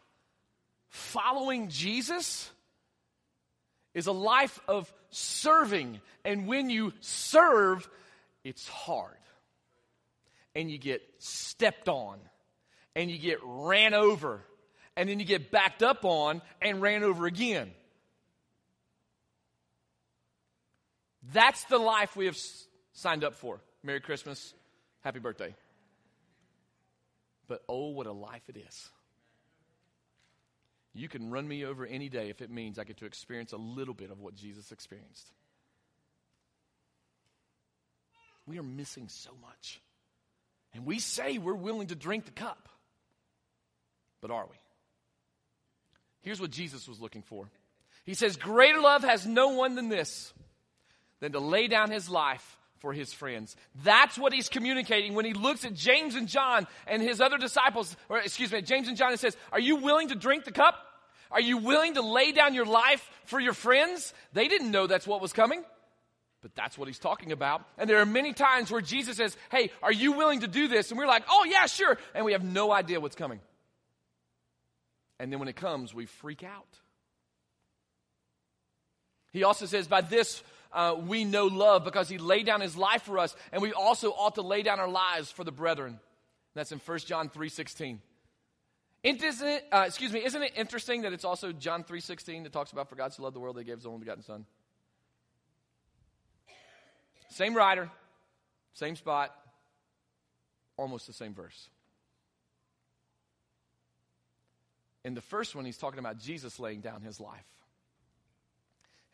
following 0.89 1.69
Jesus 1.69 2.49
is 3.93 4.07
a 4.07 4.11
life 4.11 4.59
of 4.67 4.91
serving. 5.09 5.99
And 6.23 6.47
when 6.47 6.69
you 6.69 6.93
serve, 7.01 7.87
it's 8.43 8.67
hard. 8.67 9.17
And 10.55 10.69
you 10.69 10.77
get 10.77 11.01
stepped 11.19 11.89
on. 11.89 12.19
And 12.95 13.09
you 13.09 13.17
get 13.17 13.39
ran 13.43 13.93
over. 13.93 14.41
And 14.95 15.09
then 15.09 15.19
you 15.19 15.25
get 15.25 15.51
backed 15.51 15.81
up 15.81 16.05
on 16.05 16.41
and 16.61 16.81
ran 16.81 17.03
over 17.03 17.25
again. 17.25 17.71
That's 21.31 21.63
the 21.65 21.77
life 21.77 22.15
we 22.15 22.25
have 22.25 22.37
signed 22.91 23.23
up 23.23 23.35
for. 23.35 23.61
Merry 23.81 24.01
Christmas. 24.01 24.53
Happy 25.01 25.19
birthday. 25.19 25.55
But 27.47 27.63
oh, 27.67 27.89
what 27.89 28.07
a 28.07 28.11
life 28.11 28.43
it 28.49 28.57
is. 28.57 28.89
You 30.93 31.09
can 31.09 31.31
run 31.31 31.47
me 31.47 31.65
over 31.65 31.85
any 31.85 32.07
day 32.07 32.29
if 32.29 32.41
it 32.41 32.51
means 32.51 32.77
I 32.77 32.83
get 32.83 32.97
to 32.97 33.05
experience 33.05 33.51
a 33.51 33.57
little 33.57 33.95
bit 33.95 34.11
of 34.11 34.19
what 34.19 34.35
Jesus 34.35 34.71
experienced. 34.71 35.31
We 38.45 38.59
are 38.59 38.63
missing 38.63 39.07
so 39.09 39.31
much. 39.41 39.81
And 40.73 40.85
we 40.85 40.99
say 40.99 41.37
we're 41.37 41.53
willing 41.53 41.87
to 41.87 41.95
drink 41.95 42.25
the 42.25 42.31
cup. 42.31 42.69
But 44.21 44.31
are 44.31 44.45
we? 44.49 44.57
Here's 46.21 46.41
what 46.41 46.51
Jesus 46.51 46.87
was 46.87 46.99
looking 46.99 47.21
for 47.21 47.49
He 48.05 48.13
says, 48.13 48.37
Greater 48.37 48.79
love 48.79 49.03
has 49.03 49.25
no 49.25 49.49
one 49.49 49.75
than 49.75 49.89
this, 49.89 50.33
than 51.19 51.33
to 51.33 51.39
lay 51.39 51.67
down 51.67 51.91
his 51.91 52.09
life 52.09 52.57
for 52.79 52.91
his 52.93 53.13
friends. 53.13 53.55
That's 53.83 54.17
what 54.17 54.33
he's 54.33 54.49
communicating 54.49 55.13
when 55.13 55.25
he 55.25 55.33
looks 55.33 55.63
at 55.63 55.73
James 55.73 56.15
and 56.15 56.27
John 56.27 56.67
and 56.87 57.01
his 57.01 57.21
other 57.21 57.37
disciples, 57.37 57.95
or 58.09 58.19
excuse 58.19 58.51
me, 58.51 58.61
James 58.61 58.87
and 58.87 58.97
John 58.97 59.11
and 59.11 59.19
says, 59.19 59.37
Are 59.51 59.59
you 59.59 59.77
willing 59.77 60.09
to 60.09 60.15
drink 60.15 60.43
the 60.43 60.51
cup? 60.51 60.75
Are 61.31 61.41
you 61.41 61.57
willing 61.57 61.95
to 61.95 62.01
lay 62.01 62.31
down 62.31 62.53
your 62.53 62.65
life 62.65 63.09
for 63.25 63.39
your 63.39 63.53
friends? 63.53 64.13
They 64.33 64.47
didn't 64.47 64.71
know 64.71 64.85
that's 64.85 65.07
what 65.07 65.21
was 65.21 65.33
coming. 65.33 65.63
But 66.43 66.53
that's 66.55 66.77
what 66.77 66.87
he's 66.87 66.99
talking 66.99 67.31
about. 67.31 67.65
And 67.77 67.89
there 67.89 67.99
are 67.99 68.05
many 68.05 68.33
times 68.33 68.69
where 68.69 68.81
Jesus 68.81 69.17
says, 69.17 69.35
Hey, 69.49 69.71
are 69.81 69.91
you 69.91 70.11
willing 70.11 70.41
to 70.41 70.47
do 70.47 70.67
this? 70.67 70.91
And 70.91 70.97
we're 70.99 71.07
like, 71.07 71.23
Oh, 71.31 71.45
yeah, 71.45 71.65
sure. 71.65 71.97
And 72.13 72.25
we 72.25 72.33
have 72.33 72.43
no 72.43 72.71
idea 72.71 72.99
what's 72.99 73.15
coming. 73.15 73.39
And 75.19 75.31
then 75.31 75.39
when 75.39 75.47
it 75.47 75.55
comes, 75.55 75.93
we 75.93 76.05
freak 76.05 76.43
out. 76.43 76.67
He 79.31 79.43
also 79.43 79.65
says, 79.65 79.87
By 79.87 80.01
this 80.01 80.43
uh, 80.73 80.95
we 81.07 81.23
know 81.23 81.45
love 81.45 81.83
because 81.85 82.09
he 82.09 82.17
laid 82.17 82.45
down 82.45 82.59
his 82.59 82.75
life 82.75 83.03
for 83.03 83.19
us, 83.19 83.35
and 83.51 83.61
we 83.61 83.71
also 83.71 84.09
ought 84.11 84.35
to 84.35 84.41
lay 84.41 84.63
down 84.63 84.79
our 84.79 84.89
lives 84.89 85.31
for 85.31 85.43
the 85.43 85.51
brethren. 85.51 85.99
That's 86.55 86.71
in 86.71 86.79
1 86.79 86.99
John 86.99 87.29
3 87.29 87.49
16. 87.49 88.01
Isn't 89.03 89.47
it, 89.47 89.65
uh, 89.71 89.83
excuse 89.85 90.13
me, 90.13 90.23
isn't 90.23 90.41
it 90.41 90.53
interesting 90.55 91.01
that 91.01 91.11
it's 91.11 91.25
also 91.25 91.51
John 91.51 91.83
3.16 91.83 92.43
that 92.43 92.53
talks 92.53 92.71
about 92.71 92.89
for 92.89 92.95
God 92.95 93.13
so 93.13 93.23
loved 93.23 93.35
the 93.35 93.39
world 93.41 93.57
that 93.57 93.61
he 93.61 93.65
gave 93.65 93.75
his 93.75 93.85
only 93.85 93.99
begotten 93.99 94.23
son? 94.23 94.45
Same 97.33 97.55
writer, 97.55 97.89
same 98.75 98.95
spot, 98.95 99.35
almost 100.77 101.07
the 101.07 101.13
same 101.13 101.33
verse. 101.33 101.67
In 105.03 105.15
the 105.15 105.21
first 105.21 105.55
one, 105.55 105.65
he's 105.65 105.79
talking 105.79 105.97
about 105.97 106.19
Jesus 106.19 106.59
laying 106.59 106.81
down 106.81 107.01
his 107.01 107.19
life. 107.19 107.47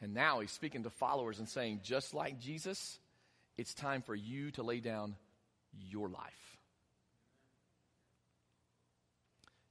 And 0.02 0.14
now 0.14 0.42
he's 0.42 0.52
speaking 0.52 0.84
to 0.84 0.90
followers 0.90 1.40
and 1.40 1.48
saying, 1.48 1.80
just 1.82 2.14
like 2.14 2.42
Jesus, 2.42 3.00
it's 3.58 3.74
time 3.74 4.02
for 4.02 4.16
you 4.16 4.52
to 4.52 4.64
lay 4.64 4.82
down 4.82 5.16
your 5.90 6.10
life. 6.10 6.58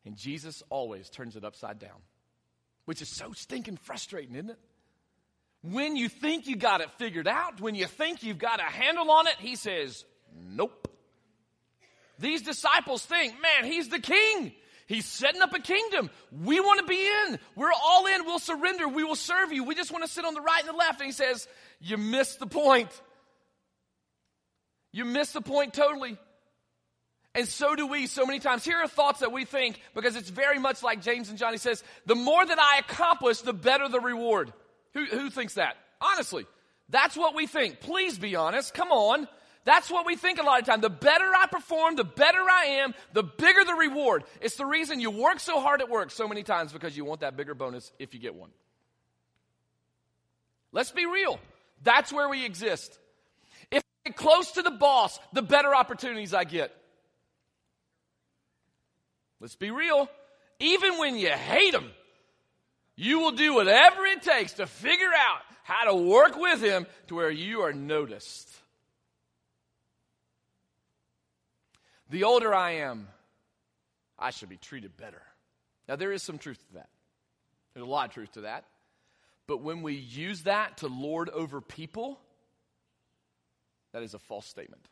And 0.06 0.16
Jesus 0.16 0.62
always 0.70 1.10
turns 1.10 1.36
it 1.36 1.44
upside 1.44 1.78
down, 1.78 2.00
which 2.86 3.02
is 3.02 3.14
so 3.14 3.32
stinking 3.32 3.76
frustrating, 3.76 4.36
isn't 4.36 4.50
it? 4.50 4.58
When 5.62 5.96
you 5.96 6.08
think 6.08 6.46
you 6.46 6.56
got 6.56 6.80
it 6.80 6.90
figured 6.98 7.26
out, 7.26 7.60
when 7.60 7.74
you 7.74 7.86
think 7.86 8.22
you've 8.22 8.38
got 8.38 8.60
a 8.60 8.64
handle 8.64 9.10
on 9.10 9.26
it, 9.26 9.36
he 9.38 9.56
says, 9.56 10.04
Nope. 10.34 10.88
These 12.18 12.42
disciples 12.42 13.04
think, 13.04 13.34
man, 13.40 13.70
he's 13.70 13.88
the 13.88 14.00
king. 14.00 14.52
He's 14.86 15.04
setting 15.04 15.42
up 15.42 15.52
a 15.52 15.60
kingdom. 15.60 16.10
We 16.32 16.60
want 16.60 16.80
to 16.80 16.86
be 16.86 17.06
in. 17.06 17.38
We're 17.54 17.70
all 17.72 18.06
in. 18.06 18.24
We'll 18.24 18.38
surrender. 18.38 18.88
We 18.88 19.04
will 19.04 19.16
serve 19.16 19.52
you. 19.52 19.62
We 19.64 19.74
just 19.74 19.92
want 19.92 20.04
to 20.04 20.10
sit 20.10 20.24
on 20.24 20.34
the 20.34 20.40
right 20.40 20.60
and 20.60 20.68
the 20.68 20.76
left. 20.76 21.00
And 21.00 21.06
he 21.06 21.12
says, 21.12 21.46
You 21.80 21.98
missed 21.98 22.40
the 22.40 22.46
point. 22.46 22.88
You 24.90 25.04
missed 25.04 25.34
the 25.34 25.42
point 25.42 25.74
totally. 25.74 26.16
And 27.34 27.46
so 27.46 27.76
do 27.76 27.86
we 27.86 28.06
so 28.06 28.24
many 28.24 28.38
times. 28.38 28.64
Here 28.64 28.78
are 28.78 28.88
thoughts 28.88 29.20
that 29.20 29.30
we 29.30 29.44
think 29.44 29.78
because 29.94 30.16
it's 30.16 30.30
very 30.30 30.58
much 30.58 30.82
like 30.82 31.02
James 31.02 31.28
and 31.28 31.38
John. 31.38 31.52
He 31.52 31.58
says, 31.58 31.84
The 32.06 32.14
more 32.14 32.44
that 32.44 32.58
I 32.58 32.78
accomplish, 32.78 33.42
the 33.42 33.52
better 33.52 33.88
the 33.88 34.00
reward. 34.00 34.52
Who, 34.94 35.04
who 35.04 35.30
thinks 35.30 35.54
that? 35.54 35.76
Honestly, 36.00 36.46
that's 36.88 37.16
what 37.16 37.34
we 37.34 37.46
think. 37.46 37.80
Please 37.80 38.18
be 38.18 38.36
honest. 38.36 38.74
Come 38.74 38.90
on. 38.90 39.28
That's 39.64 39.90
what 39.90 40.06
we 40.06 40.16
think 40.16 40.38
a 40.38 40.42
lot 40.42 40.60
of 40.60 40.66
time. 40.66 40.80
The 40.80 40.88
better 40.88 41.30
I 41.36 41.46
perform, 41.46 41.96
the 41.96 42.04
better 42.04 42.38
I 42.38 42.80
am, 42.80 42.94
the 43.12 43.22
bigger 43.22 43.64
the 43.64 43.74
reward. 43.74 44.24
It's 44.40 44.56
the 44.56 44.64
reason 44.64 44.98
you 44.98 45.10
work 45.10 45.40
so 45.40 45.60
hard 45.60 45.82
at 45.82 45.90
work 45.90 46.10
so 46.10 46.26
many 46.26 46.42
times 46.42 46.72
because 46.72 46.96
you 46.96 47.04
want 47.04 47.20
that 47.20 47.36
bigger 47.36 47.54
bonus 47.54 47.92
if 47.98 48.14
you 48.14 48.20
get 48.20 48.34
one. 48.34 48.48
Let's 50.72 50.90
be 50.90 51.04
real. 51.04 51.38
That's 51.82 52.12
where 52.12 52.28
we 52.28 52.46
exist. 52.46 52.98
If 53.70 53.82
I 53.82 54.08
get 54.08 54.16
close 54.16 54.52
to 54.52 54.62
the 54.62 54.70
boss, 54.70 55.18
the 55.34 55.42
better 55.42 55.74
opportunities 55.74 56.32
I 56.32 56.44
get. 56.44 56.74
Let's 59.40 59.56
be 59.56 59.70
real. 59.70 60.08
Even 60.60 60.98
when 60.98 61.16
you 61.16 61.30
hate 61.30 61.74
him, 61.74 61.90
you 63.00 63.20
will 63.20 63.30
do 63.30 63.54
whatever 63.54 64.04
it 64.06 64.22
takes 64.22 64.54
to 64.54 64.66
figure 64.66 65.12
out 65.16 65.42
how 65.62 65.84
to 65.84 65.94
work 65.94 66.36
with 66.36 66.60
him 66.60 66.84
to 67.06 67.14
where 67.14 67.30
you 67.30 67.60
are 67.60 67.72
noticed. 67.72 68.50
The 72.10 72.24
older 72.24 72.52
I 72.52 72.72
am, 72.78 73.06
I 74.18 74.30
should 74.30 74.48
be 74.48 74.56
treated 74.56 74.96
better. 74.96 75.22
Now, 75.88 75.94
there 75.94 76.10
is 76.10 76.24
some 76.24 76.38
truth 76.38 76.58
to 76.68 76.74
that. 76.74 76.88
There's 77.72 77.86
a 77.86 77.88
lot 77.88 78.08
of 78.08 78.14
truth 78.14 78.32
to 78.32 78.40
that. 78.40 78.64
But 79.46 79.62
when 79.62 79.82
we 79.82 79.94
use 79.94 80.42
that 80.42 80.78
to 80.78 80.88
lord 80.88 81.28
over 81.28 81.60
people, 81.60 82.18
that 83.92 84.02
is 84.02 84.14
a 84.14 84.18
false 84.18 84.46
statement. 84.46 84.84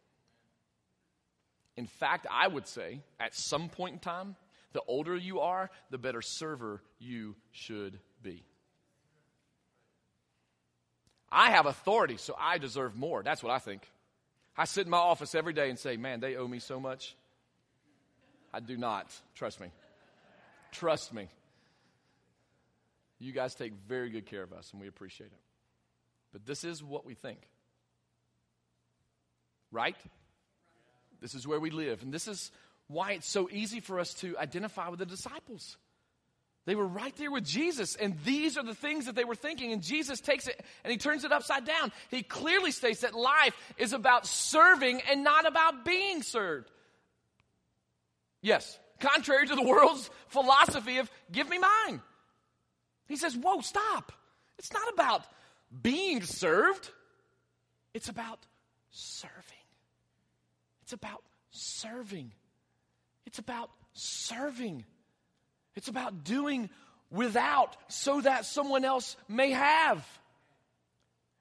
In 1.76 1.88
fact, 1.88 2.28
I 2.30 2.46
would 2.46 2.68
say 2.68 3.00
at 3.18 3.34
some 3.34 3.68
point 3.68 3.94
in 3.94 3.98
time, 3.98 4.36
the 4.76 4.82
older 4.86 5.16
you 5.16 5.40
are, 5.40 5.70
the 5.88 5.96
better 5.96 6.20
server 6.20 6.82
you 6.98 7.34
should 7.50 7.98
be. 8.22 8.44
I 11.32 11.52
have 11.52 11.64
authority, 11.64 12.18
so 12.18 12.36
I 12.38 12.58
deserve 12.58 12.94
more. 12.94 13.22
That's 13.22 13.42
what 13.42 13.54
I 13.54 13.58
think. 13.58 13.90
I 14.54 14.66
sit 14.66 14.84
in 14.84 14.90
my 14.90 14.98
office 14.98 15.34
every 15.34 15.54
day 15.54 15.70
and 15.70 15.78
say, 15.78 15.96
man, 15.96 16.20
they 16.20 16.36
owe 16.36 16.46
me 16.46 16.58
so 16.58 16.78
much. 16.78 17.16
I 18.52 18.60
do 18.60 18.76
not. 18.76 19.06
Trust 19.34 19.62
me. 19.62 19.68
Trust 20.72 21.14
me. 21.14 21.28
You 23.18 23.32
guys 23.32 23.54
take 23.54 23.72
very 23.88 24.10
good 24.10 24.26
care 24.26 24.42
of 24.42 24.52
us, 24.52 24.72
and 24.72 24.80
we 24.82 24.88
appreciate 24.88 25.32
it. 25.32 25.40
But 26.34 26.44
this 26.44 26.64
is 26.64 26.84
what 26.84 27.06
we 27.06 27.14
think. 27.14 27.38
Right? 29.72 29.96
This 31.22 31.34
is 31.34 31.46
where 31.46 31.60
we 31.60 31.70
live. 31.70 32.02
And 32.02 32.12
this 32.12 32.28
is 32.28 32.50
why 32.88 33.12
it's 33.12 33.28
so 33.28 33.48
easy 33.50 33.80
for 33.80 33.98
us 33.98 34.14
to 34.14 34.38
identify 34.38 34.88
with 34.88 34.98
the 34.98 35.06
disciples. 35.06 35.76
They 36.66 36.74
were 36.74 36.86
right 36.86 37.14
there 37.16 37.30
with 37.30 37.44
Jesus, 37.44 37.94
and 37.94 38.18
these 38.24 38.58
are 38.58 38.64
the 38.64 38.74
things 38.74 39.06
that 39.06 39.14
they 39.14 39.24
were 39.24 39.36
thinking. 39.36 39.72
And 39.72 39.82
Jesus 39.82 40.20
takes 40.20 40.48
it 40.48 40.60
and 40.82 40.90
he 40.90 40.98
turns 40.98 41.24
it 41.24 41.30
upside 41.30 41.64
down. 41.64 41.92
He 42.10 42.22
clearly 42.22 42.72
states 42.72 43.02
that 43.02 43.14
life 43.14 43.54
is 43.78 43.92
about 43.92 44.26
serving 44.26 45.00
and 45.08 45.22
not 45.22 45.46
about 45.46 45.84
being 45.84 46.22
served. 46.22 46.70
Yes, 48.42 48.78
contrary 48.98 49.46
to 49.46 49.54
the 49.54 49.62
world's 49.62 50.10
philosophy 50.28 50.98
of 50.98 51.10
give 51.30 51.48
me 51.48 51.58
mine. 51.58 52.02
He 53.06 53.16
says, 53.16 53.36
Whoa, 53.36 53.60
stop. 53.60 54.10
It's 54.58 54.72
not 54.72 54.92
about 54.92 55.22
being 55.82 56.22
served, 56.22 56.90
it's 57.94 58.08
about 58.08 58.40
serving. 58.90 59.32
It's 60.82 60.92
about 60.92 61.22
serving. 61.50 62.32
It's 63.26 63.38
about 63.38 63.70
serving. 63.92 64.84
It's 65.74 65.88
about 65.88 66.24
doing 66.24 66.70
without 67.10 67.76
so 67.88 68.20
that 68.20 68.46
someone 68.46 68.84
else 68.84 69.16
may 69.28 69.50
have. 69.50 70.06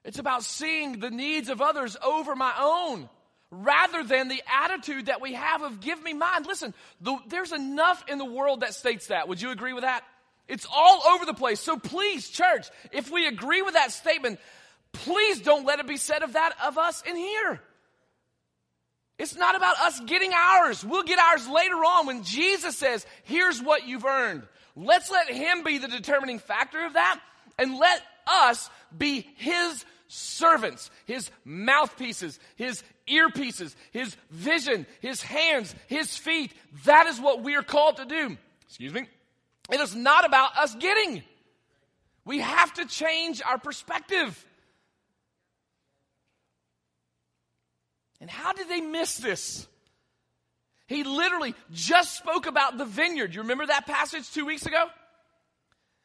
It's 0.04 0.20
about 0.20 0.44
seeing 0.44 1.00
the 1.00 1.10
needs 1.10 1.50
of 1.50 1.62
others 1.62 1.98
over 2.04 2.36
my 2.36 2.54
own 2.60 3.10
rather 3.52 4.04
than 4.04 4.28
the 4.28 4.42
attitude 4.64 5.08
that 5.08 5.22
we 5.22 5.34
have 5.34 5.64
of 5.64 5.80
give 5.80 6.02
me 6.04 6.14
mine. 6.14 6.44
Listen, 6.44 6.74
the, 7.02 7.18
there's 7.28 7.52
enough 7.52 8.04
in 8.08 8.18
the 8.18 8.26
world 8.26 8.62
that 8.62 8.74
states 8.74 9.08
that. 9.08 9.28
Would 9.28 9.42
you 9.42 9.52
agree 9.52 9.74
with 9.74 9.84
that? 9.84 10.04
It's 10.48 10.68
all 10.72 11.02
over 11.08 11.26
the 11.26 11.34
place. 11.34 11.60
So 11.60 11.78
please, 11.78 12.30
church, 12.30 12.68
if 12.92 13.12
we 13.12 13.28
agree 13.28 13.62
with 13.62 13.74
that 13.74 13.92
statement, 13.92 14.40
please 14.92 15.42
don't 15.42 15.66
let 15.66 15.80
it 15.80 15.88
be 15.88 15.98
said 15.98 16.22
of 16.22 16.34
that 16.34 16.54
of 16.64 16.78
us 16.78 17.02
in 17.08 17.16
here. 17.16 17.62
It's 19.18 19.36
not 19.36 19.56
about 19.56 19.80
us 19.80 20.00
getting 20.02 20.34
ours. 20.34 20.84
We'll 20.84 21.04
get 21.04 21.20
ours 21.20 21.48
later 21.48 21.76
on 21.76 22.08
when 22.08 22.24
Jesus 22.24 22.76
says, 22.78 23.06
here's 23.24 23.62
what 23.62 23.88
you've 23.88 24.06
earned. 24.06 24.44
Let's 24.76 25.10
let 25.10 25.30
him 25.30 25.64
be 25.64 25.78
the 25.78 25.88
determining 25.88 26.40
factor 26.40 26.86
of 26.86 26.94
that 26.94 27.20
and 27.58 27.78
let 27.78 28.02
us 28.28 28.70
be 28.98 29.28
his 29.38 29.86
servants, 30.08 30.92
his 31.06 31.32
mouthpieces, 31.46 32.40
his 32.58 32.84
earpieces, 33.08 33.74
his 33.92 34.16
vision, 34.32 34.86
his 35.00 35.22
hands, 35.22 35.74
his 35.88 36.18
feet. 36.18 36.54
That 36.84 37.08
is 37.08 37.20
what 37.20 37.42
we 37.42 37.56
are 37.56 37.64
called 37.64 37.98
to 37.98 38.06
do. 38.06 38.38
Excuse 38.68 38.94
me. 38.94 39.08
It 39.72 39.80
is 39.80 39.96
not 39.96 40.26
about 40.26 40.58
us 40.58 40.76
getting. 40.76 41.24
We 42.26 42.40
have 42.40 42.74
to 42.74 42.86
change 42.86 43.42
our 43.42 43.58
perspective. 43.58 44.46
And 48.22 48.30
how 48.30 48.54
did 48.54 48.70
they 48.70 48.82
miss 48.82 49.18
this? 49.18 49.68
He 50.88 51.04
literally 51.04 51.56
just 51.72 52.18
spoke 52.18 52.46
about 52.46 52.78
the 52.78 52.86
vineyard. 52.86 53.34
You 53.34 53.42
remember 53.42 53.66
that 53.66 53.88
passage 53.88 54.32
two 54.32 54.46
weeks 54.46 54.66
ago? 54.66 54.86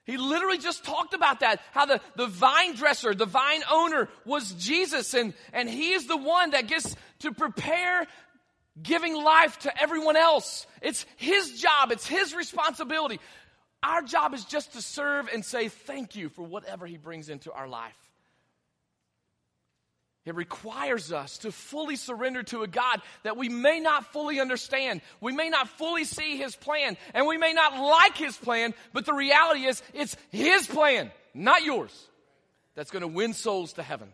He 0.05 0.17
literally 0.17 0.59
just 0.59 0.85
talked 0.85 1.15
about 1.15 1.41
that. 1.41 1.61
How 1.73 1.87
the, 1.87 2.01
the 2.17 2.27
vine 2.27 2.75
dresser, 2.75 3.15
the 3.15 3.27
vine 3.27 3.63
owner 3.71 4.09
was 4.25 4.53
Jesus 4.53 5.15
and, 5.15 5.35
and 5.53 5.69
he 5.69 5.93
is 5.93 6.07
the 6.07 6.17
one 6.17 6.51
that 6.51 6.67
gets 6.67 6.97
to 7.21 7.33
prepare 7.33 8.07
giving 8.83 9.15
life 9.15 9.59
to 9.61 9.83
everyone 9.83 10.17
else. 10.17 10.67
It's 10.81 11.05
his 11.17 11.61
job. 11.61 11.93
It's 11.93 12.07
his 12.07 12.35
responsibility. 12.35 13.21
Our 13.83 14.03
job 14.03 14.35
is 14.35 14.45
just 14.45 14.73
to 14.73 14.83
serve 14.83 15.29
and 15.33 15.45
say 15.45 15.69
thank 15.69 16.17
you 16.17 16.29
for 16.29 16.43
whatever 16.43 16.87
he 16.87 16.97
brings 16.97 17.29
into 17.29 17.53
our 17.53 17.69
life. 17.69 18.10
It 20.27 20.35
requires 20.35 21.13
us 21.13 21.39
to 21.39 21.53
fully 21.53 21.97
surrender 21.97 22.43
to 22.45 22.63
a 22.63 22.69
God 22.69 23.01
that 23.23 23.39
we 23.39 23.49
may 23.49 23.81
not 23.81 24.13
fully 24.13 24.39
understand. 24.39 25.01
We 25.21 25.33
may 25.33 25.49
not 25.49 25.69
fully 25.69 26.05
see 26.05 26.37
His 26.37 26.55
plan, 26.55 26.99
and 27.15 27.27
we 27.27 27.39
may 27.39 27.55
not 27.55 27.81
like 27.83 28.17
His 28.19 28.37
plan, 28.37 28.75
but 28.93 29.07
the 29.07 29.15
reality 29.15 29.65
is 29.65 29.83
it's 29.95 30.17
His 30.31 30.67
plan, 30.67 31.11
not 31.33 31.65
yours, 31.65 32.09
that's 32.75 32.91
going 32.91 33.01
to 33.01 33.09
win 33.09 33.33
souls 33.33 33.73
to 33.75 33.83
heaven. 33.83 34.13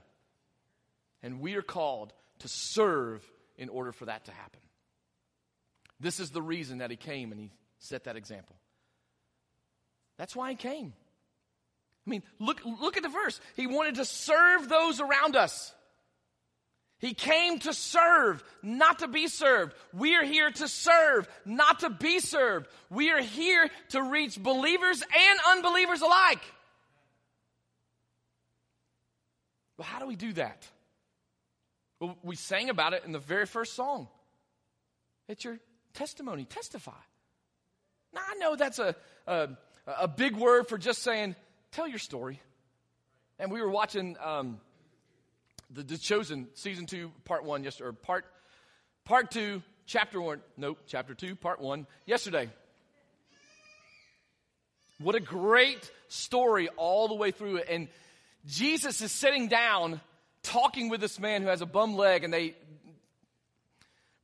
And 1.25 1.41
we 1.41 1.57
are 1.57 1.63
called 1.63 2.13
to 2.41 2.49
serve 2.49 3.29
in 3.59 3.69
order 3.69 3.91
for 3.91 4.05
that 4.05 4.27
to 4.27 4.31
happen. 4.31 4.61
This 5.99 6.21
is 6.21 6.31
the 6.31 6.43
reason 6.43 6.79
that 6.79 6.91
He 6.91 6.97
came 6.97 7.33
and 7.33 7.41
He 7.41 7.51
set 7.81 8.05
that 8.05 8.17
example. 8.17 8.55
That's 10.19 10.37
why 10.37 10.51
He 10.51 10.57
came. 10.57 10.93
I 12.07 12.11
mean, 12.11 12.23
look, 12.39 12.61
look 12.65 12.97
at 12.97 13.03
the 13.03 13.09
verse. 13.09 13.41
He 13.57 13.67
wanted 13.67 13.97
to 13.97 14.05
serve 14.05 14.69
those 14.69 15.01
around 15.01 15.35
us. 15.35 15.73
He 16.99 17.13
came 17.13 17.59
to 17.61 17.75
serve, 17.75 18.43
not 18.63 19.01
to 19.01 19.09
be 19.09 19.29
served. 19.29 19.75
We 19.93 20.17
are 20.17 20.25
here 20.25 20.51
to 20.51 20.67
serve, 20.67 21.29
not 21.45 21.81
to 21.81 21.91
be 21.91 22.21
served. 22.21 22.69
We 22.89 23.11
are 23.11 23.21
here 23.21 23.69
to 23.91 24.03
reach 24.03 24.43
believers 24.43 25.03
and 25.03 25.39
unbelievers 25.51 26.01
alike. 26.01 26.41
But 29.77 29.85
how 29.85 29.99
do 29.99 30.07
we 30.07 30.17
do 30.17 30.33
that? 30.35 30.67
Well, 32.01 32.17
we 32.23 32.35
sang 32.35 32.71
about 32.71 32.95
it 32.95 33.05
in 33.05 33.13
the 33.13 33.19
very 33.19 33.47
first 33.47 33.75
song. 33.75 34.09
It's 35.29 35.45
your 35.45 35.59
testimony. 35.93 36.45
Testify. 36.45 36.93
Now, 38.15 38.23
I 38.27 38.35
know 38.37 38.57
that's 38.57 38.79
a, 38.79 38.95
a, 39.27 39.51
a 39.87 40.09
big 40.09 40.37
word 40.37 40.69
for 40.69 40.79
just 40.79 41.03
saying, 41.03 41.37
tell 41.73 41.87
your 41.87 41.99
story. 41.99 42.41
And 43.39 43.53
we 43.53 43.61
were 43.61 43.71
watching 43.71 44.17
um, 44.23 44.61
the, 45.77 45.83
the 45.83 45.99
Chosen, 45.99 46.49
season 46.55 46.87
two, 46.87 47.13
part 47.25 47.45
one, 47.45 47.63
yesterday, 47.63 47.89
or 47.89 47.93
part, 47.93 48.25
part 49.05 49.31
two, 49.31 49.63
chapter 49.85 50.21
one, 50.21 50.41
nope, 50.57 50.79
chapter 50.87 51.15
two, 51.15 51.37
part 51.37 51.61
one, 51.61 51.87
yesterday. 52.07 52.49
What 54.99 55.15
a 55.15 55.21
great 55.21 55.91
story 56.09 56.69
all 56.77 57.09
the 57.09 57.15
way 57.15 57.31
through 57.31 57.57
it. 57.57 57.67
And 57.69 57.89
Jesus 58.47 59.03
is 59.03 59.13
sitting 59.13 59.49
down 59.49 60.01
talking 60.43 60.89
with 60.89 61.01
this 61.01 61.21
man 61.21 61.43
who 61.43 61.49
has 61.49 61.61
a 61.61 61.67
bum 61.67 61.97
leg, 61.97 62.25
and 62.25 62.33
they 62.33 62.55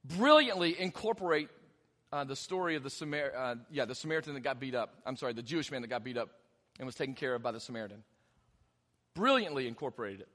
brilliantly 0.05 0.81
incorporate 0.81 1.49
uh, 2.13 2.25
the 2.25 2.37
story 2.37 2.77
of 2.77 2.83
the 2.83 2.91
Samar- 2.91 3.33
uh, 3.37 3.55
yeah, 3.71 3.85
the 3.85 3.95
Samaritan 3.95 4.35
that 4.35 4.41
got 4.41 4.59
beat 4.59 4.75
up. 4.75 4.95
I'm 5.05 5.17
sorry, 5.17 5.35
the 5.35 5.43
Jewish 5.43 5.71
man 5.71 5.83
that 5.83 5.89
got 5.89 6.03
beat 6.03 6.17
up 6.17 6.31
and 6.79 6.87
was 6.87 6.95
taken 6.95 7.15
care 7.15 7.35
of 7.35 7.43
by 7.43 7.53
the 7.53 7.61
Samaritan. 7.61 8.03
Brilliantly 9.15 9.69
incorporated 9.69 10.21
it. 10.23 10.29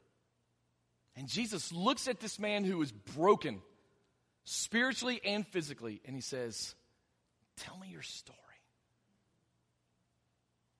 And 1.17 1.27
Jesus 1.27 1.73
looks 1.73 2.07
at 2.07 2.19
this 2.19 2.37
man 2.37 2.63
who 2.63 2.79
is 2.83 2.91
broken, 2.91 3.59
spiritually 4.45 5.19
and 5.25 5.45
physically, 5.47 5.99
and 6.05 6.15
he 6.15 6.21
says, 6.21 6.75
Tell 7.57 7.75
me 7.79 7.87
your 7.87 8.03
story. 8.03 8.37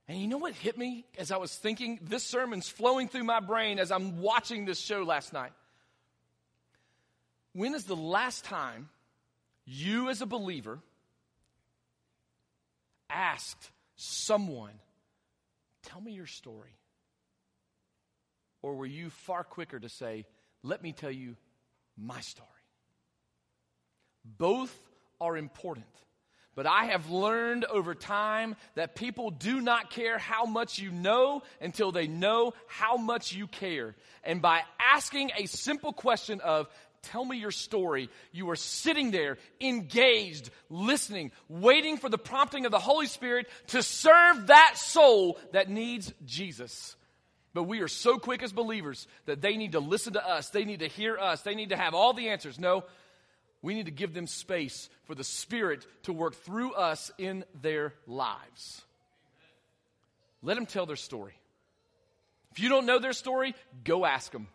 And 0.07 0.21
you 0.21 0.27
know 0.27 0.37
what 0.37 0.53
hit 0.53 0.77
me 0.77 1.05
as 1.17 1.31
I 1.31 1.37
was 1.37 1.53
thinking? 1.53 1.99
This 2.03 2.23
sermon's 2.23 2.69
flowing 2.69 3.07
through 3.07 3.23
my 3.23 3.39
brain 3.39 3.79
as 3.79 3.91
I'm 3.91 4.21
watching 4.21 4.65
this 4.65 4.79
show 4.79 5.01
last 5.01 5.33
night. 5.33 5.51
When 7.53 7.73
is 7.73 7.85
the 7.85 7.95
last 7.95 8.45
time 8.45 8.89
you, 9.65 10.09
as 10.09 10.21
a 10.21 10.27
believer, 10.27 10.79
asked 13.09 13.71
someone, 13.95 14.73
Tell 15.81 15.99
me 15.99 16.11
your 16.11 16.27
story? 16.27 16.77
Or 18.67 18.75
were 18.75 18.85
you 18.85 19.09
far 19.09 19.45
quicker 19.45 19.79
to 19.79 19.87
say, 19.87 20.25
let 20.61 20.83
me 20.83 20.91
tell 20.91 21.09
you 21.09 21.37
my 21.95 22.19
story? 22.19 22.49
Both 24.25 24.77
are 25.21 25.37
important. 25.37 25.85
But 26.53 26.67
I 26.67 26.87
have 26.87 27.09
learned 27.09 27.63
over 27.63 27.95
time 27.95 28.57
that 28.75 28.93
people 28.93 29.31
do 29.31 29.61
not 29.61 29.89
care 29.89 30.17
how 30.17 30.43
much 30.43 30.79
you 30.79 30.91
know 30.91 31.43
until 31.61 31.93
they 31.93 32.07
know 32.07 32.53
how 32.67 32.97
much 32.97 33.31
you 33.31 33.47
care. 33.47 33.95
And 34.21 34.41
by 34.41 34.63
asking 34.81 35.31
a 35.37 35.45
simple 35.45 35.93
question 35.93 36.41
of, 36.41 36.67
tell 37.03 37.23
me 37.23 37.37
your 37.37 37.51
story, 37.51 38.09
you 38.33 38.49
are 38.49 38.57
sitting 38.57 39.11
there, 39.11 39.37
engaged, 39.61 40.49
listening, 40.69 41.31
waiting 41.47 41.95
for 41.95 42.09
the 42.09 42.17
prompting 42.17 42.65
of 42.65 42.73
the 42.73 42.79
Holy 42.79 43.07
Spirit 43.07 43.47
to 43.67 43.81
serve 43.81 44.47
that 44.47 44.73
soul 44.75 45.39
that 45.53 45.69
needs 45.69 46.11
Jesus. 46.25 46.96
But 47.57 47.63
we 47.63 47.79
are 47.79 47.87
so 47.87 48.19
quick 48.19 48.43
as 48.43 48.53
believers 48.53 49.07
that 49.25 49.41
they 49.41 49.57
need 49.57 49.71
to 49.71 49.79
listen 49.79 50.13
to 50.13 50.23
us, 50.23 50.49
they 50.51 50.63
need 50.63 50.81
to 50.81 50.87
hear 50.87 51.17
us, 51.17 51.41
they 51.41 51.55
need 51.55 51.69
to 51.69 51.75
have 51.75 51.95
all 51.95 52.13
the 52.13 52.29
answers. 52.29 52.59
No, 52.59 52.83
we 53.63 53.73
need 53.73 53.87
to 53.87 53.91
give 53.91 54.13
them 54.13 54.27
space 54.27 54.89
for 55.05 55.15
the 55.15 55.23
Spirit 55.23 55.83
to 56.03 56.13
work 56.13 56.35
through 56.35 56.73
us 56.73 57.09
in 57.17 57.43
their 57.59 57.95
lives. 58.05 58.83
Let 60.43 60.53
them 60.53 60.67
tell 60.67 60.85
their 60.85 60.95
story. 60.95 61.33
If 62.51 62.59
you 62.59 62.69
don't 62.69 62.85
know 62.85 62.99
their 62.99 63.11
story, 63.11 63.55
go 63.83 64.05
ask 64.05 64.31
them. 64.31 64.49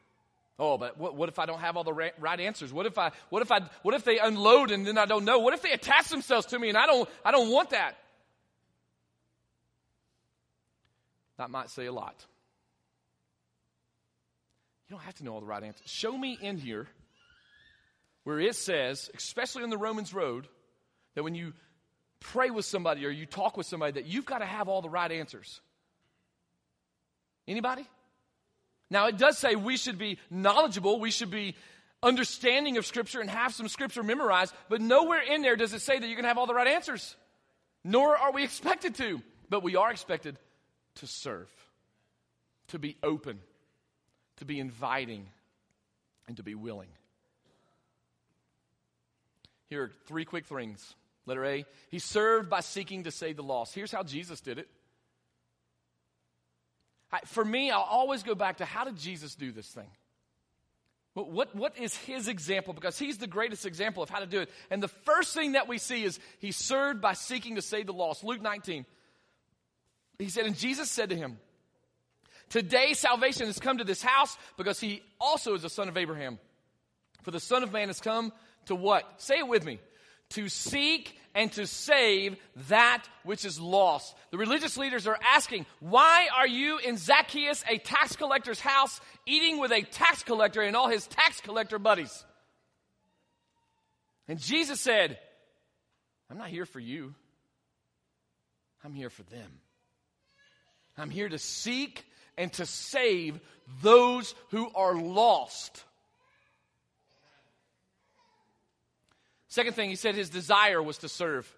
Oh, 0.56 0.78
but 0.78 0.96
what, 0.96 1.16
what 1.16 1.28
if 1.28 1.40
I 1.40 1.46
don't 1.46 1.58
have 1.58 1.76
all 1.76 1.82
the 1.82 1.92
right, 1.92 2.14
right, 2.20 2.38
answers? 2.38 2.72
What 2.72 2.86
if 2.86 2.98
I, 2.98 3.10
what 3.30 3.42
if 3.42 3.50
I, 3.50 3.62
what 3.82 3.96
if 3.96 4.04
they 4.04 4.20
unload 4.20 4.70
and 4.70 4.86
then 4.86 4.96
I 4.96 5.06
don't 5.06 5.24
know? 5.24 5.40
What 5.40 5.54
if 5.54 5.62
they 5.62 5.72
attach 5.72 6.06
themselves 6.06 6.46
to 6.46 6.58
me 6.60 6.68
and 6.68 6.78
I 6.78 6.86
don't, 6.86 7.08
I 7.24 7.32
don't 7.32 7.50
want 7.50 7.70
that? 7.70 7.96
That 11.38 11.50
might 11.50 11.68
say 11.68 11.86
a 11.86 11.92
lot. 11.92 12.26
You 14.92 14.98
don't 14.98 15.06
have 15.06 15.14
to 15.14 15.24
know 15.24 15.32
all 15.32 15.40
the 15.40 15.46
right 15.46 15.62
answers. 15.62 15.88
Show 15.88 16.18
me 16.18 16.36
in 16.38 16.58
here 16.58 16.86
where 18.24 18.38
it 18.38 18.54
says, 18.54 19.10
especially 19.16 19.62
on 19.62 19.70
the 19.70 19.78
Romans 19.78 20.12
road, 20.12 20.46
that 21.14 21.22
when 21.22 21.34
you 21.34 21.54
pray 22.20 22.50
with 22.50 22.66
somebody 22.66 23.06
or 23.06 23.08
you 23.08 23.24
talk 23.24 23.56
with 23.56 23.64
somebody, 23.64 23.92
that 23.92 24.04
you've 24.04 24.26
got 24.26 24.40
to 24.40 24.44
have 24.44 24.68
all 24.68 24.82
the 24.82 24.90
right 24.90 25.10
answers. 25.10 25.62
Anybody? 27.48 27.86
Now, 28.90 29.06
it 29.06 29.16
does 29.16 29.38
say 29.38 29.54
we 29.54 29.78
should 29.78 29.96
be 29.96 30.18
knowledgeable, 30.28 31.00
we 31.00 31.10
should 31.10 31.30
be 31.30 31.56
understanding 32.02 32.76
of 32.76 32.84
Scripture 32.84 33.22
and 33.22 33.30
have 33.30 33.54
some 33.54 33.68
Scripture 33.68 34.02
memorized, 34.02 34.52
but 34.68 34.82
nowhere 34.82 35.22
in 35.22 35.40
there 35.40 35.56
does 35.56 35.72
it 35.72 35.80
say 35.80 35.98
that 35.98 36.06
you're 36.06 36.16
going 36.16 36.24
to 36.24 36.28
have 36.28 36.36
all 36.36 36.46
the 36.46 36.52
right 36.52 36.68
answers. 36.68 37.16
Nor 37.82 38.14
are 38.14 38.32
we 38.32 38.44
expected 38.44 38.96
to, 38.96 39.22
but 39.48 39.62
we 39.62 39.74
are 39.74 39.90
expected 39.90 40.36
to 40.96 41.06
serve, 41.06 41.48
to 42.68 42.78
be 42.78 42.98
open, 43.02 43.38
to 44.38 44.44
be 44.44 44.58
inviting, 44.58 45.26
and 46.26 46.36
to 46.36 46.42
be 46.42 46.54
willing. 46.54 46.88
Here 49.68 49.84
are 49.84 49.90
three 50.06 50.24
quick 50.24 50.46
things. 50.46 50.94
Letter 51.24 51.44
A, 51.44 51.64
he 51.90 51.98
served 51.98 52.50
by 52.50 52.60
seeking 52.60 53.04
to 53.04 53.10
save 53.10 53.36
the 53.36 53.42
lost. 53.42 53.74
Here's 53.74 53.92
how 53.92 54.02
Jesus 54.02 54.40
did 54.40 54.58
it. 54.58 54.68
I, 57.12 57.20
for 57.26 57.44
me, 57.44 57.70
I'll 57.70 57.80
always 57.80 58.22
go 58.22 58.34
back 58.34 58.58
to 58.58 58.64
how 58.64 58.84
did 58.84 58.96
Jesus 58.96 59.34
do 59.34 59.52
this 59.52 59.68
thing? 59.68 59.88
What, 61.14 61.30
what, 61.30 61.54
what 61.54 61.78
is 61.78 61.94
his 61.94 62.26
example? 62.26 62.72
Because 62.72 62.98
he's 62.98 63.18
the 63.18 63.26
greatest 63.26 63.66
example 63.66 64.02
of 64.02 64.08
how 64.08 64.20
to 64.20 64.26
do 64.26 64.40
it. 64.40 64.50
And 64.70 64.82
the 64.82 64.88
first 64.88 65.34
thing 65.34 65.52
that 65.52 65.68
we 65.68 65.78
see 65.78 66.04
is 66.04 66.18
he 66.38 66.52
served 66.52 67.00
by 67.00 67.12
seeking 67.12 67.56
to 67.56 67.62
save 67.62 67.86
the 67.86 67.92
lost. 67.92 68.24
Luke 68.24 68.40
19. 68.40 68.86
He 70.18 70.28
said, 70.28 70.46
and 70.46 70.56
Jesus 70.56 70.90
said 70.90 71.10
to 71.10 71.16
him, 71.16 71.38
Today 72.52 72.92
salvation 72.92 73.46
has 73.46 73.58
come 73.58 73.78
to 73.78 73.84
this 73.84 74.02
house 74.02 74.36
because 74.58 74.78
he 74.78 75.00
also 75.18 75.54
is 75.54 75.64
a 75.64 75.70
son 75.70 75.88
of 75.88 75.96
Abraham. 75.96 76.38
For 77.22 77.30
the 77.30 77.40
Son 77.40 77.62
of 77.62 77.72
Man 77.72 77.88
has 77.88 77.98
come 77.98 78.30
to 78.66 78.74
what? 78.74 79.10
Say 79.22 79.38
it 79.38 79.48
with 79.48 79.64
me. 79.64 79.78
To 80.30 80.50
seek 80.50 81.16
and 81.34 81.50
to 81.52 81.66
save 81.66 82.36
that 82.68 83.04
which 83.24 83.46
is 83.46 83.58
lost. 83.58 84.14
The 84.32 84.36
religious 84.36 84.76
leaders 84.76 85.06
are 85.06 85.18
asking, 85.34 85.64
why 85.80 86.28
are 86.36 86.46
you 86.46 86.76
in 86.76 86.98
Zacchaeus, 86.98 87.64
a 87.70 87.78
tax 87.78 88.16
collector's 88.16 88.60
house, 88.60 89.00
eating 89.24 89.58
with 89.58 89.72
a 89.72 89.80
tax 89.80 90.22
collector 90.22 90.60
and 90.60 90.76
all 90.76 90.90
his 90.90 91.06
tax 91.06 91.40
collector 91.40 91.78
buddies? 91.78 92.22
And 94.28 94.38
Jesus 94.38 94.78
said, 94.78 95.18
I'm 96.30 96.36
not 96.36 96.48
here 96.48 96.66
for 96.66 96.80
you. 96.80 97.14
I'm 98.84 98.92
here 98.92 99.08
for 99.08 99.22
them. 99.22 99.60
I'm 100.98 101.08
here 101.08 101.30
to 101.30 101.38
seek 101.38 102.04
and 102.42 102.52
to 102.54 102.66
save 102.66 103.38
those 103.82 104.34
who 104.50 104.68
are 104.74 104.96
lost. 104.96 105.84
Second 109.46 109.74
thing, 109.74 109.90
he 109.90 109.94
said 109.94 110.16
his 110.16 110.28
desire 110.28 110.82
was 110.82 110.98
to 110.98 111.08
serve. 111.08 111.48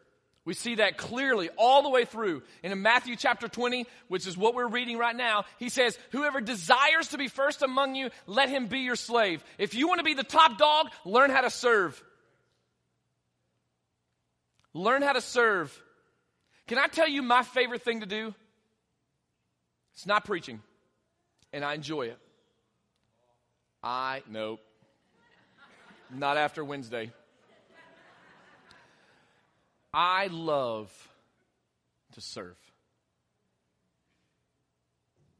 We 0.44 0.52
see 0.52 0.74
that 0.74 0.98
clearly 0.98 1.48
all 1.56 1.82
the 1.82 1.88
way 1.88 2.04
through. 2.04 2.42
And 2.62 2.70
in 2.70 2.82
Matthew 2.82 3.16
chapter 3.16 3.48
20, 3.48 3.86
which 4.08 4.26
is 4.26 4.36
what 4.36 4.54
we're 4.54 4.68
reading 4.68 4.98
right 4.98 5.16
now, 5.16 5.46
he 5.58 5.70
says, 5.70 5.98
Whoever 6.10 6.42
desires 6.42 7.08
to 7.08 7.18
be 7.18 7.28
first 7.28 7.62
among 7.62 7.94
you, 7.94 8.10
let 8.26 8.50
him 8.50 8.66
be 8.66 8.80
your 8.80 8.96
slave. 8.96 9.42
If 9.56 9.74
you 9.74 9.88
want 9.88 10.00
to 10.00 10.04
be 10.04 10.12
the 10.12 10.22
top 10.22 10.58
dog, 10.58 10.88
learn 11.06 11.30
how 11.30 11.40
to 11.40 11.50
serve. 11.50 12.02
Learn 14.74 15.00
how 15.00 15.14
to 15.14 15.22
serve. 15.22 15.74
Can 16.66 16.76
I 16.76 16.88
tell 16.88 17.08
you 17.08 17.22
my 17.22 17.42
favorite 17.42 17.82
thing 17.82 18.00
to 18.00 18.06
do? 18.06 18.34
It's 19.94 20.04
not 20.04 20.26
preaching, 20.26 20.60
and 21.54 21.64
I 21.64 21.74
enjoy 21.74 22.06
it. 22.06 22.18
I, 23.82 24.22
nope. 24.28 24.60
Not 26.12 26.36
after 26.36 26.64
Wednesday. 26.64 27.12
I 29.92 30.26
love 30.26 30.90
to 32.12 32.20
serve. 32.20 32.56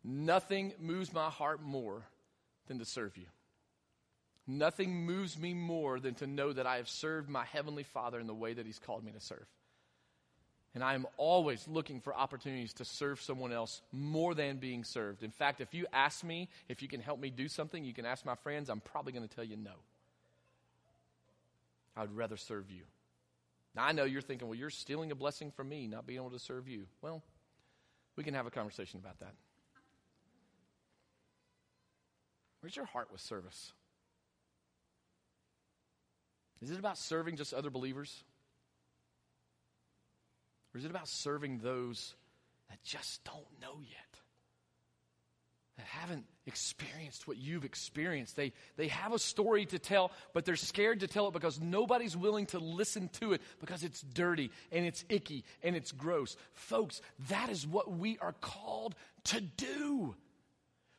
Nothing 0.04 0.72
moves 0.78 1.12
my 1.12 1.30
heart 1.30 1.60
more 1.60 2.04
than 2.68 2.78
to 2.78 2.84
serve 2.84 3.16
you. 3.16 3.26
Nothing 4.46 5.06
moves 5.06 5.36
me 5.36 5.52
more 5.52 5.98
than 5.98 6.14
to 6.16 6.26
know 6.28 6.52
that 6.52 6.66
I 6.66 6.76
have 6.76 6.88
served 6.88 7.28
my 7.28 7.44
Heavenly 7.44 7.82
Father 7.82 8.20
in 8.20 8.28
the 8.28 8.34
way 8.34 8.54
that 8.54 8.66
He's 8.66 8.78
called 8.78 9.02
me 9.02 9.10
to 9.12 9.20
serve. 9.20 9.46
And 10.74 10.82
I 10.82 10.94
am 10.94 11.06
always 11.16 11.66
looking 11.68 12.00
for 12.00 12.14
opportunities 12.14 12.72
to 12.74 12.84
serve 12.84 13.20
someone 13.20 13.52
else 13.52 13.80
more 13.92 14.34
than 14.34 14.56
being 14.56 14.82
served. 14.82 15.22
In 15.22 15.30
fact, 15.30 15.60
if 15.60 15.72
you 15.72 15.86
ask 15.92 16.24
me 16.24 16.48
if 16.68 16.82
you 16.82 16.88
can 16.88 17.00
help 17.00 17.20
me 17.20 17.30
do 17.30 17.46
something, 17.46 17.84
you 17.84 17.94
can 17.94 18.04
ask 18.04 18.26
my 18.26 18.34
friends, 18.34 18.68
I'm 18.68 18.80
probably 18.80 19.12
going 19.12 19.26
to 19.26 19.32
tell 19.34 19.44
you 19.44 19.56
no. 19.56 19.74
I 21.96 22.00
would 22.00 22.16
rather 22.16 22.36
serve 22.36 22.70
you. 22.70 22.82
Now, 23.76 23.84
I 23.84 23.92
know 23.92 24.04
you're 24.04 24.20
thinking, 24.20 24.48
well, 24.48 24.56
you're 24.56 24.70
stealing 24.70 25.12
a 25.12 25.14
blessing 25.14 25.52
from 25.52 25.68
me, 25.68 25.86
not 25.86 26.06
being 26.06 26.18
able 26.18 26.30
to 26.30 26.38
serve 26.40 26.68
you. 26.68 26.86
Well, 27.02 27.22
we 28.16 28.24
can 28.24 28.34
have 28.34 28.46
a 28.46 28.50
conversation 28.50 28.98
about 28.98 29.20
that. 29.20 29.34
Where's 32.60 32.74
your 32.74 32.86
heart 32.86 33.12
with 33.12 33.20
service? 33.20 33.72
Is 36.62 36.70
it 36.70 36.78
about 36.78 36.96
serving 36.96 37.36
just 37.36 37.52
other 37.52 37.70
believers? 37.70 38.24
Or 40.74 40.78
is 40.78 40.84
it 40.84 40.90
about 40.90 41.08
serving 41.08 41.58
those 41.58 42.14
that 42.68 42.82
just 42.82 43.22
don't 43.24 43.60
know 43.60 43.80
yet? 43.80 44.14
that 45.76 45.86
haven't 45.86 46.24
experienced 46.46 47.26
what 47.26 47.36
you've 47.36 47.64
experienced. 47.64 48.36
They, 48.36 48.52
they 48.76 48.88
have 48.88 49.12
a 49.12 49.18
story 49.18 49.66
to 49.66 49.78
tell, 49.78 50.12
but 50.32 50.44
they're 50.44 50.56
scared 50.56 51.00
to 51.00 51.08
tell 51.08 51.26
it 51.28 51.32
because 51.32 51.60
nobody's 51.60 52.16
willing 52.16 52.46
to 52.46 52.58
listen 52.58 53.08
to 53.20 53.32
it 53.32 53.42
because 53.60 53.82
it's 53.82 54.00
dirty 54.00 54.50
and 54.70 54.86
it's 54.86 55.04
icky 55.08 55.44
and 55.62 55.74
it's 55.74 55.90
gross. 55.90 56.36
Folks, 56.52 57.00
that 57.28 57.50
is 57.50 57.66
what 57.66 57.90
we 57.90 58.18
are 58.18 58.34
called 58.40 58.94
to 59.24 59.40
do. 59.40 60.14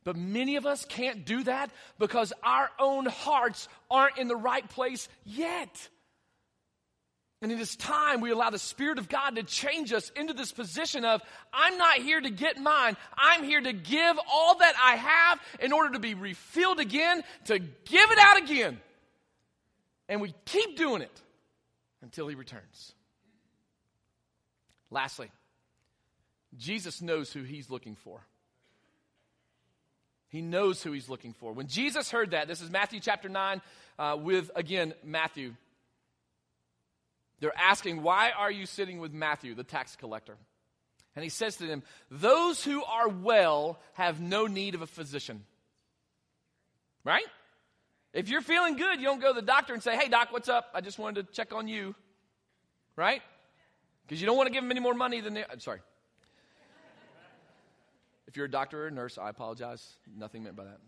But 0.04 0.18
many 0.18 0.58
of 0.58 0.66
us 0.66 0.86
can't 0.86 1.26
do 1.26 1.44
that 1.44 1.72
because 1.98 2.34
our 2.44 2.70
own 2.78 3.06
hearts 3.06 3.70
aren't 3.90 4.18
in 4.18 4.28
the 4.28 4.36
right 4.36 4.68
place 4.70 5.08
yet. 5.24 5.90
And 7.42 7.52
it 7.52 7.60
is 7.60 7.76
time 7.76 8.22
we 8.22 8.32
allow 8.32 8.50
the 8.50 8.58
Spirit 8.58 8.98
of 8.98 9.10
God 9.10 9.36
to 9.36 9.44
change 9.44 9.92
us 9.92 10.10
into 10.16 10.34
this 10.34 10.52
position 10.52 11.04
of, 11.04 11.22
I'm 11.54 11.78
not 11.78 11.98
here 11.98 12.20
to 12.20 12.30
get 12.30 12.58
mine. 12.58 12.96
I'm 13.18 13.44
here 13.44 13.62
to 13.62 13.74
give 13.74 14.18
all 14.32 14.58
that 14.60 14.74
I 14.82 14.96
have 14.96 15.42
in 15.60 15.74
order 15.74 15.94
to 15.94 16.00
be 16.00 16.14
refilled 16.14 16.80
again, 16.80 17.24
to 17.46 17.60
give 17.60 18.12
it 18.12 18.18
out 18.18 18.38
again. 18.42 18.80
And 20.08 20.22
we 20.22 20.34
keep 20.46 20.78
doing 20.78 21.02
it 21.02 21.22
until 22.02 22.28
He 22.28 22.36
returns. 22.36 22.94
Lastly, 24.90 25.30
Jesus 26.58 27.02
knows 27.02 27.34
who 27.34 27.44
He's 27.44 27.70
looking 27.70 27.96
for. 27.96 28.22
He 30.30 30.42
knows 30.42 30.82
who 30.82 30.94
He's 30.94 31.10
looking 31.10 31.34
for. 31.34 31.52
When 31.52 31.68
Jesus 31.68 32.12
heard 32.12 32.32
that, 32.32 32.48
this 32.48 32.62
is 32.62 32.70
Matthew 32.70 33.02
chapter 33.02 33.28
9, 33.28 33.62
uh, 34.00 34.18
with, 34.20 34.52
again, 34.56 34.94
Matthew 35.04 35.54
they're 37.40 37.58
asking, 37.58 38.02
Why 38.02 38.32
are 38.32 38.52
you 38.52 38.66
sitting 38.66 39.00
with 39.00 39.14
Matthew, 39.14 39.56
the 39.56 39.64
tax 39.64 39.96
collector? 39.96 40.38
And 41.16 41.24
he 41.24 41.30
says 41.30 41.58
to 41.58 41.68
them, 41.68 41.84
Those 42.12 42.64
who 42.64 42.84
are 42.84 43.10
well 43.10 43.80
have 43.94 44.20
no 44.20 44.48
need 44.48 44.76
of 44.76 44.82
a 44.82 44.88
physician. 44.88 45.44
Right? 47.04 47.26
If 48.14 48.30
you're 48.30 48.42
feeling 48.42 48.78
good, 48.78 49.00
you 49.00 49.06
don't 49.06 49.22
go 49.22 49.34
to 49.34 49.40
the 49.40 49.46
doctor 49.46 49.74
and 49.74 49.84
say, 49.84 49.96
Hey, 49.96 50.08
doc, 50.08 50.30
what's 50.32 50.50
up? 50.50 50.70
I 50.74 50.82
just 50.82 51.00
wanted 51.00 51.28
to 51.28 51.34
check 51.34 51.54
on 51.54 51.68
you. 51.68 51.96
Right? 52.96 53.22
Because 54.08 54.22
you 54.22 54.28
don't 54.28 54.38
want 54.38 54.48
to 54.48 54.54
give 54.54 54.64
them 54.64 54.72
any 54.72 54.80
more 54.80 54.94
money 54.94 55.22
than 55.22 55.34
they. 55.34 55.44
I'm 55.50 55.60
sorry. 55.60 55.80
If 58.28 58.38
you're 58.38 58.46
a 58.46 58.52
doctor 58.52 58.84
or 58.84 58.88
a 58.88 58.92
nurse, 58.92 59.18
I 59.18 59.30
apologize. 59.30 59.82
Nothing 60.14 60.44
meant 60.44 60.56
by 60.56 60.66
that. 60.66 60.80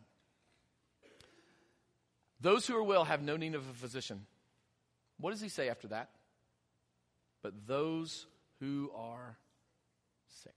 Those 2.42 2.68
who 2.68 2.76
are 2.76 2.84
well 2.84 3.06
have 3.06 3.22
no 3.22 3.38
need 3.38 3.56
of 3.56 3.68
a 3.68 3.74
physician. 3.74 4.26
What 5.20 5.32
does 5.32 5.42
he 5.42 5.50
say 5.50 5.70
after 5.70 5.88
that? 5.88 6.10
But 7.42 7.68
those 7.68 8.26
who 8.60 8.92
are 8.96 9.38
sick. 10.44 10.54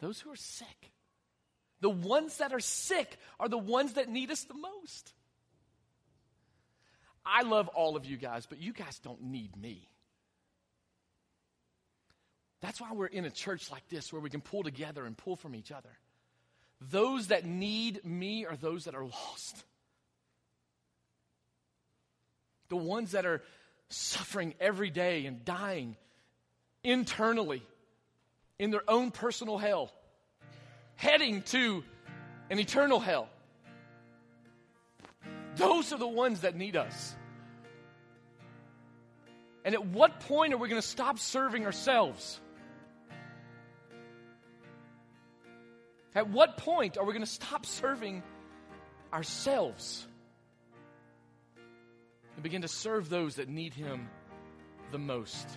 Those 0.00 0.20
who 0.20 0.30
are 0.30 0.36
sick. 0.36 0.92
The 1.80 1.90
ones 1.90 2.38
that 2.38 2.52
are 2.52 2.60
sick 2.60 3.18
are 3.38 3.48
the 3.48 3.58
ones 3.58 3.94
that 3.94 4.08
need 4.08 4.30
us 4.30 4.44
the 4.44 4.54
most. 4.54 5.12
I 7.24 7.42
love 7.42 7.68
all 7.68 7.96
of 7.96 8.06
you 8.06 8.16
guys, 8.16 8.46
but 8.46 8.60
you 8.60 8.72
guys 8.72 8.98
don't 9.00 9.22
need 9.22 9.56
me. 9.56 9.88
That's 12.60 12.80
why 12.80 12.92
we're 12.92 13.06
in 13.06 13.24
a 13.24 13.30
church 13.30 13.70
like 13.70 13.86
this 13.88 14.12
where 14.12 14.20
we 14.20 14.30
can 14.30 14.40
pull 14.40 14.62
together 14.62 15.04
and 15.04 15.16
pull 15.16 15.36
from 15.36 15.54
each 15.54 15.70
other. 15.70 15.90
Those 16.80 17.28
that 17.28 17.44
need 17.44 18.04
me 18.04 18.46
are 18.46 18.56
those 18.56 18.84
that 18.84 18.94
are 18.94 19.04
lost. 19.04 19.64
The 22.68 22.76
ones 22.76 23.12
that 23.12 23.26
are 23.26 23.42
suffering 23.90 24.54
every 24.60 24.90
day 24.90 25.26
and 25.26 25.44
dying 25.44 25.96
internally 26.84 27.62
in 28.58 28.70
their 28.70 28.88
own 28.88 29.10
personal 29.10 29.58
hell, 29.58 29.92
heading 30.96 31.42
to 31.42 31.84
an 32.50 32.58
eternal 32.58 33.00
hell. 33.00 33.28
Those 35.56 35.92
are 35.92 35.98
the 35.98 36.08
ones 36.08 36.40
that 36.40 36.56
need 36.56 36.76
us. 36.76 37.14
And 39.64 39.74
at 39.74 39.84
what 39.84 40.20
point 40.20 40.54
are 40.54 40.56
we 40.56 40.68
going 40.68 40.80
to 40.80 40.86
stop 40.86 41.18
serving 41.18 41.66
ourselves? 41.66 42.40
At 46.14 46.30
what 46.30 46.56
point 46.56 46.96
are 46.96 47.04
we 47.04 47.12
going 47.12 47.24
to 47.24 47.30
stop 47.30 47.66
serving 47.66 48.22
ourselves 49.12 50.07
and 52.38 52.42
begin 52.44 52.62
to 52.62 52.68
serve 52.68 53.08
those 53.08 53.34
that 53.34 53.48
need 53.48 53.74
Him 53.74 54.08
the 54.92 54.98
most? 54.98 55.48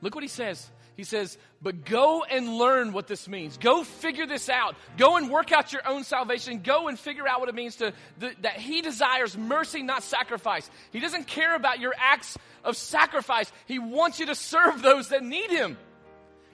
Look 0.00 0.16
what 0.16 0.24
He 0.24 0.28
says. 0.28 0.68
He 0.96 1.04
says, 1.04 1.38
but 1.62 1.84
go 1.84 2.24
and 2.24 2.56
learn 2.56 2.92
what 2.92 3.06
this 3.06 3.28
means. 3.28 3.56
Go 3.56 3.84
figure 3.84 4.26
this 4.26 4.48
out. 4.48 4.74
Go 4.96 5.16
and 5.16 5.30
work 5.30 5.52
out 5.52 5.72
your 5.72 5.86
own 5.86 6.02
salvation. 6.02 6.62
Go 6.64 6.88
and 6.88 6.98
figure 6.98 7.28
out 7.28 7.38
what 7.38 7.48
it 7.48 7.54
means 7.54 7.76
to 7.76 7.92
that 8.18 8.56
He 8.56 8.80
desires 8.82 9.38
mercy, 9.38 9.84
not 9.84 10.02
sacrifice. 10.02 10.68
He 10.90 10.98
doesn't 10.98 11.28
care 11.28 11.54
about 11.54 11.78
your 11.78 11.94
acts 11.96 12.36
of 12.64 12.76
sacrifice. 12.76 13.52
He 13.66 13.78
wants 13.78 14.18
you 14.18 14.26
to 14.26 14.34
serve 14.34 14.82
those 14.82 15.10
that 15.10 15.22
need 15.22 15.50
Him. 15.50 15.78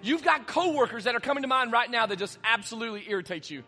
You've 0.03 0.25
got 0.25 0.47
coworkers 0.47 1.05
that 1.05 1.15
are 1.15 1.21
coming 1.21 1.43
to 1.43 1.49
mind 1.49 1.73
right 1.73 1.91
now 1.91 2.05
that 2.05 2.19
just 2.19 2.39
absolutely 2.45 3.05
irritate 3.09 3.49
you. 3.49 3.63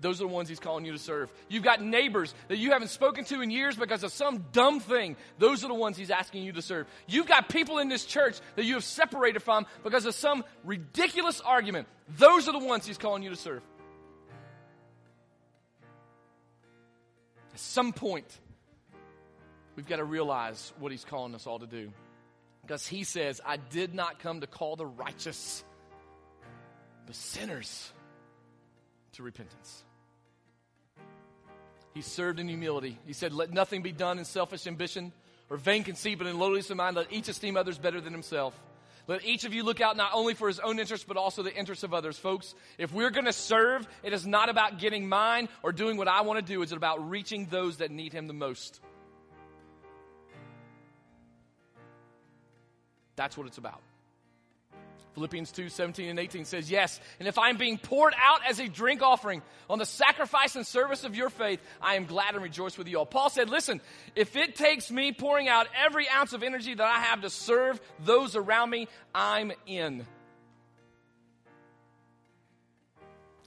Those 0.00 0.20
are 0.20 0.24
the 0.24 0.32
ones 0.32 0.48
he's 0.48 0.60
calling 0.60 0.84
you 0.84 0.92
to 0.92 0.98
serve. 0.98 1.30
You've 1.48 1.62
got 1.62 1.80
neighbors 1.80 2.34
that 2.48 2.58
you 2.58 2.72
haven't 2.72 2.88
spoken 2.88 3.24
to 3.26 3.40
in 3.40 3.50
years 3.50 3.76
because 3.76 4.02
of 4.02 4.12
some 4.12 4.44
dumb 4.52 4.80
thing. 4.80 5.16
Those 5.38 5.64
are 5.64 5.68
the 5.68 5.74
ones 5.74 5.96
he's 5.96 6.10
asking 6.10 6.42
you 6.42 6.52
to 6.52 6.62
serve. 6.62 6.86
You've 7.06 7.26
got 7.26 7.48
people 7.48 7.78
in 7.78 7.88
this 7.88 8.04
church 8.04 8.38
that 8.56 8.64
you 8.64 8.74
have 8.74 8.84
separated 8.84 9.40
from 9.40 9.66
because 9.82 10.04
of 10.04 10.14
some 10.14 10.44
ridiculous 10.62 11.40
argument. 11.40 11.88
Those 12.18 12.48
are 12.48 12.52
the 12.52 12.64
ones 12.64 12.86
he's 12.86 12.98
calling 12.98 13.22
you 13.22 13.30
to 13.30 13.36
serve. 13.36 13.62
At 17.54 17.60
some 17.60 17.92
point, 17.92 18.26
we've 19.76 19.88
got 19.88 19.96
to 19.96 20.04
realize 20.04 20.72
what 20.80 20.92
he's 20.92 21.04
calling 21.04 21.34
us 21.34 21.46
all 21.46 21.60
to 21.60 21.66
do. 21.66 21.90
Because 22.60 22.86
he 22.86 23.04
says, 23.04 23.40
I 23.46 23.56
did 23.56 23.94
not 23.94 24.18
come 24.18 24.40
to 24.40 24.46
call 24.46 24.76
the 24.76 24.86
righteous, 24.86 25.64
but 27.06 27.14
sinners 27.14 27.92
to 29.14 29.22
repentance. 29.22 29.84
He 31.94 32.02
served 32.02 32.40
in 32.40 32.48
humility. 32.48 32.98
He 33.06 33.12
said, 33.12 33.32
Let 33.32 33.52
nothing 33.52 33.82
be 33.82 33.92
done 33.92 34.18
in 34.18 34.24
selfish 34.24 34.66
ambition 34.66 35.12
or 35.48 35.56
vain 35.56 35.84
conceit, 35.84 36.18
but 36.18 36.26
in 36.26 36.38
lowliness 36.38 36.70
of 36.70 36.76
mind, 36.76 36.96
let 36.96 37.12
each 37.12 37.28
esteem 37.28 37.56
others 37.56 37.78
better 37.78 38.00
than 38.00 38.12
himself. 38.12 38.58
Let 39.06 39.24
each 39.24 39.44
of 39.44 39.52
you 39.52 39.62
look 39.62 39.80
out 39.80 39.96
not 39.96 40.12
only 40.14 40.32
for 40.34 40.48
his 40.48 40.58
own 40.60 40.78
interest, 40.78 41.06
but 41.06 41.16
also 41.16 41.42
the 41.42 41.54
interests 41.54 41.84
of 41.84 41.92
others. 41.92 42.18
Folks, 42.18 42.54
if 42.78 42.92
we're 42.92 43.10
going 43.10 43.26
to 43.26 43.34
serve, 43.34 43.86
it 44.02 44.14
is 44.14 44.26
not 44.26 44.48
about 44.48 44.78
getting 44.78 45.08
mine 45.08 45.48
or 45.62 45.72
doing 45.72 45.98
what 45.98 46.08
I 46.08 46.22
want 46.22 46.44
to 46.44 46.52
do. 46.52 46.62
It's 46.62 46.72
about 46.72 47.10
reaching 47.10 47.46
those 47.46 47.76
that 47.78 47.90
need 47.90 48.12
him 48.14 48.26
the 48.26 48.32
most. 48.32 48.80
That's 53.14 53.36
what 53.36 53.46
it's 53.46 53.58
about. 53.58 53.82
Philippians 55.14 55.52
2 55.52 55.68
17 55.68 56.10
and 56.10 56.18
18 56.18 56.44
says, 56.44 56.70
Yes, 56.70 57.00
and 57.18 57.28
if 57.28 57.38
I'm 57.38 57.56
being 57.56 57.78
poured 57.78 58.14
out 58.20 58.40
as 58.48 58.58
a 58.58 58.68
drink 58.68 59.00
offering 59.00 59.42
on 59.70 59.78
the 59.78 59.86
sacrifice 59.86 60.56
and 60.56 60.66
service 60.66 61.04
of 61.04 61.14
your 61.14 61.30
faith, 61.30 61.60
I 61.80 61.94
am 61.94 62.06
glad 62.06 62.34
and 62.34 62.42
rejoice 62.42 62.76
with 62.76 62.88
you 62.88 62.98
all. 62.98 63.06
Paul 63.06 63.30
said, 63.30 63.48
Listen, 63.48 63.80
if 64.16 64.34
it 64.34 64.56
takes 64.56 64.90
me 64.90 65.12
pouring 65.12 65.48
out 65.48 65.68
every 65.86 66.08
ounce 66.08 66.32
of 66.32 66.42
energy 66.42 66.74
that 66.74 66.86
I 66.86 66.98
have 66.98 67.22
to 67.22 67.30
serve 67.30 67.80
those 68.04 68.34
around 68.34 68.70
me, 68.70 68.88
I'm 69.14 69.52
in. 69.66 70.00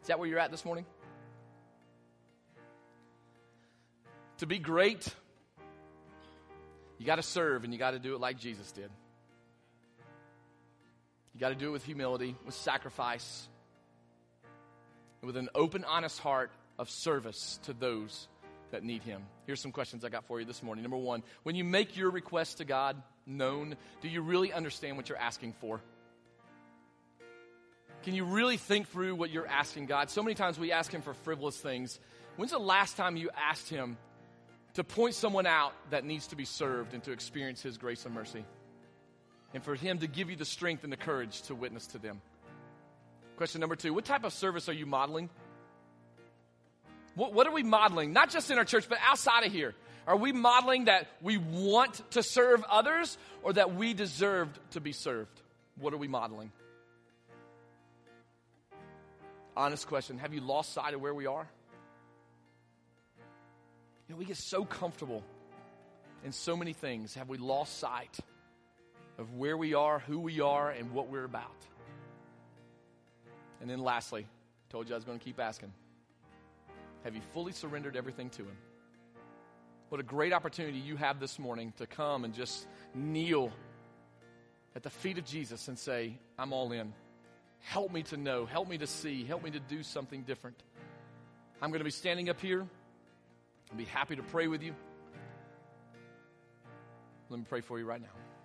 Is 0.02 0.08
that 0.08 0.20
where 0.20 0.30
you're 0.30 0.40
at 0.40 0.52
this 0.52 0.64
morning? 0.64 0.86
To 4.38 4.46
be 4.46 4.58
great, 4.58 5.14
you 6.98 7.06
got 7.06 7.16
to 7.16 7.24
serve 7.24 7.66
and 7.66 7.74
you 7.74 7.80
got 7.80 7.92
to 7.92 8.00
do 8.00 8.16
it 8.16 8.22
like 8.22 8.40
Jesus 8.40 8.72
did. 8.72 8.90
You 11.38 11.42
got 11.42 11.50
to 11.50 11.56
do 11.56 11.68
it 11.68 11.72
with 11.72 11.86
humility, 11.86 12.36
with 12.48 12.56
sacrifice, 12.56 13.48
and 15.22 15.28
with 15.28 15.38
an 15.38 15.50
open, 15.54 15.84
honest 15.84 16.18
heart 16.18 16.50
of 16.80 16.90
service 16.90 17.60
to 17.66 17.74
those 17.74 18.28
that 18.72 18.84
need 18.84 19.04
Him. 19.04 19.22
Here's 19.46 19.62
some 19.62 19.72
questions 19.72 20.04
I 20.04 20.10
got 20.10 20.26
for 20.26 20.40
you 20.40 20.48
this 20.48 20.64
morning. 20.64 20.82
Number 20.82 20.98
one, 20.98 21.22
when 21.44 21.54
you 21.54 21.64
make 21.64 21.96
your 21.96 22.10
request 22.10 22.58
to 22.58 22.66
God 22.66 23.00
known, 23.28 23.76
do 24.02 24.08
you 24.08 24.24
really 24.24 24.52
understand 24.52 24.98
what 24.98 25.10
you're 25.10 25.18
asking 25.20 25.54
for? 25.62 25.80
Can 28.02 28.16
you 28.16 28.26
really 28.26 28.58
think 28.58 28.88
through 28.88 29.14
what 29.14 29.30
you're 29.30 29.46
asking 29.46 29.86
God? 29.86 30.10
So 30.10 30.24
many 30.24 30.34
times 30.34 30.58
we 30.58 30.72
ask 30.72 30.92
Him 30.92 31.04
for 31.04 31.14
frivolous 31.14 31.58
things. 31.58 32.00
When's 32.38 32.50
the 32.50 32.58
last 32.58 32.98
time 32.98 33.16
you 33.16 33.30
asked 33.38 33.70
Him 33.70 33.98
to 34.74 34.84
point 34.84 35.14
someone 35.14 35.46
out 35.46 35.74
that 35.92 36.04
needs 36.04 36.26
to 36.30 36.36
be 36.36 36.46
served 36.46 36.96
and 36.96 37.04
to 37.04 37.12
experience 37.12 37.62
His 37.62 37.78
grace 37.78 38.06
and 38.06 38.16
mercy? 38.16 38.44
And 39.54 39.64
for 39.64 39.76
Him 39.76 40.00
to 40.00 40.08
give 40.08 40.30
you 40.30 40.36
the 40.36 40.46
strength 40.46 40.84
and 40.84 40.92
the 40.92 40.98
courage 40.98 41.42
to 41.44 41.56
witness 41.56 41.88
to 41.88 41.98
them. 41.98 42.22
Question 43.38 43.62
number 43.62 43.76
two 43.76 43.94
What 43.94 44.06
type 44.06 44.24
of 44.24 44.34
service 44.34 44.68
are 44.70 44.74
you 44.74 44.86
modeling? 44.86 45.30
What, 47.16 47.34
what 47.34 47.48
are 47.48 47.54
we 47.54 47.64
modeling? 47.64 48.14
Not 48.14 48.30
just 48.30 48.52
in 48.52 48.58
our 48.58 48.66
church, 48.66 48.88
but 48.88 49.00
outside 49.08 49.44
of 49.44 49.52
here. 49.52 49.74
Are 50.06 50.16
we 50.16 50.32
modeling 50.32 50.86
that 50.86 51.08
we 51.22 51.38
want 51.38 52.02
to 52.12 52.24
serve 52.24 52.64
others 52.70 53.18
or 53.44 53.54
that 53.54 53.76
we 53.76 53.94
deserved 53.94 54.58
to 54.72 54.80
be 54.80 54.94
served? 54.94 55.42
What 55.80 55.94
are 55.94 55.98
we 55.98 56.08
modeling? 56.08 56.52
Honest 59.56 59.88
question 59.88 60.18
Have 60.20 60.34
you 60.34 60.42
lost 60.42 60.74
sight 60.74 60.94
of 60.94 61.02
where 61.02 61.14
we 61.14 61.26
are? 61.26 61.48
You 64.08 64.14
know, 64.14 64.20
we 64.20 64.26
get 64.26 64.38
so 64.38 64.64
comfortable 64.64 65.24
in 66.24 66.32
so 66.32 66.56
many 66.56 66.74
things. 66.74 67.16
Have 67.16 67.28
we 67.28 67.38
lost 67.38 67.80
sight? 67.80 68.18
Of 69.18 69.34
where 69.34 69.58
we 69.58 69.74
are, 69.74 70.00
who 70.00 70.20
we 70.20 70.42
are, 70.42 70.70
and 70.72 70.92
what 70.92 71.10
we're 71.10 71.24
about. 71.24 71.56
And 73.62 73.70
then 73.70 73.80
lastly, 73.80 74.28
told 74.70 74.88
you 74.88 74.96
I 74.96 74.98
was 74.98 75.06
going 75.06 75.18
to 75.18 75.26
keep 75.26 75.40
asking. 75.40 75.74
Have 77.04 77.16
you 77.16 77.22
fully 77.34 77.52
surrendered 77.52 77.96
everything 77.96 78.30
to 78.32 78.44
Him? 78.44 78.58
What 79.90 80.02
a 80.02 80.04
great 80.04 80.34
opportunity 80.34 80.78
you 80.78 80.98
have 80.98 81.20
this 81.20 81.40
morning 81.40 81.74
to 81.78 81.88
come 81.88 82.26
and 82.26 82.34
just 82.34 82.68
kneel 82.94 83.52
at 84.76 84.84
the 84.84 84.90
feet 84.90 85.18
of 85.18 85.26
Jesus 85.26 85.70
and 85.70 85.80
say, 85.80 86.18
I'm 86.38 86.52
all 86.52 86.72
in. 86.72 86.94
Help 87.62 87.92
me 87.92 88.04
to 88.04 88.18
know, 88.18 88.46
help 88.46 88.68
me 88.68 88.78
to 88.78 88.88
see, 88.88 89.24
help 89.24 89.44
me 89.44 89.52
to 89.52 89.60
do 89.60 89.84
something 89.84 90.24
different. 90.24 90.62
I'm 91.62 91.70
going 91.70 91.80
to 91.80 91.86
be 91.86 91.92
standing 91.92 92.30
up 92.30 92.40
here. 92.40 92.68
I'll 93.72 93.78
be 93.78 93.86
happy 93.86 94.16
to 94.16 94.24
pray 94.24 94.48
with 94.48 94.62
you. 94.62 94.76
Let 97.30 97.40
me 97.40 97.46
pray 97.48 97.62
for 97.62 97.80
you 97.80 97.86
right 97.86 98.02
now. 98.02 98.27